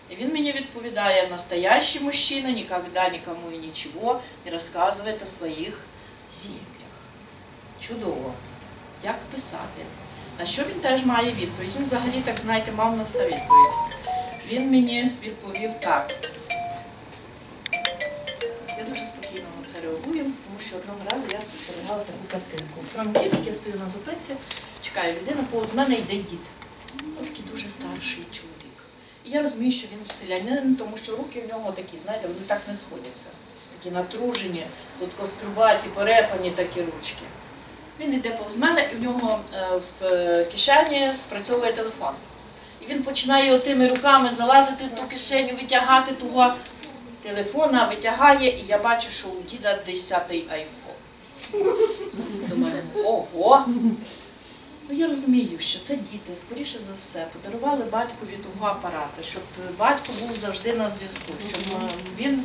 І 0.09 0.15
він 0.15 0.33
мені 0.33 0.51
відповідає, 0.51 1.27
настоящий 1.27 2.01
мужчина 2.01 2.51
ніколи 2.51 3.09
нікому 3.11 3.51
і 3.51 3.57
нічого 3.57 4.21
не 4.45 4.51
розказує 4.51 5.17
о 5.23 5.25
своїх 5.25 5.79
сім'ях. 6.33 6.61
Чудово. 7.79 8.33
Як 9.03 9.15
писати? 9.33 9.81
На 10.39 10.45
що 10.45 10.63
він 10.63 10.79
теж 10.79 11.05
має 11.05 11.31
відповідь? 11.31 11.75
Він 11.75 11.85
взагалі, 11.85 12.21
так 12.25 12.35
знаєте, 12.43 12.71
мав 12.71 12.97
на 12.97 13.03
все 13.03 13.19
відповідь. 13.19 13.73
Він 14.51 14.71
мені 14.71 15.11
відповів 15.23 15.71
так. 15.79 16.13
Я 18.77 18.83
дуже 18.89 19.05
спокійно 19.05 19.45
на 19.61 19.73
це 19.73 19.81
реагую, 19.81 20.23
тому 20.23 20.59
що 20.67 20.75
одного 20.75 20.99
разу 21.11 21.25
я 21.31 21.41
спостерігала 21.41 22.03
таку 22.03 22.19
картинку. 22.31 22.79
У 22.83 22.87
Франківській 22.87 23.45
я 23.45 23.53
стою 23.53 23.75
на 23.75 23.89
зупинці, 23.89 24.35
чекаю 24.81 25.15
людина, 25.15 25.43
повз 25.51 25.73
мене 25.73 25.95
йде 25.95 26.15
дід. 26.15 26.39
Такий 27.19 27.45
дуже 27.51 27.69
старший 27.69 28.23
чоловік. 28.31 28.54
І 29.27 29.31
я 29.31 29.41
розумію, 29.41 29.71
що 29.71 29.87
він 29.87 30.05
селянин, 30.05 30.75
тому 30.75 30.97
що 30.97 31.15
руки 31.15 31.41
в 31.41 31.49
нього 31.49 31.71
такі, 31.71 31.97
знаєте, 31.97 32.27
вони 32.27 32.39
так 32.47 32.61
не 32.67 32.73
сходяться. 32.73 33.25
Такі 33.77 33.95
натружені, 33.95 34.65
тут 34.99 35.09
кострубаті, 35.13 35.87
порепані 35.87 36.51
такі 36.51 36.81
ручки. 36.81 37.23
Він 37.99 38.13
йде 38.13 38.29
повз 38.29 38.57
мене, 38.57 38.89
і 38.93 38.95
в 38.95 39.03
нього 39.03 39.39
е, 39.53 39.77
в 39.77 40.05
е, 40.05 40.45
кишені 40.51 41.13
спрацьовує 41.13 41.73
телефон. 41.73 42.13
І 42.81 42.85
він 42.93 43.03
починає 43.03 43.53
отими 43.53 43.87
руками 43.87 44.29
залазити 44.29 44.83
в 44.83 44.99
ту 44.99 45.07
кишеню, 45.07 45.49
витягати 45.61 46.11
того 46.13 46.53
телефона, 47.23 47.87
витягає, 47.87 48.49
і 48.49 48.63
я 48.67 48.77
бачу, 48.77 49.11
що 49.11 49.27
у 49.27 49.41
діда 49.51 49.79
10-й 49.87 50.43
айфон. 50.51 50.93
Думаю, 52.49 52.83
ого. 53.05 53.65
Ну 54.89 54.95
я 54.95 55.07
розумію, 55.07 55.59
що 55.59 55.79
це 55.79 55.95
діти, 55.95 56.35
скоріше 56.35 56.79
за 56.79 56.93
все, 56.93 57.27
подарували 57.33 57.83
батькові 57.83 58.37
того 58.43 58.71
апарата, 58.71 59.23
щоб 59.23 59.43
батько 59.79 60.13
був 60.19 60.35
завжди 60.35 60.73
на 60.73 60.89
зв'язку, 60.89 61.31
щоб 61.49 61.61
він 62.17 62.43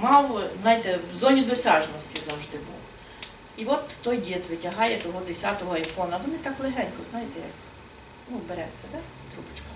мав, 0.00 0.42
знаєте, 0.62 0.98
в 1.12 1.14
зоні 1.14 1.42
досяжності 1.42 2.20
завжди 2.30 2.56
був. 2.58 2.76
І 3.56 3.64
от 3.64 3.88
той 4.02 4.16
дід 4.16 4.42
витягає 4.50 4.98
того 4.98 5.22
10-го 5.28 5.74
айфона. 5.74 6.20
Вони 6.26 6.38
так 6.38 6.60
легенько, 6.60 7.04
знаєте, 7.10 7.38
як 7.38 7.54
ну, 8.30 8.40
береться, 8.48 8.84
да? 8.92 8.98
трубочка. 9.34 9.66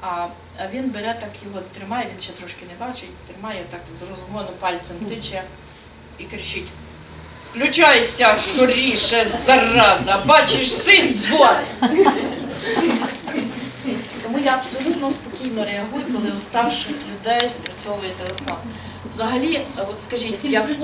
А, 0.00 0.28
а 0.58 0.68
він 0.68 0.90
бере 0.90 1.14
так 1.20 1.30
його 1.44 1.60
тримає, 1.78 2.06
він 2.14 2.20
ще 2.20 2.32
трошки 2.32 2.66
не 2.66 2.86
бачить, 2.86 3.16
тримає 3.16 3.64
так 3.70 3.80
з 3.98 4.02
розгону 4.02 4.48
пальцем 4.60 4.96
тиче 4.96 5.44
і 6.18 6.24
кричить. 6.24 6.68
Включайся 7.54 8.34
скоріше, 8.34 9.26
зараза, 9.28 10.22
бачиш, 10.26 10.72
син 10.72 11.12
дзвонить. 11.12 11.66
Тому 14.22 14.38
я 14.44 14.54
абсолютно 14.54 15.10
спокійно 15.10 15.64
реагую, 15.64 16.04
коли 16.04 16.32
у 16.36 16.40
старших 16.40 16.94
людей 17.12 17.50
спрацьовує 17.50 18.10
телефон. 18.10 18.58
Взагалі, 19.10 19.60
от 19.76 20.02
скажіть, 20.02 20.44
яку... 20.44 20.74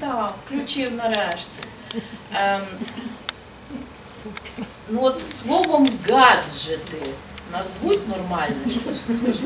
Так, 0.00 0.34
включив 0.46 0.92
нарешті. 0.94 1.48
Ем, 2.34 2.62
ну 4.90 5.02
от 5.02 5.28
словом 5.28 5.88
гаджети 6.08 7.06
назвуть 7.52 8.08
нормально 8.08 8.56
щось, 8.70 9.18
скажіть. 9.18 9.40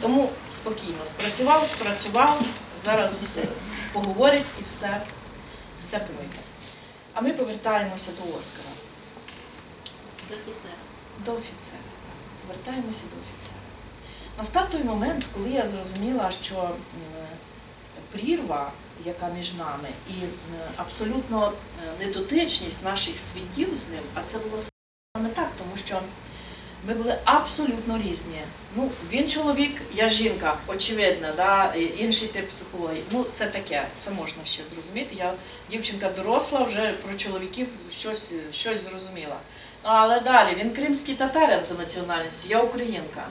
Тому 0.00 0.30
спокійно, 0.50 0.98
спрацював, 1.04 1.66
спрацював, 1.66 2.42
зараз 2.84 3.28
е, 3.36 3.48
поговорять 3.92 4.46
і 4.60 4.64
все, 4.64 5.02
все 5.80 5.98
пройде. 5.98 6.38
А 7.14 7.20
ми 7.20 7.32
повертаємося 7.32 8.10
до 8.10 8.38
Оскара. 8.38 8.74
До 10.28 10.34
офіцера. 10.34 10.74
До 11.24 11.32
так. 11.32 11.78
Повертаємося 12.46 13.02
до 13.02 13.16
офіцера. 13.20 13.60
Настав 14.38 14.70
той 14.70 14.84
момент, 14.84 15.26
коли 15.34 15.50
я 15.50 15.66
зрозуміла, 15.66 16.30
що 16.30 16.70
прірва, 18.12 18.72
яка 19.04 19.28
між 19.28 19.54
нами, 19.54 19.88
і 20.08 20.12
абсолютно 20.76 21.52
е, 22.02 22.06
недотичність 22.06 22.84
наших 22.84 23.18
світів 23.18 23.76
з 23.76 23.88
ним, 23.88 24.02
а 24.14 24.22
це 24.22 24.38
було 24.38 24.58
саме 25.16 25.28
так, 25.28 25.50
тому 25.58 25.76
що 25.76 26.00
ми 26.86 26.94
були 26.94 27.18
абсолютно 27.24 27.98
різні. 27.98 28.40
Ну, 28.76 28.90
він 29.10 29.30
чоловік, 29.30 29.82
я 29.94 30.08
жінка, 30.08 30.56
очевидно, 30.66 31.28
да? 31.36 31.74
інший 31.74 32.28
тип 32.28 32.48
психології. 32.48 33.04
Ну, 33.10 33.24
це 33.24 33.46
таке, 33.46 33.86
це 33.98 34.10
можна 34.10 34.44
ще 34.44 34.62
зрозуміти. 34.74 35.14
Я 35.18 35.34
дівчинка 35.70 36.10
доросла, 36.10 36.62
вже 36.62 36.94
про 37.06 37.14
чоловіків 37.14 37.68
щось, 37.90 38.32
щось 38.52 38.82
зрозуміла. 38.82 39.36
Ну, 39.84 39.90
але 39.90 40.20
далі, 40.20 40.56
він 40.58 40.70
кримський 40.70 41.14
татарин 41.14 41.64
за 41.64 41.74
національністю, 41.74 42.48
я 42.48 42.60
українка. 42.60 43.22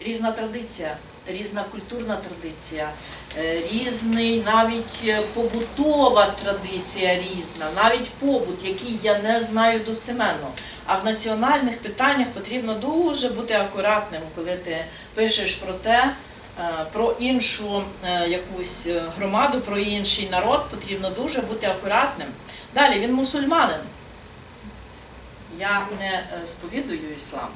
Різна 0.00 0.32
традиція, 0.32 0.96
різна 1.26 1.64
культурна 1.70 2.16
традиція, 2.16 2.90
е, 3.38 3.60
різний 3.72 4.42
навіть 4.42 5.00
е, 5.04 5.22
побутова 5.34 6.26
традиція 6.26 7.18
різна, 7.18 7.66
навіть 7.76 8.10
побут, 8.10 8.64
який 8.64 8.98
я 9.02 9.18
не 9.18 9.40
знаю 9.40 9.80
достеменно. 9.80 10.48
А 10.86 10.96
в 10.96 11.04
національних 11.04 11.78
питаннях 11.78 12.28
потрібно 12.28 12.74
дуже 12.74 13.28
бути 13.28 13.54
акуратним, 13.54 14.22
коли 14.34 14.56
ти 14.56 14.84
пишеш 15.14 15.54
про 15.54 15.72
те, 15.72 16.14
е, 16.58 16.62
про 16.92 17.16
іншу 17.18 17.82
якусь 18.28 18.86
громаду, 19.16 19.60
про 19.60 19.78
інший 19.78 20.28
народ, 20.30 20.70
потрібно 20.70 21.10
дуже 21.10 21.40
бути 21.40 21.66
акуратним. 21.66 22.28
Далі 22.74 23.00
він 23.00 23.12
мусульманин. 23.12 23.80
Я 25.58 25.86
не 26.00 26.24
сповідую 26.46 27.14
іслам. 27.16 27.48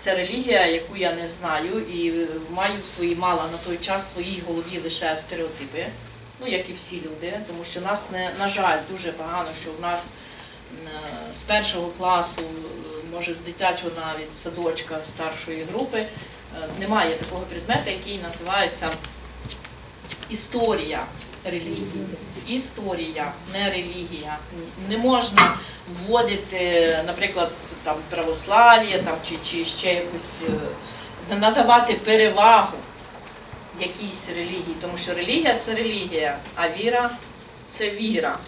Це 0.00 0.14
релігія, 0.14 0.66
яку 0.66 0.96
я 0.96 1.12
не 1.12 1.28
знаю, 1.28 1.80
і 1.94 2.08
е, 2.08 2.26
маю 2.50 2.82
в 2.82 2.86
своїй 2.86 3.16
мала 3.16 3.42
на 3.52 3.58
той 3.58 3.76
час 3.76 4.06
в 4.06 4.12
своїй 4.12 4.42
голові 4.46 4.80
лише 4.84 5.16
стереотипи, 5.16 5.86
ну 6.40 6.46
як 6.46 6.70
і 6.70 6.72
всі 6.72 6.96
люди, 6.96 7.40
тому 7.46 7.64
що 7.64 7.80
нас 7.80 8.10
не 8.10 8.30
на 8.38 8.48
жаль 8.48 8.78
дуже 8.90 9.12
погано, 9.12 9.48
що 9.62 9.70
в 9.72 9.80
нас 9.80 10.06
е, 10.06 11.32
з 11.32 11.42
першого 11.42 11.88
класу, 11.88 12.40
е, 12.40 13.02
може 13.12 13.34
з 13.34 13.40
дитячого 13.40 13.90
навіть 14.06 14.36
садочка 14.36 15.00
старшої 15.02 15.64
групи, 15.72 16.06
немає 16.78 17.14
такого 17.16 17.42
предмета, 17.42 17.90
який 17.90 18.18
називається 18.18 18.88
історія 20.30 21.04
релігії. 21.44 22.06
Історія, 22.48 23.32
не 23.52 23.70
релігія. 23.70 24.38
Не 24.88 24.98
можна 24.98 25.56
вводити, 25.88 27.02
наприклад, 27.06 27.50
там 27.82 27.96
православ'я 28.10 28.98
там, 28.98 29.16
чи, 29.22 29.34
чи 29.42 29.64
ще 29.64 29.94
якось 29.94 30.42
е, 31.30 31.36
надавати 31.36 31.94
перевагу 31.94 32.78
якійсь 33.80 34.28
релігії, 34.28 34.76
тому 34.80 34.98
що 34.98 35.14
релігія 35.14 35.54
це 35.54 35.74
релігія, 35.74 36.38
а 36.54 36.68
віра 36.68 37.10
це 37.68 37.90
віра. 37.90 38.38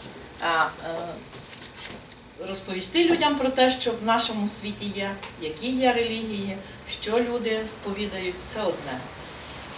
А 0.41 0.65
е, 0.65 0.99
розповісти 2.49 3.05
людям 3.05 3.35
про 3.37 3.49
те, 3.49 3.71
що 3.71 3.91
в 3.91 4.07
нашому 4.07 4.49
світі 4.49 4.93
є, 4.97 5.11
які 5.41 5.71
є 5.71 5.93
релігії, 5.93 6.57
що 7.03 7.19
люди 7.19 7.61
сповідають, 7.67 8.35
це 8.47 8.63
одне. 8.63 8.99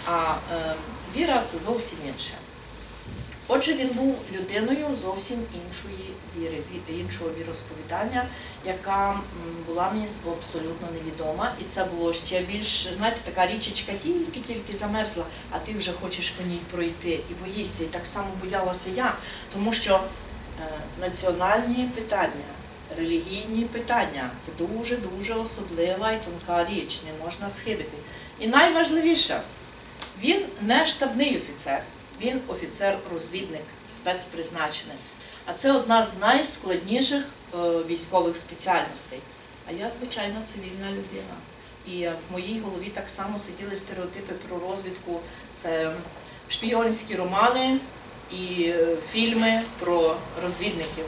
А 0.07 0.35
е, 0.53 0.75
віра 1.15 1.41
це 1.45 1.57
зовсім 1.57 1.97
інше. 2.07 2.33
Отже, 3.47 3.73
він 3.73 3.87
був 3.87 4.19
людиною 4.33 4.95
зовсім 5.01 5.37
іншої 5.65 6.13
віри, 6.37 6.57
іншого 6.89 7.29
віросповідання, 7.39 8.25
яка 8.65 9.19
була 9.67 9.91
мені 9.91 10.07
абсолютно 10.37 10.87
невідома. 10.93 11.53
І 11.61 11.63
це 11.69 11.83
було 11.83 12.13
ще 12.13 12.41
більш, 12.41 12.87
знаєте, 12.97 13.19
така 13.23 13.47
річечка 13.47 13.91
тільки-тільки 14.03 14.75
замерзла, 14.75 15.23
а 15.51 15.59
ти 15.59 15.73
вже 15.73 15.91
хочеш 15.91 16.29
по 16.29 16.43
ній 16.43 16.59
пройти 16.71 17.09
і 17.09 17.33
боїшся. 17.45 17.83
І 17.83 17.87
так 17.87 18.05
само 18.05 18.27
боялася 18.43 18.89
я, 18.95 19.15
тому 19.53 19.73
що 19.73 19.95
е, 19.95 20.01
національні 21.01 21.89
питання, 21.95 22.45
релігійні 22.97 23.65
питання 23.65 24.29
це 24.39 24.51
дуже-дуже 24.57 25.33
особлива 25.33 26.11
і 26.11 26.19
тонка 26.25 26.65
річ, 26.71 26.99
не 27.05 27.25
можна 27.25 27.49
схибити. 27.49 27.97
І 28.39 28.47
найважливіше, 28.47 29.41
він 30.23 30.45
не 30.61 30.85
штабний 30.85 31.37
офіцер, 31.37 31.81
він 32.21 32.41
офіцер-розвідник, 32.47 33.63
спецпризначенець. 33.89 35.13
А 35.45 35.53
це 35.53 35.71
одна 35.71 36.05
з 36.05 36.17
найскладніших 36.21 37.23
е, 37.53 37.57
військових 37.89 38.37
спеціальностей. 38.37 39.19
А 39.69 39.71
я 39.71 39.89
звичайна 39.89 40.41
цивільна 40.53 40.89
людина. 40.89 41.35
І 41.87 42.07
в 42.07 42.31
моїй 42.31 42.59
голові 42.59 42.89
так 42.93 43.09
само 43.09 43.37
сиділи 43.39 43.75
стереотипи 43.75 44.33
про 44.33 44.69
розвідку. 44.69 45.19
Це 45.55 45.91
шпіонські 46.49 47.15
романи 47.15 47.79
і 48.31 48.63
е, 48.63 48.97
фільми 49.05 49.61
про 49.79 50.15
розвідників. 50.41 51.05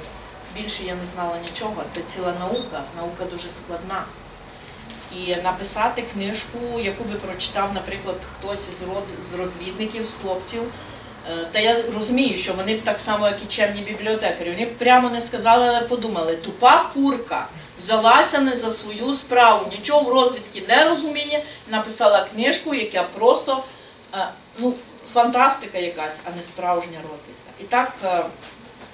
Більше 0.55 0.83
я 0.83 0.95
не 0.95 1.05
знала 1.05 1.37
нічого. 1.37 1.83
Це 1.89 2.01
ціла 2.01 2.33
наука, 2.39 2.83
наука 2.97 3.25
дуже 3.31 3.49
складна. 3.49 4.05
І 5.15 5.35
написати 5.35 6.01
книжку, 6.01 6.57
яку 6.79 7.03
би 7.03 7.15
прочитав, 7.15 7.73
наприклад, 7.73 8.15
хтось 8.25 8.67
із 9.19 9.33
розвідників, 9.33 10.05
з 10.05 10.13
хлопців. 10.13 10.63
Е, 11.31 11.47
Та 11.51 11.59
я 11.59 11.83
розумію, 11.95 12.37
що 12.37 12.53
вони 12.53 12.75
б 12.75 12.83
так 12.83 12.99
само, 12.99 13.27
як 13.27 13.43
і 13.43 13.45
чемні 13.45 13.81
бібліотекарі, 13.81 14.51
вони 14.51 14.65
б 14.65 14.77
прямо 14.77 15.09
не 15.09 15.21
сказали, 15.21 15.67
але 15.67 15.81
подумали, 15.81 16.35
тупа 16.35 16.89
курка 16.93 17.47
взялася 17.79 18.39
не 18.39 18.55
за 18.55 18.71
свою 18.71 19.13
справу, 19.13 19.71
нічого 19.71 20.01
в 20.01 20.13
розвідки 20.13 20.63
не 20.67 20.89
розуміє, 20.89 21.43
написала 21.67 22.23
книжку, 22.23 22.73
яка 22.75 23.03
просто 23.03 23.63
е, 24.13 24.27
ну, 24.57 24.73
фантастика 25.07 25.77
якась, 25.77 26.21
а 26.25 26.35
не 26.35 26.43
справжня 26.43 26.97
розвідка. 27.11 27.51
І 27.61 27.63
так, 27.63 27.93
е, 28.03 28.23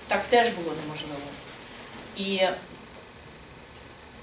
так 0.08 0.22
теж 0.30 0.50
було 0.50 0.76
неможливо. 0.84 1.22
І 2.18 2.48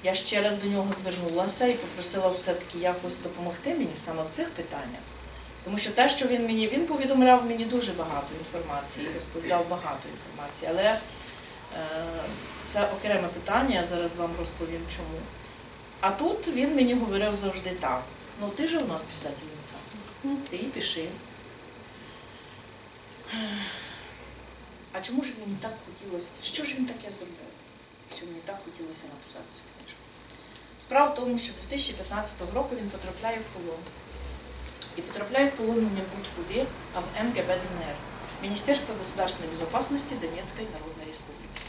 я 0.03 0.15
ще 0.15 0.43
раз 0.43 0.57
до 0.57 0.69
нього 0.69 0.89
звернулася 1.03 1.67
і 1.67 1.75
попросила 1.75 2.29
все-таки 2.29 2.79
якось 2.79 3.19
допомогти 3.23 3.71
мені 3.71 3.93
саме 3.97 4.23
в 4.23 4.35
цих 4.35 4.51
питаннях. 4.51 5.01
Тому 5.65 5.79
що 5.79 5.91
те, 5.91 6.09
що 6.09 6.27
він 6.27 6.47
мені, 6.47 6.69
він 6.69 6.87
повідомляв 6.87 7.47
мені 7.47 7.65
дуже 7.65 7.93
багато 7.93 8.27
інформації, 8.39 9.07
розповідав 9.15 9.69
багато 9.69 10.09
інформації, 10.09 10.71
але 10.71 10.83
е, 10.83 10.99
це 12.67 12.89
окреме 12.97 13.29
питання, 13.29 13.75
я 13.75 13.85
зараз 13.85 14.17
вам 14.17 14.31
розповім 14.39 14.81
чому. 14.97 15.21
А 16.01 16.11
тут 16.11 16.49
він 16.49 16.75
мені 16.77 16.95
говорив 16.95 17.35
завжди 17.35 17.71
так. 17.71 18.03
Ну 18.41 18.49
ти 18.49 18.69
же 18.69 18.79
у 18.79 18.87
нас 18.87 19.03
писательниця, 19.03 19.75
ти 20.51 20.57
і 20.57 20.65
пиши. 20.65 21.09
А 24.93 25.01
чому 25.03 25.25
ж 25.25 25.31
мені 25.41 25.57
так 25.61 25.73
хотілося? 25.87 26.31
Що 26.43 26.65
ж 26.65 26.75
він 26.75 26.87
таке 26.87 27.11
зробив? 27.11 27.51
Що 28.17 28.27
мені 28.27 28.39
так 28.45 28.57
хотілося 28.65 29.05
написати 29.05 29.45
цю 29.57 29.63
книжку? 29.77 30.01
Справа 30.81 31.11
в 31.11 31.15
тому, 31.15 31.39
що 31.39 31.53
2015 31.69 32.35
року 32.55 32.77
він 32.81 32.89
потрапляє 32.89 33.39
в 33.39 33.45
полон. 33.45 33.81
І 35.01 35.03
потрапляє 35.03 35.47
в 35.47 35.51
полон 35.51 35.77
не 35.77 36.01
будь-куди, 36.15 36.65
а 36.95 37.01
в 37.01 37.05
МГБ 37.25 37.47
ДНР, 37.47 37.95
Міністерство 38.43 38.95
государственної 38.99 39.53
безопасности 39.53 40.15
Донецької 40.15 40.67
Народної 40.73 41.07
Республіки. 41.07 41.61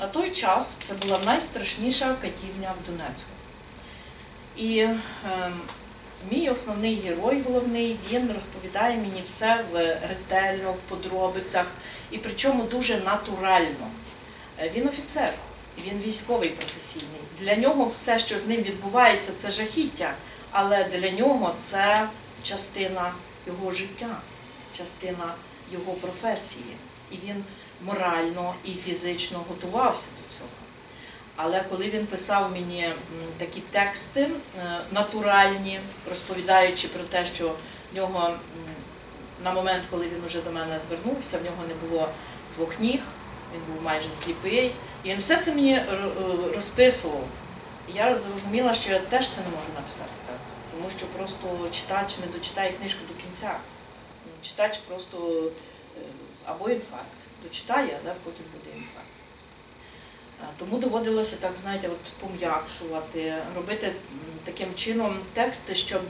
На 0.00 0.06
той 0.06 0.30
час 0.30 0.76
це 0.82 0.94
була 0.94 1.18
найстрашніша 1.24 2.14
катівня 2.22 2.74
в 2.82 2.86
Донецьку. 2.86 3.30
І 4.56 4.78
ем, 4.80 5.60
мій 6.30 6.50
основний 6.50 7.00
герой 7.00 7.42
головний, 7.42 7.96
він 8.10 8.32
розповідає 8.34 8.96
мені 8.96 9.22
все 9.26 9.64
в, 9.72 9.76
ретельно, 10.08 10.72
в 10.72 10.78
подробицях, 10.78 11.66
і 12.10 12.18
причому 12.18 12.62
дуже 12.62 13.00
натурально. 13.00 13.86
Е, 14.58 14.70
Він 14.74 14.88
офіцер, 14.88 15.32
він 15.86 15.98
військовий 16.00 16.48
професійний. 16.48 17.20
Для 17.38 17.56
нього 17.56 17.84
все, 17.84 18.18
що 18.18 18.38
з 18.38 18.46
ним 18.46 18.62
відбувається, 18.62 19.32
це 19.36 19.50
жахіття, 19.50 20.14
але 20.50 20.84
для 20.84 21.10
нього 21.10 21.54
це 21.58 22.08
частина 22.44 23.12
його 23.46 23.72
життя, 23.72 24.16
частина 24.76 25.34
його 25.72 25.92
професії. 25.92 26.76
І 27.10 27.16
він 27.16 27.44
морально 27.84 28.54
і 28.64 28.70
фізично 28.70 29.44
готувався 29.48 30.08
до 30.16 30.38
цього. 30.38 30.50
Але 31.36 31.64
коли 31.70 31.88
він 31.88 32.06
писав 32.06 32.52
мені 32.52 32.88
такі 33.38 33.60
тексти 33.60 34.20
е, 34.20 34.30
натуральні, 34.92 35.80
розповідаючи 36.08 36.88
про 36.88 37.02
те, 37.02 37.26
що 37.26 37.48
в 37.92 37.96
нього 37.96 38.30
на 39.44 39.52
момент, 39.52 39.84
коли 39.90 40.06
він 40.06 40.24
уже 40.26 40.42
до 40.42 40.50
мене 40.50 40.78
звернувся, 40.78 41.38
в 41.38 41.44
нього 41.44 41.56
не 41.68 41.88
було 41.88 42.08
двох 42.56 42.80
ніг, 42.80 43.00
він 43.54 43.60
був 43.74 43.82
майже 43.82 44.12
сліпий, 44.12 44.74
і 45.04 45.08
він 45.08 45.18
все 45.18 45.36
це 45.36 45.54
мені 45.54 45.74
е, 45.74 45.84
розписував. 46.54 47.24
І 47.88 47.92
я 47.92 48.16
зрозуміла, 48.16 48.74
що 48.74 48.92
я 48.92 48.98
теж 48.98 49.28
це 49.28 49.40
не 49.40 49.46
можу 49.56 49.68
написати 49.74 50.10
так, 50.26 50.36
тому 50.84 50.96
що 50.98 51.06
просто 51.06 51.68
читач 51.70 52.18
не 52.18 52.26
дочитає 52.26 52.72
книжку 52.72 53.00
до 53.08 53.22
кінця. 53.22 53.56
Читач 54.42 54.78
просто 54.78 55.18
е, 55.96 56.00
або 56.44 56.68
інфаркт 56.68 57.06
дочитає, 57.42 57.98
а 58.06 58.08
потім 58.24 58.44
буде 58.52 58.76
інфаркт. 58.76 59.08
Тому 60.58 60.78
доводилося 60.78 61.36
так, 61.40 61.52
знаєте, 61.62 61.88
от 61.88 62.28
пом'якшувати, 62.28 63.34
робити 63.56 63.92
таким 64.44 64.74
чином 64.74 65.18
тексти, 65.32 65.74
щоб 65.74 66.02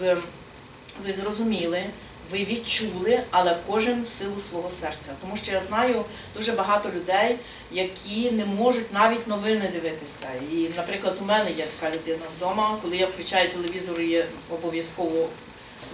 ви 1.04 1.12
зрозуміли, 1.12 1.84
ви 2.30 2.38
відчули, 2.38 3.22
але 3.30 3.56
кожен 3.66 4.02
в 4.02 4.08
силу 4.08 4.40
свого 4.40 4.70
серця. 4.70 5.10
Тому 5.20 5.36
що 5.36 5.52
я 5.52 5.60
знаю 5.60 6.04
дуже 6.36 6.52
багато 6.52 6.90
людей, 6.96 7.36
які 7.70 8.30
не 8.30 8.44
можуть 8.44 8.92
навіть 8.92 9.26
новини 9.26 9.70
дивитися. 9.72 10.28
І, 10.52 10.68
наприклад, 10.76 11.16
у 11.20 11.24
мене 11.24 11.50
є 11.50 11.66
така 11.66 11.96
людина 11.96 12.24
вдома, 12.36 12.78
коли 12.82 12.96
я 12.96 13.06
включаю 13.06 13.48
телевізор, 13.48 14.00
я 14.00 14.24
обов'язково 14.50 15.28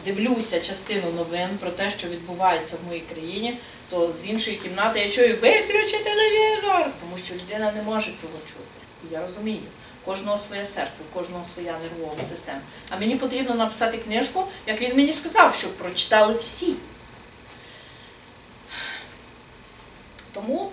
дивлюся 0.04 0.60
частину 0.60 1.12
новин 1.16 1.48
про 1.60 1.70
те, 1.70 1.90
що 1.90 2.08
відбувається 2.08 2.76
в 2.76 2.88
моїй 2.88 3.02
країні, 3.12 3.58
то 3.90 4.12
з 4.12 4.26
іншої 4.26 4.56
кімнати 4.56 5.00
я 5.00 5.10
чую 5.10 5.36
виключи 5.42 5.98
телевізор, 5.98 6.92
тому 7.00 7.18
що 7.24 7.34
людина 7.34 7.72
не 7.72 7.82
може 7.82 8.06
цього 8.20 8.38
чути. 8.46 8.80
І 9.10 9.14
я 9.14 9.22
розумію. 9.26 9.60
Кожного 10.04 10.38
своє 10.38 10.64
серце, 10.64 11.02
у 11.10 11.14
кожного 11.14 11.44
своя 11.44 11.78
нервова 11.78 12.22
система. 12.28 12.60
А 12.90 12.96
мені 12.96 13.16
потрібно 13.16 13.54
написати 13.54 13.98
книжку, 13.98 14.44
як 14.66 14.80
він 14.82 14.96
мені 14.96 15.12
сказав, 15.12 15.54
щоб 15.54 15.76
прочитали 15.76 16.34
всі. 16.34 16.74
Тому 20.32 20.72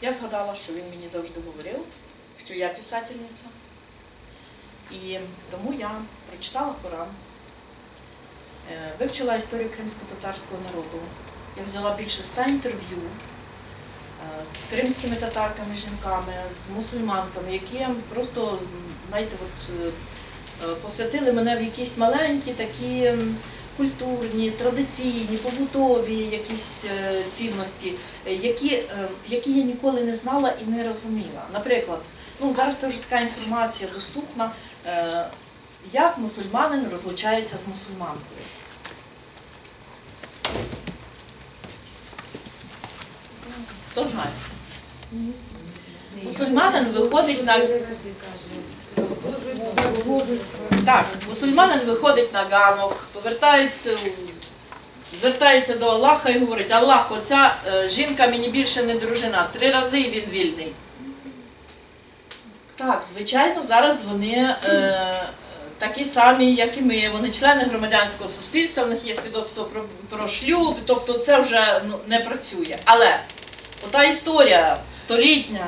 я 0.00 0.12
згадала, 0.12 0.54
що 0.54 0.72
він 0.72 0.84
мені 0.90 1.08
завжди 1.08 1.40
говорив, 1.46 1.84
що 2.44 2.54
я 2.54 2.68
писательниця. 2.68 3.44
І 4.90 5.18
тому 5.50 5.74
я 5.78 5.90
прочитала 6.30 6.74
Коран, 6.82 7.08
е, 8.72 8.92
вивчила 8.98 9.36
історію 9.36 9.70
кримсько-татарського 9.70 10.60
народу. 10.64 10.98
Я 11.56 11.64
взяла 11.64 11.94
більше 11.94 12.20
ста 12.20 12.44
інтерв'ю 12.44 12.98
з 14.46 14.70
кримськими 14.70 15.16
татарками, 15.16 15.74
жінками, 15.76 16.32
з 16.52 16.76
мусульманками, 16.76 17.52
які 17.52 17.86
просто, 18.14 18.58
знаєте, 19.08 19.36
от, 19.44 19.70
е, 20.70 20.74
посвятили 20.82 21.32
мене 21.32 21.56
в 21.56 21.62
якісь 21.62 21.98
маленькі 21.98 22.52
такі 22.52 23.12
культурні, 23.76 24.50
традиційні, 24.50 25.36
побутові 25.36 26.16
якісь 26.16 26.84
е, 26.84 27.22
цінності, 27.28 27.92
які, 28.26 28.74
е, 28.74 29.08
які 29.28 29.58
я 29.58 29.64
ніколи 29.64 30.00
не 30.00 30.14
знала 30.14 30.52
і 30.62 30.70
не 30.70 30.88
розуміла. 30.88 31.42
Наприклад, 31.52 32.00
ну 32.40 32.52
зараз 32.52 32.76
це 32.76 32.88
вже 32.88 32.98
така 33.02 33.20
інформація 33.20 33.90
доступна, 33.94 34.50
як 35.92 36.18
мусульманин 36.18 36.86
розлучається 36.92 37.56
з 37.56 37.68
мусульманкою. 37.68 38.40
Хто 43.98 44.06
знає? 44.06 44.30
Мусульманин 46.24 46.84
виходить 46.84 47.44
на 47.44 47.58
так, 50.86 51.06
мусульманин 51.28 51.80
виходить 51.86 52.32
на 52.32 52.44
ганок, 52.50 53.06
повертається, 53.12 53.90
звертається 55.20 55.74
до 55.74 55.86
Аллаха 55.86 56.30
і 56.30 56.38
говорить, 56.38 56.70
Аллах, 56.70 57.12
оця 57.12 57.56
е, 57.66 57.88
жінка 57.88 58.26
мені 58.26 58.48
більше 58.48 58.82
не 58.82 58.94
дружина, 58.94 59.48
три 59.52 59.70
рази 59.70 60.00
і 60.00 60.10
він 60.10 60.30
вільний. 60.30 60.72
Так, 62.76 63.04
звичайно, 63.14 63.62
зараз 63.62 64.02
вони 64.02 64.54
е, 64.64 65.22
такі 65.78 66.04
самі, 66.04 66.54
як 66.54 66.78
і 66.78 66.80
ми. 66.80 67.10
Вони 67.12 67.30
члени 67.30 67.64
громадянського 67.64 68.30
суспільства, 68.30 68.84
в 68.84 68.88
них 68.88 69.04
є 69.04 69.14
свідоцтво 69.14 69.64
про, 69.64 69.84
про 70.08 70.28
шлюб, 70.28 70.76
тобто 70.86 71.12
це 71.12 71.40
вже 71.40 71.82
ну, 71.88 71.98
не 72.06 72.20
працює. 72.20 72.76
Але 72.84 73.20
ота 73.86 74.04
історія 74.04 74.76
столітня, 74.94 75.66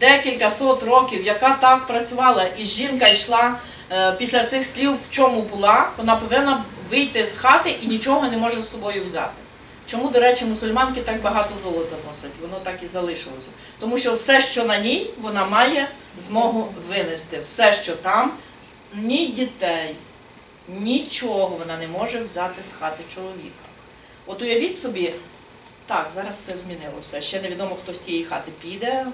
декілька 0.00 0.50
сот 0.50 0.82
років, 0.82 1.26
яка 1.26 1.58
так 1.60 1.86
працювала, 1.86 2.48
і 2.58 2.64
жінка 2.64 3.08
йшла 3.08 3.58
е, 3.92 4.12
після 4.12 4.44
цих 4.44 4.66
слів, 4.66 4.94
в 4.94 5.10
чому 5.10 5.42
була, 5.42 5.90
вона 5.96 6.16
повинна 6.16 6.64
вийти 6.90 7.26
з 7.26 7.38
хати 7.38 7.70
і 7.82 7.86
нічого 7.86 8.28
не 8.28 8.36
може 8.36 8.62
з 8.62 8.70
собою 8.70 9.04
взяти. 9.04 9.32
Чому, 9.86 10.08
до 10.08 10.20
речі, 10.20 10.44
мусульманки 10.44 11.00
так 11.00 11.22
багато 11.22 11.54
золота 11.62 11.96
носять? 12.08 12.30
Воно 12.40 12.56
так 12.62 12.74
і 12.82 12.86
залишилося. 12.86 13.46
Тому 13.80 13.98
що 13.98 14.14
все, 14.14 14.40
що 14.40 14.64
на 14.64 14.78
ній, 14.78 15.10
вона 15.20 15.44
має 15.44 15.88
змогу 16.18 16.68
винести. 16.88 17.40
Все, 17.44 17.72
що 17.72 17.96
там, 17.96 18.32
ні 18.94 19.26
дітей, 19.26 19.94
нічого 20.68 21.56
вона 21.58 21.76
не 21.76 21.88
може 21.88 22.20
взяти 22.20 22.62
з 22.62 22.72
хати 22.80 23.02
чоловіка. 23.14 23.64
От 24.26 24.42
уявіть 24.42 24.78
собі, 24.78 25.12
так, 25.86 26.10
зараз 26.14 26.36
все 26.36 26.56
змінилося. 26.56 27.20
Ще 27.20 27.42
невідомо, 27.42 27.74
хто 27.74 27.94
з 27.94 27.98
тієї 27.98 28.24
хати 28.24 28.52
піде, 28.62 29.06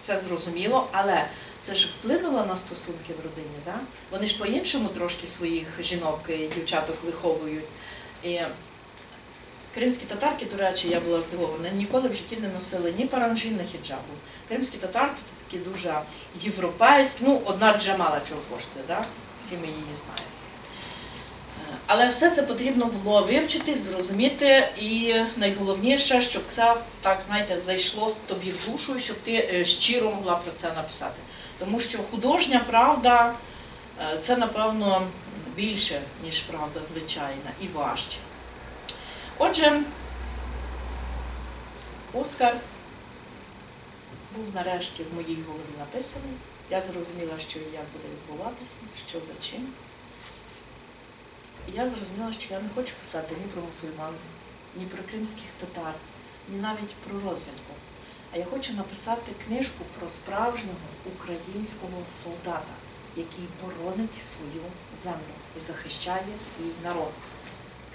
це 0.00 0.16
зрозуміло, 0.16 0.88
але 0.92 1.26
це 1.60 1.74
ж 1.74 1.88
вплинуло 1.88 2.44
на 2.44 2.56
стосунки 2.56 3.12
в 3.12 3.24
родині. 3.24 3.58
Да? 3.64 3.74
Вони 4.10 4.26
ж 4.26 4.38
по-іншому 4.38 4.88
трошки 4.88 5.26
своїх 5.26 5.82
жінок 5.82 6.20
і 6.28 6.36
дівчаток 6.54 6.96
виховують. 7.04 7.64
І 8.22 8.40
Кримські 9.74 10.04
татарки, 10.06 10.46
до 10.46 10.56
речі, 10.56 10.88
я 10.88 11.00
була 11.00 11.20
здивована, 11.20 11.70
ніколи 11.70 12.08
в 12.08 12.14
житті 12.14 12.36
не 12.36 12.48
носили 12.48 12.94
ні 12.98 13.06
паранжі, 13.06 13.50
ні 13.50 13.64
хіджабу. 13.72 14.14
Кримські 14.48 14.78
татарки 14.78 15.16
це 15.22 15.32
такі 15.44 15.64
дуже 15.64 15.94
європейські, 16.40 17.24
ну, 17.26 17.42
одна 17.44 17.78
джамала 17.78 18.20
чого 18.28 18.40
коштує, 18.40 18.84
да? 18.88 19.04
всі 19.40 19.56
ми 19.56 19.66
її 19.66 19.78
знаємо. 20.04 20.33
Але 21.86 22.08
все 22.08 22.30
це 22.30 22.42
потрібно 22.42 22.86
було 22.86 23.22
вивчити, 23.22 23.74
зрозуміти, 23.74 24.68
і 24.78 25.14
найголовніше, 25.36 26.22
щоб 26.22 26.42
це 26.48 26.76
так 27.00 27.22
знаєте 27.22 27.56
зайшло 27.56 28.16
тобі 28.26 28.50
в 28.50 28.70
душу, 28.70 28.98
щоб 28.98 29.16
ти 29.16 29.50
е, 29.54 29.64
щиро 29.64 30.10
могла 30.10 30.36
про 30.36 30.52
це 30.52 30.72
написати. 30.72 31.20
Тому 31.58 31.80
що 31.80 31.98
художня 32.10 32.60
правда 32.66 33.34
е, 34.12 34.18
це 34.18 34.36
напевно 34.36 35.06
більше, 35.56 36.00
ніж 36.24 36.40
правда 36.40 36.80
звичайна, 36.82 37.50
і 37.60 37.66
важче. 37.68 38.18
Отже, 39.38 39.80
Оскар 42.12 42.56
був 44.36 44.44
нарешті 44.54 45.02
в 45.02 45.14
моїй 45.14 45.38
голові 45.46 45.74
написаний. 45.78 46.36
Я 46.70 46.80
зрозуміла, 46.80 47.38
що 47.38 47.58
і 47.58 47.62
як 47.62 47.84
буде 47.92 48.08
відбуватися, 48.14 48.76
що 49.08 49.20
за 49.20 49.32
чим. 49.50 49.68
Я 51.72 51.88
зрозуміла, 51.88 52.32
що 52.32 52.54
я 52.54 52.60
не 52.60 52.68
хочу 52.74 52.94
писати 53.00 53.34
ні 53.40 53.46
про 53.52 53.62
мусульман, 53.62 54.14
ні 54.76 54.84
про 54.84 55.02
кримських 55.02 55.50
татар, 55.60 55.94
ні 56.48 56.58
навіть 56.58 56.94
про 56.94 57.30
розвідку. 57.30 57.74
А 58.32 58.36
я 58.36 58.44
хочу 58.44 58.72
написати 58.72 59.32
книжку 59.46 59.84
про 59.98 60.08
справжнього 60.08 60.86
українського 61.14 62.02
солдата, 62.22 62.74
який 63.16 63.44
боронить 63.62 64.24
свою 64.24 64.64
землю 64.96 65.34
і 65.56 65.60
захищає 65.60 66.34
свій 66.42 66.72
народ 66.84 67.12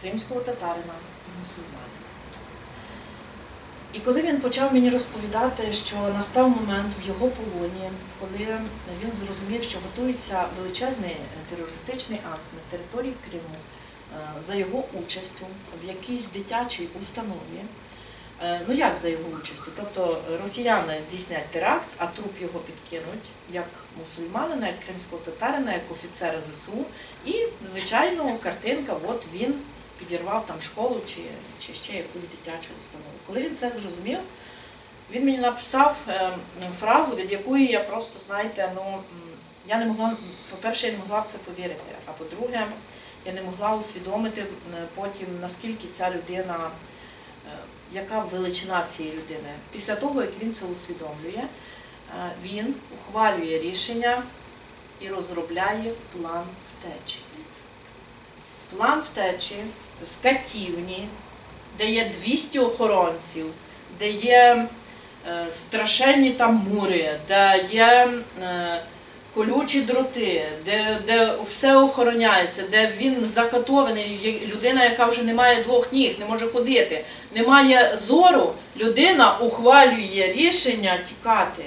кримського 0.01 0.41
татарина 0.41 0.93
і 1.27 1.39
мусульманина. 1.39 1.98
І 3.93 3.99
коли 3.99 4.21
він 4.21 4.41
почав 4.41 4.73
мені 4.73 4.89
розповідати, 4.89 5.73
що 5.73 5.95
настав 5.95 6.49
момент 6.49 6.93
в 7.01 7.07
його 7.07 7.27
полоні, 7.27 7.89
коли 8.19 8.57
він 9.03 9.11
зрозумів, 9.25 9.63
що 9.63 9.79
готується 9.79 10.45
величезний 10.57 11.15
терористичний 11.49 12.19
акт 12.33 12.41
на 12.53 12.77
території 12.77 13.13
Криму 13.29 13.55
е, 13.57 14.41
за 14.41 14.55
його 14.55 14.83
участю 14.93 15.45
в 15.83 15.87
якійсь 15.87 16.29
дитячій 16.31 16.87
установі, 17.01 17.61
Е, 18.43 18.61
Ну 18.67 18.73
як 18.75 18.97
за 18.97 19.09
його 19.09 19.23
участю? 19.41 19.71
Тобто 19.75 20.21
росіяни 20.41 21.01
здійснять 21.01 21.47
теракт, 21.47 21.87
а 21.97 22.07
труп 22.07 22.41
його 22.41 22.59
підкинуть 22.59 23.25
як 23.51 23.67
мусульманина, 23.99 24.67
як 24.67 24.79
кримського 24.85 25.21
татарина, 25.25 25.73
як 25.73 25.91
офіцера 25.91 26.41
ЗСУ. 26.41 26.85
І, 27.25 27.45
звичайно, 27.67 28.37
картинка, 28.43 28.95
от 29.07 29.23
він 29.33 29.53
підірвав 29.99 30.45
там 30.45 30.61
школу 30.61 31.01
чи, 31.05 31.21
чи 31.59 31.73
ще 31.73 31.93
якусь 31.93 32.21
дитячу 32.21 32.69
установу. 32.79 33.09
Коли 33.27 33.41
він 33.41 33.55
це 33.55 33.71
зрозумів, 33.71 34.19
він 35.11 35.25
мені 35.25 35.37
написав 35.37 35.97
е, 36.07 36.31
фразу, 36.71 37.15
від 37.15 37.31
якої 37.31 37.67
я 37.67 37.79
просто, 37.79 38.19
знаєте, 38.19 38.71
ну 38.75 38.99
я 39.67 39.77
не 39.77 39.85
могла, 39.85 40.17
по-перше, 40.49 40.87
я 40.87 40.93
не 40.93 40.99
могла 40.99 41.19
в 41.19 41.27
це 41.27 41.37
повірити, 41.37 41.81
а 42.05 42.11
по-друге, 42.11 42.67
я 43.25 43.33
не 43.33 43.41
могла 43.41 43.75
усвідомити 43.75 44.45
потім, 44.95 45.27
наскільки 45.41 45.87
ця 45.87 46.11
людина, 46.11 46.57
е, 47.47 47.49
яка 47.91 48.19
величина 48.19 48.85
цієї 48.85 49.15
людини. 49.15 49.49
Після 49.71 49.95
того, 49.95 50.21
як 50.21 50.31
він 50.41 50.53
це 50.53 50.65
усвідомлює, 50.65 51.43
е, 51.43 52.31
він 52.43 52.75
ухвалює 52.93 53.59
рішення 53.59 54.23
і 54.99 55.07
розробляє 55.07 55.93
план 56.13 56.43
втечі. 56.79 57.19
План 58.75 59.01
втечі 59.01 59.55
з 60.03 60.15
катівні, 60.15 61.07
де 61.77 61.85
є 61.85 62.05
200 62.05 62.59
охоронців, 62.59 63.45
де 63.99 64.09
є 64.09 64.67
е, 65.27 65.51
страшенні 65.51 66.31
там 66.31 66.67
мури, 66.71 67.19
де 67.27 67.65
є 67.71 68.09
е, 68.41 68.81
колючі 69.33 69.81
дроти, 69.81 70.47
де, 70.65 70.97
де 71.07 71.33
все 71.45 71.77
охороняється, 71.77 72.63
де 72.71 72.93
він 72.97 73.25
закатований, 73.25 74.43
людина, 74.55 74.83
яка 74.83 75.05
вже 75.05 75.23
не 75.23 75.33
має 75.33 75.63
двох 75.63 75.93
ніг, 75.93 76.19
не 76.19 76.25
може 76.25 76.47
ходити, 76.47 77.05
не 77.35 77.43
має 77.43 77.95
зору, 77.95 78.53
людина 78.77 79.37
ухвалює 79.37 80.33
рішення 80.35 80.97
тікати. 81.09 81.63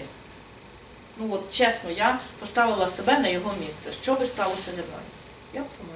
Ну 1.17 1.29
от 1.33 1.51
чесно, 1.51 1.91
я 1.91 2.19
поставила 2.39 2.89
себе 2.89 3.19
на 3.19 3.29
його 3.29 3.55
місце. 3.67 3.91
Що 4.03 4.15
би 4.15 4.27
сталося 4.27 4.73
зі 4.73 4.81
мною? 4.81 5.03
Я 5.55 5.61
б 5.61 5.65
померла. 5.65 5.92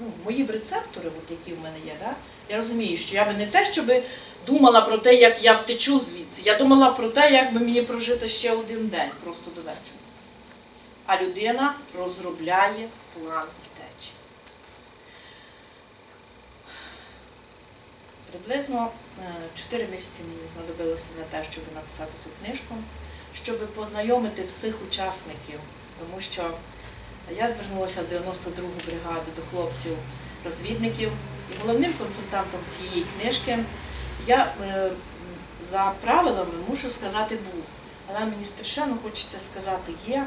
Ну, 0.00 0.12
мої 0.24 0.44
б 0.44 0.50
рецептори, 0.50 1.08
от 1.08 1.30
які 1.30 1.52
в 1.52 1.62
мене 1.62 1.78
є, 1.86 1.92
да? 2.00 2.14
я 2.48 2.56
розумію, 2.56 2.98
що 2.98 3.14
я 3.14 3.24
би 3.24 3.32
не 3.32 3.46
те, 3.46 3.64
щоб 3.64 3.92
думала 4.46 4.80
про 4.80 4.98
те, 4.98 5.14
як 5.14 5.44
я 5.44 5.52
втечу 5.52 6.00
звідси. 6.00 6.42
Я 6.44 6.58
думала 6.58 6.90
про 6.90 7.08
те, 7.08 7.30
як 7.30 7.54
би 7.54 7.60
мені 7.60 7.82
прожити 7.82 8.28
ще 8.28 8.52
один 8.52 8.88
день, 8.88 9.10
просто 9.24 9.50
до 9.54 9.60
вечора. 9.60 9.96
А 11.06 11.22
людина 11.22 11.74
розробляє 11.98 12.88
план 13.14 13.46
втечі. 13.64 14.12
Приблизно 18.30 18.90
4 19.54 19.86
місяці 19.92 20.22
мені 20.22 20.48
знадобилося 20.54 21.10
на 21.18 21.24
те, 21.24 21.46
щоб 21.50 21.64
написати 21.74 22.12
цю 22.24 22.30
книжку, 22.44 22.74
щоб 23.34 23.74
познайомити 23.74 24.42
всіх 24.44 24.82
учасників, 24.88 25.60
тому 25.98 26.20
що 26.20 26.50
я 27.30 27.48
звернулася 27.48 28.00
в 28.02 28.04
92-гу 28.04 28.72
бригаду 28.86 29.30
до 29.36 29.42
хлопців-розвідників, 29.42 31.10
і 31.52 31.60
головним 31.60 31.92
консультантом 31.92 32.60
цієї 32.68 33.06
книжки 33.18 33.58
я 34.26 34.52
е, 34.62 34.90
за 35.70 35.92
правилами 36.00 36.52
мушу 36.68 36.90
сказати 36.90 37.34
був, 37.34 37.64
але 38.08 38.20
мені 38.26 38.44
страшенно 38.44 38.96
хочеться 39.02 39.38
сказати 39.38 39.92
є 40.06 40.26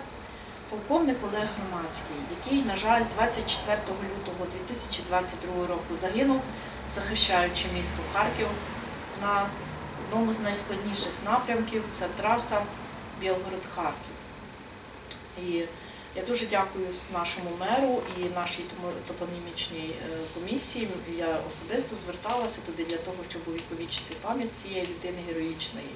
полковник 0.69 1.17
Олег 1.23 1.47
Громадський, 1.57 2.15
який, 2.37 2.63
на 2.63 2.75
жаль, 2.75 3.01
24 3.15 3.77
лютого 3.77 4.47
2022 4.67 5.67
року 5.67 5.95
загинув, 6.01 6.41
захищаючи 6.89 7.65
місто 7.75 7.97
Харків 8.13 8.47
на 9.21 9.45
одному 10.07 10.33
з 10.33 10.39
найскладніших 10.39 11.11
напрямків 11.25 11.83
це 11.91 12.05
траса 12.17 12.61
Білгород-Харків. 13.21 14.15
Я 16.15 16.23
дуже 16.23 16.45
дякую 16.45 16.87
нашому 17.13 17.49
меру 17.59 18.01
і 18.17 18.35
нашій 18.35 18.63
топонімічній 19.07 19.89
е, 19.89 20.17
комісії. 20.33 20.87
Я 21.17 21.39
особисто 21.47 21.95
зверталася 21.95 22.61
туди 22.65 22.85
для 22.85 22.97
того, 22.97 23.17
щоб 23.29 23.41
увіковічити 23.47 24.15
пам'ять 24.21 24.55
цієї 24.55 24.81
людини 24.81 25.17
героїчної, 25.27 25.89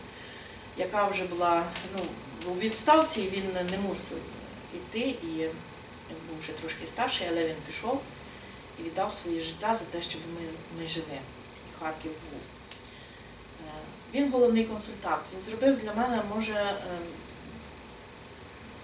яка 0.78 1.08
вже 1.08 1.24
була 1.24 1.64
ну, 1.98 2.04
у 2.52 2.56
відставці, 2.56 3.30
він 3.30 3.68
не 3.72 3.78
мусив 3.78 4.18
йти 4.76 5.00
і 5.00 5.28
він 6.10 6.18
був 6.30 6.40
вже 6.42 6.52
трошки 6.52 6.86
старший, 6.86 7.28
але 7.32 7.48
він 7.48 7.56
пішов 7.68 8.02
і 8.80 8.84
віддав 8.84 9.12
своє 9.12 9.40
життя 9.40 9.76
за 9.76 9.86
те, 9.86 10.02
щоб 10.02 10.22
ми, 10.36 10.48
ми 10.82 10.88
жили. 10.88 11.18
І 11.70 11.80
Харків 11.80 12.12
був. 12.12 12.42
Е, 13.68 13.72
Він 14.14 14.32
головний 14.32 14.64
консультант. 14.64 15.22
Він 15.36 15.42
зробив 15.42 15.78
для 15.78 15.94
мене, 15.94 16.22
може, 16.36 16.54
е, 16.54 16.76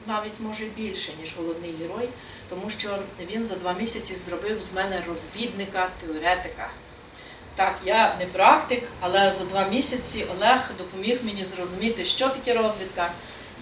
навіть 0.08 0.40
може 0.40 0.66
більше, 0.66 1.12
ніж 1.20 1.34
головний 1.38 1.74
герой, 1.82 2.10
тому 2.50 2.70
що 2.70 3.00
він 3.32 3.46
за 3.46 3.56
два 3.56 3.74
місяці 3.74 4.16
зробив 4.16 4.62
з 4.62 4.74
мене 4.74 5.04
розвідника, 5.08 5.90
теоретика. 6.02 6.70
Так, 7.56 7.76
я 7.86 8.16
не 8.20 8.26
практик, 8.26 8.84
але 9.00 9.32
за 9.32 9.44
два 9.44 9.68
місяці 9.68 10.26
Олег 10.38 10.72
допоміг 10.78 11.20
мені 11.24 11.46
зрозуміти, 11.46 12.06
що 12.06 12.30
таке 12.30 12.54
розвідка, 12.54 13.12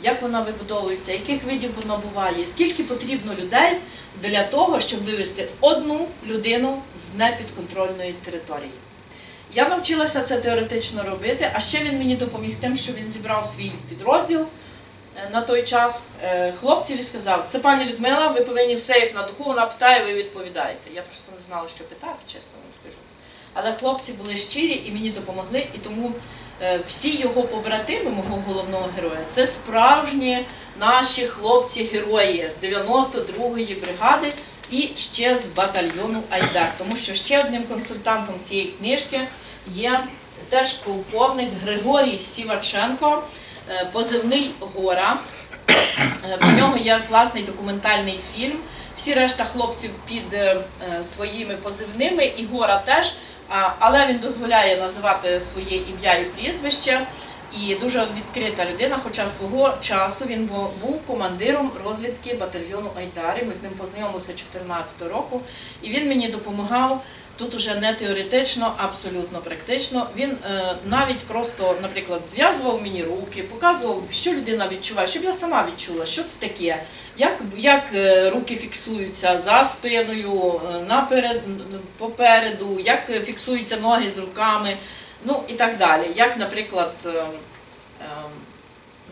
як 0.03 0.21
вона 0.21 0.41
вибудовується, 0.41 1.11
яких 1.11 1.43
видів 1.43 1.71
воно 1.81 1.97
буває, 1.97 2.47
скільки 2.47 2.83
потрібно 2.83 3.33
людей 3.33 3.77
для 4.21 4.43
того, 4.43 4.79
щоб 4.79 5.03
вивести 5.03 5.47
одну 5.61 6.07
людину 6.27 6.81
з 6.97 7.13
непідконтрольної 7.13 8.13
території. 8.13 8.71
Я 9.53 9.69
навчилася 9.69 10.21
це 10.21 10.37
теоретично 10.37 11.03
робити, 11.03 11.51
а 11.53 11.59
ще 11.59 11.83
він 11.83 11.97
мені 11.97 12.15
допоміг 12.15 12.55
тим, 12.59 12.75
що 12.75 12.93
він 12.93 13.09
зібрав 13.09 13.47
свій 13.47 13.71
підрозділ 13.89 14.45
на 15.33 15.41
той 15.41 15.63
час 15.63 16.05
е, 16.23 16.51
хлопців 16.51 16.99
і 16.99 17.01
сказав: 17.01 17.45
це 17.47 17.59
пані 17.59 17.85
Людмила, 17.85 18.27
ви 18.27 18.41
повинні 18.41 18.75
все 18.75 18.99
як 18.99 19.15
на 19.15 19.23
духу, 19.23 19.43
вона 19.43 19.65
питає, 19.65 20.05
ви 20.05 20.13
відповідаєте. 20.13 20.91
Я 20.95 21.01
просто 21.01 21.31
не 21.35 21.41
знала, 21.41 21.67
що 21.75 21.83
питати, 21.83 22.19
чесно 22.27 22.51
вам 22.63 22.73
скажу. 22.81 22.97
Але 23.53 23.73
хлопці 23.73 24.11
були 24.11 24.37
щирі 24.37 24.81
і 24.85 24.91
мені 24.91 25.09
допомогли, 25.09 25.67
і 25.75 25.77
тому 25.77 26.11
е, 26.61 26.77
всі 26.77 27.17
його 27.17 27.43
побратими, 27.43 28.09
мого 28.09 28.43
головного 28.47 28.89
героя, 28.95 29.19
це 29.29 29.47
справжні 29.47 30.45
наші 30.79 31.27
хлопці-герої 31.27 32.51
з 32.51 32.63
92-ї 32.65 33.81
бригади 33.81 34.33
і 34.71 34.89
ще 34.97 35.37
з 35.37 35.45
батальйону 35.45 36.23
Айдар. 36.29 36.71
Тому 36.77 36.91
що 36.95 37.13
ще 37.13 37.39
одним 37.39 37.63
консультантом 37.63 38.35
цієї 38.43 38.67
книжки 38.67 39.19
є 39.67 40.03
теж 40.49 40.73
полковник 40.73 41.49
Григорій 41.63 42.19
Сіваченко, 42.19 43.23
е, 43.23 43.46
позивний 43.91 44.51
Гора. 44.59 45.17
Е, 46.33 46.37
Про 46.37 46.51
нього 46.51 46.77
є 46.77 46.99
класний 47.09 47.43
документальний 47.43 48.19
фільм. 48.33 48.57
Всі 48.95 49.13
решта 49.13 49.43
хлопців 49.43 49.89
під 50.07 50.33
е, 50.33 50.57
е, 50.99 51.03
своїми 51.03 51.55
позивними, 51.55 52.25
і 52.37 52.45
Гора 52.45 52.81
теж, 52.85 53.13
але 53.79 54.07
він 54.07 54.17
дозволяє 54.17 54.77
називати 54.77 55.41
своє 55.41 55.77
ім'я 55.77 56.13
і 56.13 56.25
прізвище. 56.25 57.07
І 57.61 57.75
дуже 57.75 58.07
відкрита 58.17 58.65
людина, 58.65 58.97
хоча 59.03 59.27
свого 59.27 59.73
часу 59.81 60.25
він 60.25 60.45
був 60.81 61.01
командиром 61.07 61.71
розвідки 61.85 62.33
батальйону 62.33 62.89
Айдари. 62.97 63.43
Ми 63.47 63.53
з 63.53 63.63
ним 63.63 63.71
познайомилися 63.71 64.33
14 64.33 65.01
року, 65.01 65.41
і 65.81 65.89
він 65.89 66.07
мені 66.07 66.27
допомагав 66.27 67.03
тут 67.37 67.55
уже 67.55 67.75
не 67.75 67.93
теоретично, 67.93 68.75
абсолютно 68.77 69.41
практично. 69.41 70.09
Він 70.15 70.29
е, 70.29 70.75
навіть 70.85 71.19
просто, 71.19 71.75
наприклад, 71.81 72.27
зв'язував 72.27 72.81
мені 72.81 73.03
руки, 73.03 73.43
показував, 73.43 74.03
що 74.11 74.33
людина 74.33 74.67
відчуває, 74.67 75.07
щоб 75.07 75.23
я 75.23 75.33
сама 75.33 75.67
відчула, 75.67 76.05
що 76.05 76.23
це 76.23 76.39
таке, 76.39 76.83
як, 77.17 77.41
як 77.57 77.83
е, 77.93 78.29
руки 78.29 78.55
фіксуються 78.55 79.39
за 79.39 79.65
спиною, 79.65 80.61
е, 80.73 80.81
наперед, 80.87 81.41
попереду, 81.97 82.79
як 82.79 83.09
е, 83.09 83.21
фіксуються 83.21 83.77
ноги 83.77 84.09
з 84.09 84.17
руками, 84.17 84.77
ну 85.25 85.43
і 85.47 85.53
так 85.53 85.77
далі. 85.77 86.11
Як, 86.15 86.37
наприклад, 86.37 86.93
е, 87.05 87.09
е, 87.09 87.25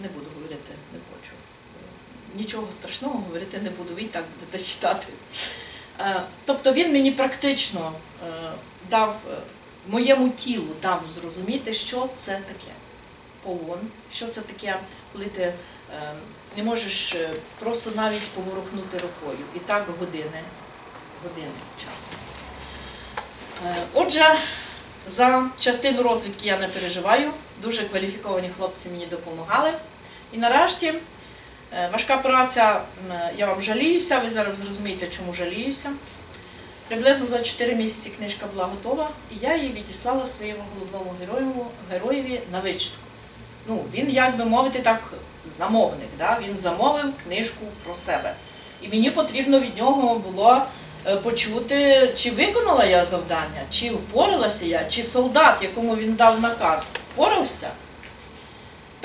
не 0.01 0.07
буду 0.07 0.26
говорити, 0.36 0.71
не 0.93 0.99
хочу. 1.11 1.34
Нічого 2.36 2.67
страшного 2.71 3.13
говорити 3.13 3.59
не 3.63 3.69
буду, 3.69 3.95
ви 3.95 4.01
і 4.01 4.05
так 4.05 4.23
будете 4.39 4.63
читати. 4.71 5.07
Е, 6.00 6.22
Тобто 6.46 6.74
він 6.74 6.93
мені 6.93 7.12
практично 7.12 7.91
е, 7.91 8.52
дав 8.89 9.22
е, 9.32 9.36
моєму 9.88 10.30
тілу 10.30 10.68
дав 10.82 11.04
зрозуміти, 11.16 11.74
що 11.74 12.10
це 12.18 12.32
таке 12.32 12.74
полон, 13.43 13.80
що 14.12 14.28
це 14.28 14.41
таке, 14.41 14.80
коли 15.14 15.26
ти 15.26 15.54
не 16.58 16.64
можеш 16.64 17.16
просто 17.60 17.91
навіть 17.96 18.30
поворухнути 18.30 18.98
рукою. 18.98 19.38
І 19.56 19.60
так 19.60 19.86
години, 20.00 20.41
години 21.24 21.52
часу. 21.78 22.16
Отже, 23.93 24.36
за 25.08 25.50
частину 25.60 26.04
розвідки 26.04 26.48
я 26.48 26.58
не 26.58 26.68
переживаю. 26.68 27.32
Дуже 27.62 27.84
кваліфіковані 27.84 28.50
хлопці 28.58 28.89
мені 28.89 29.06
допомагали. 29.06 29.74
І 30.32 30.38
нарешті 30.38 30.93
важка 31.91 32.17
праця, 32.17 32.82
я 33.38 33.45
вам 33.45 33.61
жаліюся, 33.61 34.19
ви 34.19 34.30
зараз 34.30 34.55
зрозумієте, 34.55 35.07
чому 35.07 35.34
жаліюся. 35.34 35.89
Приблизно 36.88 37.26
за 37.26 37.39
4 37.39 37.76
місяці 37.76 38.09
книжка 38.17 38.45
була 38.53 38.65
готова, 38.65 39.09
і 39.32 39.36
я 39.41 39.55
її 39.55 39.73
відіслала 39.73 40.26
своєму 40.26 40.63
головному 40.73 41.13
герою, 41.19 41.51
героєві 41.91 42.41
на 42.51 42.59
вичитку. 42.59 42.97
Ну, 43.67 43.84
він, 43.93 44.09
як 44.09 44.38
би 44.38 44.45
мовити, 44.45 44.80
так 44.80 45.13
замовник. 45.49 46.07
Да? 46.17 46.39
Він 46.47 46.57
замовив 46.57 47.05
книжку 47.23 47.65
про 47.84 47.93
себе. 47.93 48.34
І 48.82 48.88
мені 48.88 49.09
потрібно 49.09 49.59
від 49.59 49.78
нього 49.78 50.19
було 50.19 50.61
е, 51.07 51.15
почути, 51.15 52.09
чи 52.15 52.32
виконала 52.32 52.86
я 52.86 53.05
завдання, 53.05 53.61
чи 53.71 53.89
впоралася 53.89 54.65
я, 54.65 54.86
чи 54.89 55.03
солдат, 55.03 55.61
якому 55.61 55.95
він 55.95 56.13
дав 56.13 56.41
наказ, 56.41 56.91
впорався. 57.13 57.67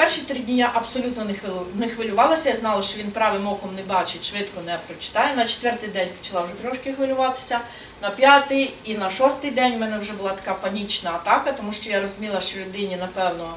Перші 0.01 0.21
три 0.23 0.39
дні 0.39 0.57
я 0.57 0.71
абсолютно 0.75 1.25
не 1.25 1.33
хвилю- 1.33 1.67
не 1.75 1.89
хвилювалася. 1.89 2.51
Я 2.51 2.57
знала, 2.57 2.83
що 2.83 2.99
він 2.99 3.11
правим 3.11 3.49
оком 3.49 3.75
не 3.75 3.83
бачить, 3.83 4.25
швидко 4.31 4.61
не 4.67 4.79
прочитає. 4.87 5.37
На 5.37 5.45
четвертий 5.47 5.89
день 5.89 6.09
почала 6.19 6.41
вже 6.45 6.55
трошки 6.55 6.93
хвилюватися. 6.93 7.61
На 8.03 8.11
п'ятий 8.11 8.75
і 8.85 8.95
на 8.95 9.11
шостий 9.11 9.51
день 9.51 9.75
в 9.77 9.79
мене 9.79 9.99
вже 9.99 10.13
була 10.13 10.33
така 10.33 10.55
панічна 10.55 11.11
атака, 11.11 11.53
тому 11.53 11.73
що 11.73 11.91
я 11.91 12.01
розуміла, 12.01 12.41
що 12.41 12.61
людині, 12.61 12.97
напевно, 12.97 13.55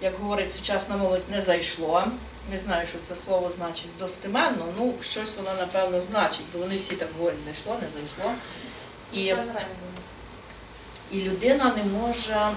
як 0.00 0.14
говорить 0.18 0.52
сучасна 0.54 0.96
молодь, 0.96 1.30
не 1.30 1.40
зайшло. 1.40 2.04
Не 2.50 2.58
знаю, 2.58 2.86
що 2.86 2.98
це 2.98 3.16
слово 3.16 3.50
значить 3.50 3.98
достеменно. 3.98 4.64
Ну, 4.78 4.94
щось 5.02 5.36
воно, 5.36 5.50
напевно, 5.58 6.00
значить, 6.00 6.44
бо 6.52 6.58
вони 6.58 6.76
всі 6.76 6.94
так 6.96 7.08
говорять, 7.18 7.40
зайшло, 7.44 7.76
не 7.82 7.88
зайшло. 7.88 8.32
І 9.12 9.34
і 11.12 11.20
людина 11.20 11.74
не 11.76 11.84
може 11.84 12.34
е, 12.34 12.52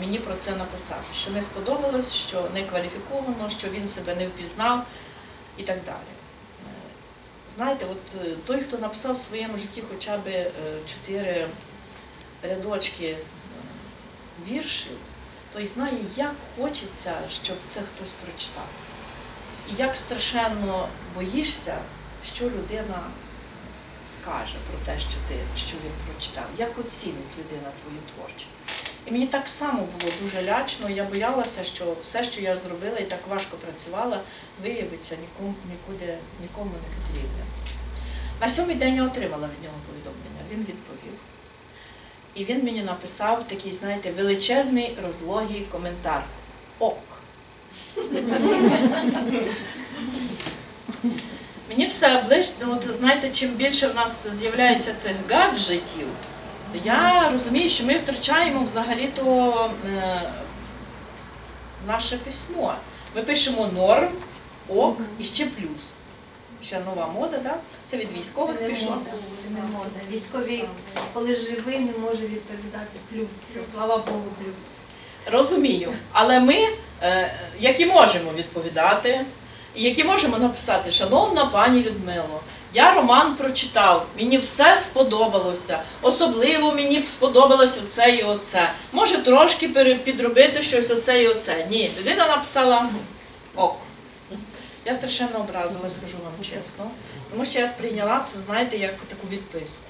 мені 0.00 0.18
про 0.18 0.34
це 0.34 0.50
написати, 0.50 1.14
що 1.14 1.30
не 1.30 1.42
сподобалось, 1.42 2.12
що 2.12 2.48
не 2.54 2.62
кваліфіковано, 2.62 3.50
що 3.58 3.68
він 3.68 3.88
себе 3.88 4.14
не 4.14 4.26
впізнав 4.26 4.86
і 5.56 5.62
так 5.62 5.78
далі. 5.84 5.96
Е, 5.96 6.72
Знаєте, 7.54 7.86
от 7.90 8.26
е, 8.26 8.30
той, 8.46 8.60
хто 8.60 8.78
написав 8.78 9.14
в 9.14 9.18
своєму 9.18 9.58
житті 9.58 9.82
хоча 9.90 10.16
б 10.16 10.50
чотири 10.86 11.46
рядочки 12.42 13.16
віршів, 14.48 14.96
той 15.52 15.66
знає, 15.66 15.96
як 16.16 16.34
хочеться, 16.56 17.12
щоб 17.30 17.56
це 17.68 17.80
хтось 17.80 18.12
прочитав. 18.24 18.68
І 19.70 19.82
як 19.82 19.96
страшенно 19.96 20.88
боїшся, 21.14 21.78
що 22.34 22.44
людина 22.44 23.02
скаже 24.16 24.56
про 24.70 24.78
те, 24.86 25.00
що 25.00 25.16
ти 25.28 25.34
що 25.56 25.76
він 25.84 25.92
прочитав, 26.06 26.46
як 26.58 26.78
оцінить 26.78 27.38
людина 27.38 27.70
твою 27.82 28.00
творчість. 28.14 28.54
І 29.06 29.10
мені 29.10 29.26
так 29.26 29.48
само 29.48 29.78
було 29.78 30.12
дуже 30.22 30.50
лячно, 30.50 30.90
я 30.90 31.04
боялася, 31.04 31.64
що 31.64 31.96
все, 32.02 32.24
що 32.24 32.40
я 32.40 32.56
зробила 32.56 32.98
і 32.98 33.04
так 33.04 33.20
важко 33.30 33.56
працювала, 33.56 34.20
виявиться 34.62 35.16
нікому, 35.16 35.54
нікуди, 35.70 36.18
нікому 36.40 36.70
не 36.70 36.88
потрібне. 36.96 37.44
На 38.40 38.48
сьомий 38.48 38.76
день 38.76 38.96
я 38.96 39.04
отримала 39.04 39.48
від 39.48 39.64
нього 39.64 39.76
повідомлення, 39.86 40.42
він 40.52 40.60
відповів. 40.60 41.12
І 42.34 42.44
він 42.44 42.64
мені 42.64 42.82
написав 42.82 43.48
такий, 43.48 43.72
знаєте, 43.72 44.10
величезний 44.10 44.96
розлогий 45.02 45.66
коментар. 45.70 46.24
Ок. 46.78 46.98
Мені 51.70 51.86
все 51.86 52.22
ближче, 52.22 52.52
ну, 52.60 52.72
от 52.72 52.94
знаєте, 52.96 53.30
чим 53.30 53.50
більше 53.50 53.88
в 53.88 53.94
нас 53.94 54.26
з'являється 54.32 54.94
цих 54.94 55.12
гаджетів, 55.30 56.06
то 56.72 56.78
я 56.84 57.30
розумію, 57.32 57.68
що 57.68 57.84
ми 57.84 57.98
втрачаємо 57.98 58.64
взагалі-то 58.64 59.54
е, 59.86 60.22
наше 61.86 62.16
письмо. 62.16 62.74
Ми 63.16 63.22
пишемо 63.22 63.66
норм, 63.66 64.08
ок 64.68 64.98
і 65.18 65.24
ще 65.24 65.46
плюс. 65.46 65.82
Ще 66.62 66.80
нова 66.80 67.06
мода, 67.06 67.38
да? 67.38 67.54
це 67.84 67.96
від 67.96 68.08
військових 68.18 68.56
Це 68.58 68.62
не 68.62 68.70
пішло. 68.70 68.90
мода, 68.90 69.10
це 69.42 69.50
не 69.50 69.60
мода. 69.60 70.00
Військові, 70.10 70.64
коли 71.12 71.36
живий, 71.36 71.78
не 71.78 71.92
може 71.98 72.22
відповідати 72.22 72.98
плюс. 73.12 73.64
Слава 73.72 73.96
Богу, 73.96 74.24
плюс. 74.38 74.66
Розумію. 75.26 75.92
Але 76.12 76.40
ми, 76.40 76.68
е, 77.02 77.34
які 77.58 77.86
можемо 77.86 78.32
відповідати, 78.32 79.08
і 79.08 79.39
які 79.74 80.04
можемо 80.04 80.38
написати, 80.38 80.90
шановна 80.90 81.46
пані 81.46 81.82
Людмило, 81.82 82.40
я 82.74 82.94
роман 82.94 83.34
прочитав, 83.34 84.06
мені 84.18 84.38
все 84.38 84.76
сподобалося. 84.76 85.78
Особливо 86.02 86.72
мені 86.72 87.04
сподобалось 87.08 87.78
оце 87.84 88.10
і 88.10 88.22
оце. 88.22 88.70
Може 88.92 89.18
трошки 89.18 89.68
підробити 90.04 90.62
щось 90.62 90.90
оце 90.90 91.22
і 91.22 91.28
оце. 91.28 91.66
Ні, 91.70 91.90
людина 91.98 92.26
написала 92.26 92.88
ок. 93.56 93.76
Я 94.84 94.94
страшенно 94.94 95.38
образила, 95.40 95.88
скажу 95.88 96.16
вам 96.24 96.32
чесно, 96.42 96.90
тому 97.30 97.44
що 97.44 97.58
я 97.58 97.66
сприйняла 97.66 98.20
це, 98.20 98.38
знаєте, 98.46 98.76
як 98.76 98.94
таку 99.08 99.26
відписку. 99.30 99.89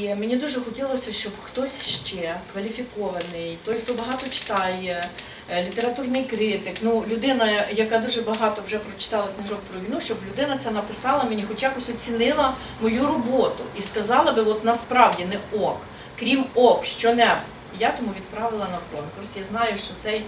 І 0.00 0.14
мені 0.14 0.36
дуже 0.36 0.60
хотілося, 0.60 1.12
щоб 1.12 1.32
хтось 1.42 1.82
ще 1.86 2.36
кваліфікований, 2.52 3.58
той, 3.64 3.74
хто 3.74 3.94
багато 3.94 4.28
читає, 4.28 5.04
е, 5.50 5.64
літературний 5.64 6.24
критик, 6.24 6.74
ну 6.82 7.04
людина, 7.10 7.66
яка 7.72 7.98
дуже 7.98 8.22
багато 8.22 8.62
вже 8.66 8.78
прочитала 8.78 9.28
книжок 9.36 9.60
про 9.60 9.80
війну, 9.80 10.00
щоб 10.00 10.18
людина 10.30 10.58
це 10.58 10.70
написала 10.70 11.24
мені, 11.24 11.44
хоч 11.48 11.62
якось 11.62 11.88
оцінила 11.88 12.54
мою 12.80 13.06
роботу 13.06 13.64
і 13.78 13.82
сказала 13.82 14.32
би, 14.32 14.42
от 14.42 14.64
насправді 14.64 15.24
не 15.24 15.60
ок, 15.60 15.80
крім 16.18 16.44
ок, 16.54 16.84
що-небудь. 16.84 17.42
Я 17.78 17.90
тому 17.90 18.10
відправила 18.16 18.66
на 18.72 18.78
конкурс. 18.98 19.36
Я 19.36 19.44
знаю, 19.44 19.76
що 19.76 19.94
цей 19.96 20.22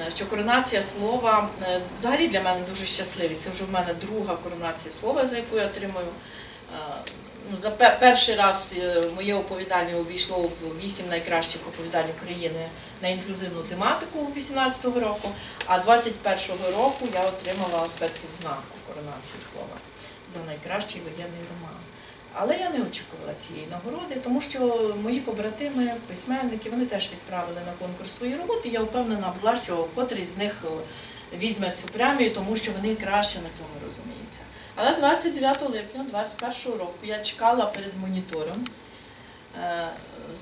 е, 0.00 0.10
що 0.14 0.26
коронація 0.26 0.82
слова 0.82 1.48
е, 1.62 1.80
взагалі 1.96 2.28
для 2.28 2.40
мене 2.40 2.60
дуже 2.70 2.86
щасливі. 2.86 3.34
Це 3.34 3.50
вже 3.50 3.64
в 3.64 3.70
мене 3.70 3.94
друга 4.00 4.36
коронація 4.36 4.94
слова, 4.94 5.26
за 5.26 5.36
яку 5.36 5.56
я 5.56 5.66
отримую. 5.66 6.06
Ну, 7.54 7.60
за 7.60 7.70
перший 7.70 8.34
раз 8.34 8.74
е, 8.78 9.04
моє 9.14 9.34
оповідання 9.34 9.96
увійшло 9.96 10.38
в 10.38 10.84
вісім 10.84 11.08
найкращих 11.08 11.60
оповідань 11.68 12.10
України 12.16 12.66
на 13.02 13.08
інклюзивну 13.08 13.62
тематику 13.62 14.28
18-го 14.36 15.00
року, 15.00 15.28
а 15.66 15.78
21-го 15.78 16.82
року 16.82 17.08
я 17.14 17.20
отримала 17.20 17.86
спецвідзнаку 17.86 18.74
коронації 18.86 19.40
слова 19.52 19.76
за 20.34 20.38
найкращий 20.46 21.00
воєнний 21.00 21.40
роман. 21.50 21.80
Але 22.32 22.56
я 22.56 22.70
не 22.70 22.82
очікувала 22.82 23.34
цієї 23.38 23.66
нагороди, 23.66 24.14
тому 24.14 24.40
що 24.40 24.94
мої 25.02 25.20
побратими, 25.20 25.94
письменники, 26.08 26.70
вони 26.70 26.86
теж 26.86 27.10
відправили 27.12 27.60
на 27.66 27.72
конкурс 27.86 28.16
свої 28.16 28.36
роботи. 28.36 28.68
Я 28.68 28.80
впевнена 28.80 29.32
була, 29.40 29.56
що 29.56 29.86
котрий 29.94 30.24
з 30.24 30.36
них 30.36 30.64
е, 30.64 30.68
візьме 31.38 31.70
цю 31.70 31.88
премію, 31.88 32.30
тому 32.30 32.56
що 32.56 32.72
вони 32.72 32.94
краще 32.94 33.38
на 33.38 33.48
цьому 33.48 33.74
розуміються. 33.86 34.40
Але 34.76 34.96
29 34.96 35.62
липня 35.62 36.04
2021 36.12 36.78
року 36.78 36.98
я 37.02 37.18
чекала 37.18 37.66
перед 37.66 37.96
монітором. 38.00 38.64
Е, 39.62 39.88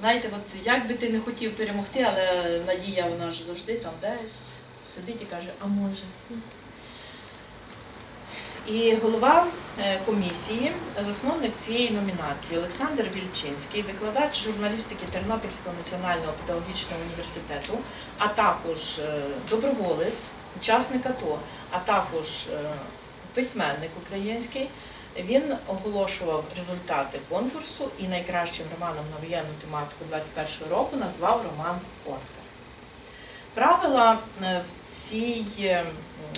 Знаєте, 0.01 0.30
от 0.33 0.66
як 0.66 0.89
би 0.89 0.95
ти 0.95 1.09
не 1.09 1.20
хотів 1.20 1.57
перемогти, 1.57 2.07
але 2.09 2.61
Надія 2.66 3.07
вона 3.07 3.33
ж 3.33 3.45
завжди 3.45 3.74
там 3.74 3.93
десь 4.01 4.51
сидить 4.85 5.22
і 5.22 5.24
каже, 5.24 5.49
а 5.61 5.66
може. 5.66 6.03
І 8.66 8.95
голова 8.95 9.47
е, 9.80 10.01
комісії, 10.07 10.72
засновник 11.01 11.57
цієї 11.57 11.91
номінації 11.91 12.59
Олександр 12.59 13.07
Вільчинський, 13.14 13.83
викладач 13.83 14.45
журналістики 14.45 15.07
Тернопільського 15.12 15.74
національного 15.78 16.33
педагогічного 16.33 17.03
університету, 17.09 17.78
а 18.18 18.28
також 18.28 18.99
е, 18.99 19.22
доброволець, 19.51 20.28
учасник 20.61 21.07
АТО, 21.07 21.39
а 21.70 21.78
також 21.78 22.47
письменник 23.35 23.91
український. 24.07 24.68
Він 25.16 25.57
оголошував 25.66 26.45
результати 26.57 27.18
конкурсу 27.28 27.91
і 27.99 28.09
найкращим 28.09 28.66
романом 28.72 29.05
на 29.11 29.26
воєнну 29.26 29.51
тематику 29.64 30.05
21 30.09 30.68
року 30.70 30.97
назвав 30.97 31.47
роман 31.51 31.80
Оскар. 32.16 32.43
Правила 33.55 34.18
е, 34.43 34.64
в 34.85 34.91
цій 34.91 35.45
е, 35.61 35.85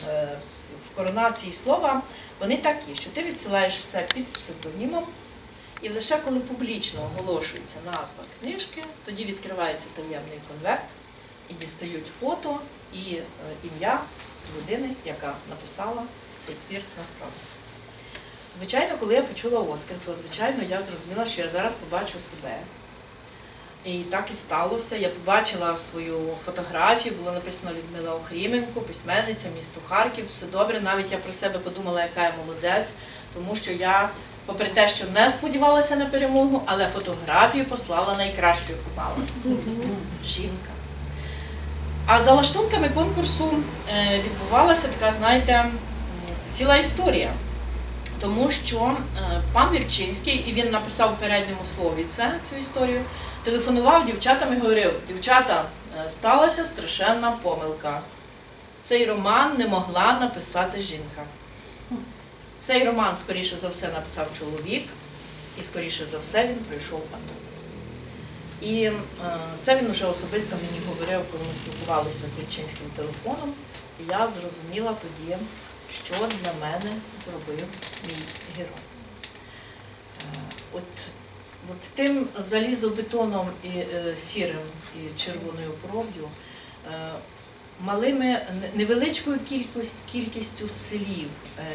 е, 0.09 0.39
в 0.87 0.97
коронації 0.97 1.53
слова 1.53 2.03
вони 2.41 2.57
такі, 2.57 2.95
що 2.95 3.11
ти 3.11 3.23
відсилаєш 3.23 3.75
все 3.75 4.07
під 4.15 4.33
псевдонімом, 4.33 5.05
і 5.83 5.89
лише 5.89 6.19
коли 6.19 6.41
публічно 6.41 7.01
оголошується 7.17 7.77
назва 7.87 8.25
книжки, 8.41 8.85
тоді 9.05 9.25
відкривається 9.25 9.87
таємний 9.97 10.39
конверт 10.49 10.85
і 11.51 11.55
дістають 11.55 12.07
фото 12.21 12.61
і 12.93 13.19
ім'я 13.65 14.01
людини, 14.57 14.91
яка 15.05 15.35
написала 15.51 16.03
цей 16.47 16.55
твір 16.69 16.81
насправді. 16.99 17.37
Звичайно, 18.59 18.97
коли 19.01 19.15
я 19.15 19.23
почула 19.23 19.61
Оскар, 19.61 19.97
то 20.07 20.15
звичайно 20.15 20.63
я 20.71 20.83
зрозуміла, 20.83 21.25
що 21.25 21.43
я 21.43 21.49
зараз 21.49 21.75
побачу 21.75 22.21
себе. 22.21 22.57
І 23.85 23.99
так 23.99 24.29
і 24.31 24.35
сталося. 24.35 24.97
Я 24.97 25.09
побачила 25.09 25.77
свою 25.77 26.19
фотографію, 26.45 27.15
було 27.15 27.33
написано 27.33 27.73
Людмила 27.73 28.15
Охріменко, 28.15 28.81
письменниця, 28.81 29.49
місто 29.57 29.81
Харків. 29.89 30.29
Все 30.29 30.47
добре. 30.47 30.81
Навіть 30.81 31.13
я 31.13 31.19
про 31.19 31.33
себе 31.33 31.59
подумала, 31.59 32.03
яка 32.03 32.23
я 32.23 32.33
молодець, 32.47 32.93
тому 33.35 33.57
що 33.57 33.73
я, 33.73 34.09
попри 34.47 34.69
те, 34.69 34.89
що 34.89 35.05
не 35.15 35.31
сподівалася 35.31 35.97
на 35.97 36.07
перемогу, 36.07 36.63
але 36.67 36.89
фотографію 36.89 37.65
послала 37.65 38.17
найкращу, 38.17 38.73
яку. 38.73 39.21
Жінка. 40.27 40.71
А 42.07 42.21
за 42.21 42.33
лаштунками 42.33 42.89
конкурсу 42.89 43.51
е, 43.89 44.21
відбувалася 44.25 44.89
така, 44.89 45.13
знаєте, 45.13 45.65
ціла 46.55 46.77
історія. 46.77 47.33
Тому 48.21 48.51
що 48.51 48.81
е, 48.81 49.43
пан 49.53 49.73
Вільчинський, 49.73 50.35
і 50.35 50.53
він 50.53 50.71
написав 50.71 51.15
в 51.15 51.19
передньому 51.19 51.65
слові 51.65 52.07
це, 52.09 52.39
цю 52.51 52.57
історію, 52.57 53.01
телефонував 53.43 54.05
дівчатам 54.05 54.53
і 54.53 54.61
говорив: 54.61 54.93
дівчата, 55.09 55.65
е, 56.05 56.11
сталася 56.11 56.65
страшенна 56.65 57.31
помилка. 57.31 58.01
Цей 58.83 59.07
роман 59.07 59.59
не 59.59 59.67
могла 59.67 60.19
написати 60.21 60.81
жінка. 60.81 61.23
Цей 62.59 62.85
роман, 62.85 63.17
скоріше 63.17 63.57
за 63.57 63.69
все, 63.69 63.89
написав 63.89 64.27
чоловік, 64.39 64.89
і 65.61 65.63
скоріше 65.63 66.07
за 66.07 66.19
все 66.19 66.47
він 66.47 66.57
пройшов 66.57 67.03
АТО. 67.13 67.35
І 68.61 68.83
е, 68.85 68.93
це 69.61 69.77
він 69.77 69.91
вже 69.91 70.07
особисто 70.07 70.57
мені 70.57 70.87
говорив, 70.89 71.21
коли 71.33 71.45
ми 71.49 71.55
спілкувалися 71.55 72.27
з 72.29 72.39
Вільчинським 72.39 72.87
телефоном. 72.97 73.53
І 74.01 74.11
я 74.11 74.29
зрозуміла 74.29 74.95
тоді, 75.03 75.37
що 76.05 76.15
для 76.15 76.53
мене 76.61 76.93
зробив 77.25 77.67
мій 78.07 78.17
герой. 78.57 78.83
Е, 80.21 80.39
От, 80.73 81.09
от 81.71 81.81
тим 81.95 82.29
залізобетоном 82.39 83.49
і 83.65 83.69
е, 83.69 84.15
сірим 84.19 84.57
і 84.97 85.19
червоною 85.21 85.71
кров'ю, 85.83 86.29
е, 86.87 87.11
малими 87.81 88.41
невеличкою 88.75 89.39
кількість, 89.49 89.95
кількістю 90.13 90.69
слів, 90.69 91.29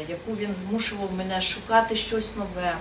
яку 0.08 0.32
він 0.36 0.54
змушував 0.54 1.12
мене 1.14 1.40
шукати 1.40 1.96
щось 1.96 2.36
нове, 2.36 2.76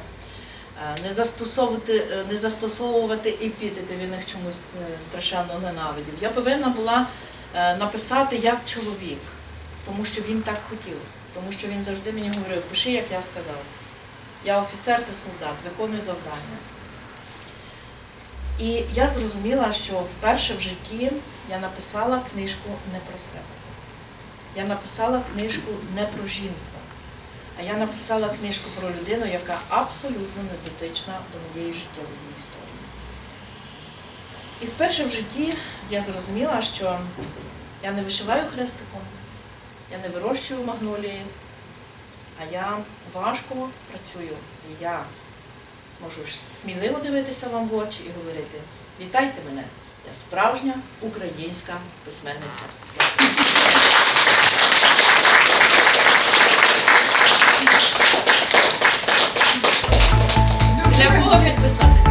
не 1.03 1.13
застосовувати, 1.13 1.97
е, 2.11 2.25
не 2.29 2.37
застосовувати 2.37 3.29
епітети, 3.29 3.95
він 3.95 4.13
їх 4.13 4.25
чомусь 4.25 4.61
страшенно 5.01 5.59
ненавидів. 5.59 6.13
Я 6.21 6.29
повинна 6.29 6.69
була 6.69 7.07
написати 7.53 8.35
як 8.35 8.57
чоловік, 8.65 9.19
тому 9.85 10.05
що 10.05 10.21
він 10.21 10.41
так 10.41 10.61
хотів, 10.69 10.97
тому 11.33 11.51
що 11.51 11.67
він 11.67 11.83
завжди 11.83 12.11
мені 12.11 12.29
говорив, 12.29 12.61
пиши, 12.61 12.91
як 12.91 13.11
я 13.11 13.21
сказав. 13.21 13.61
Я 14.45 14.61
офіцер 14.61 15.05
та 15.05 15.13
солдат, 15.13 15.55
виконую 15.65 16.01
завдання. 16.01 16.57
І 18.59 18.83
я 18.93 19.07
зрозуміла, 19.07 19.71
що 19.71 19.93
вперше 19.93 20.53
в 20.55 20.61
житті 20.61 21.11
я 21.49 21.59
написала 21.59 22.21
книжку 22.33 22.69
не 22.93 22.99
про 22.99 23.17
себе. 23.17 23.43
Я 24.55 24.65
написала 24.65 25.21
книжку 25.33 25.71
не 25.95 26.03
про 26.03 26.27
жінку, 26.27 26.79
а 27.59 27.61
я 27.61 27.73
написала 27.73 28.29
книжку 28.29 28.69
про 28.79 28.89
людину, 28.89 29.25
яка 29.25 29.57
абсолютно 29.69 30.43
не 30.43 30.69
дотична 30.69 31.13
до 31.33 31.39
моєї 31.53 31.73
життєвої 31.73 32.29
історії. 32.37 32.69
І 34.61 34.65
вперше 34.65 35.05
в 35.05 35.09
житті 35.09 35.53
я 35.89 36.01
зрозуміла, 36.01 36.61
що 36.61 36.99
я 37.83 37.91
не 37.91 38.01
вишиваю 38.01 38.45
хрестиком, 38.45 39.01
я 39.91 39.97
не 39.97 40.09
вирощую 40.09 40.63
магнолії, 40.63 41.21
а 42.41 42.53
я 42.53 42.77
важко 43.13 43.69
працюю. 43.91 44.37
І 44.69 44.83
я 44.83 44.99
можу 46.03 46.21
сміливо 46.51 46.99
дивитися 46.99 47.47
вам 47.47 47.67
в 47.67 47.75
очі 47.75 47.99
і 48.07 48.11
говорити: 48.17 48.59
вітайте 49.01 49.41
мене! 49.49 49.63
Я 50.07 50.13
справжня 50.13 50.73
українська 51.01 51.73
письменниця. 52.05 52.65
Для 60.97 61.21
кого 61.21 61.43
підписати? 61.43 62.08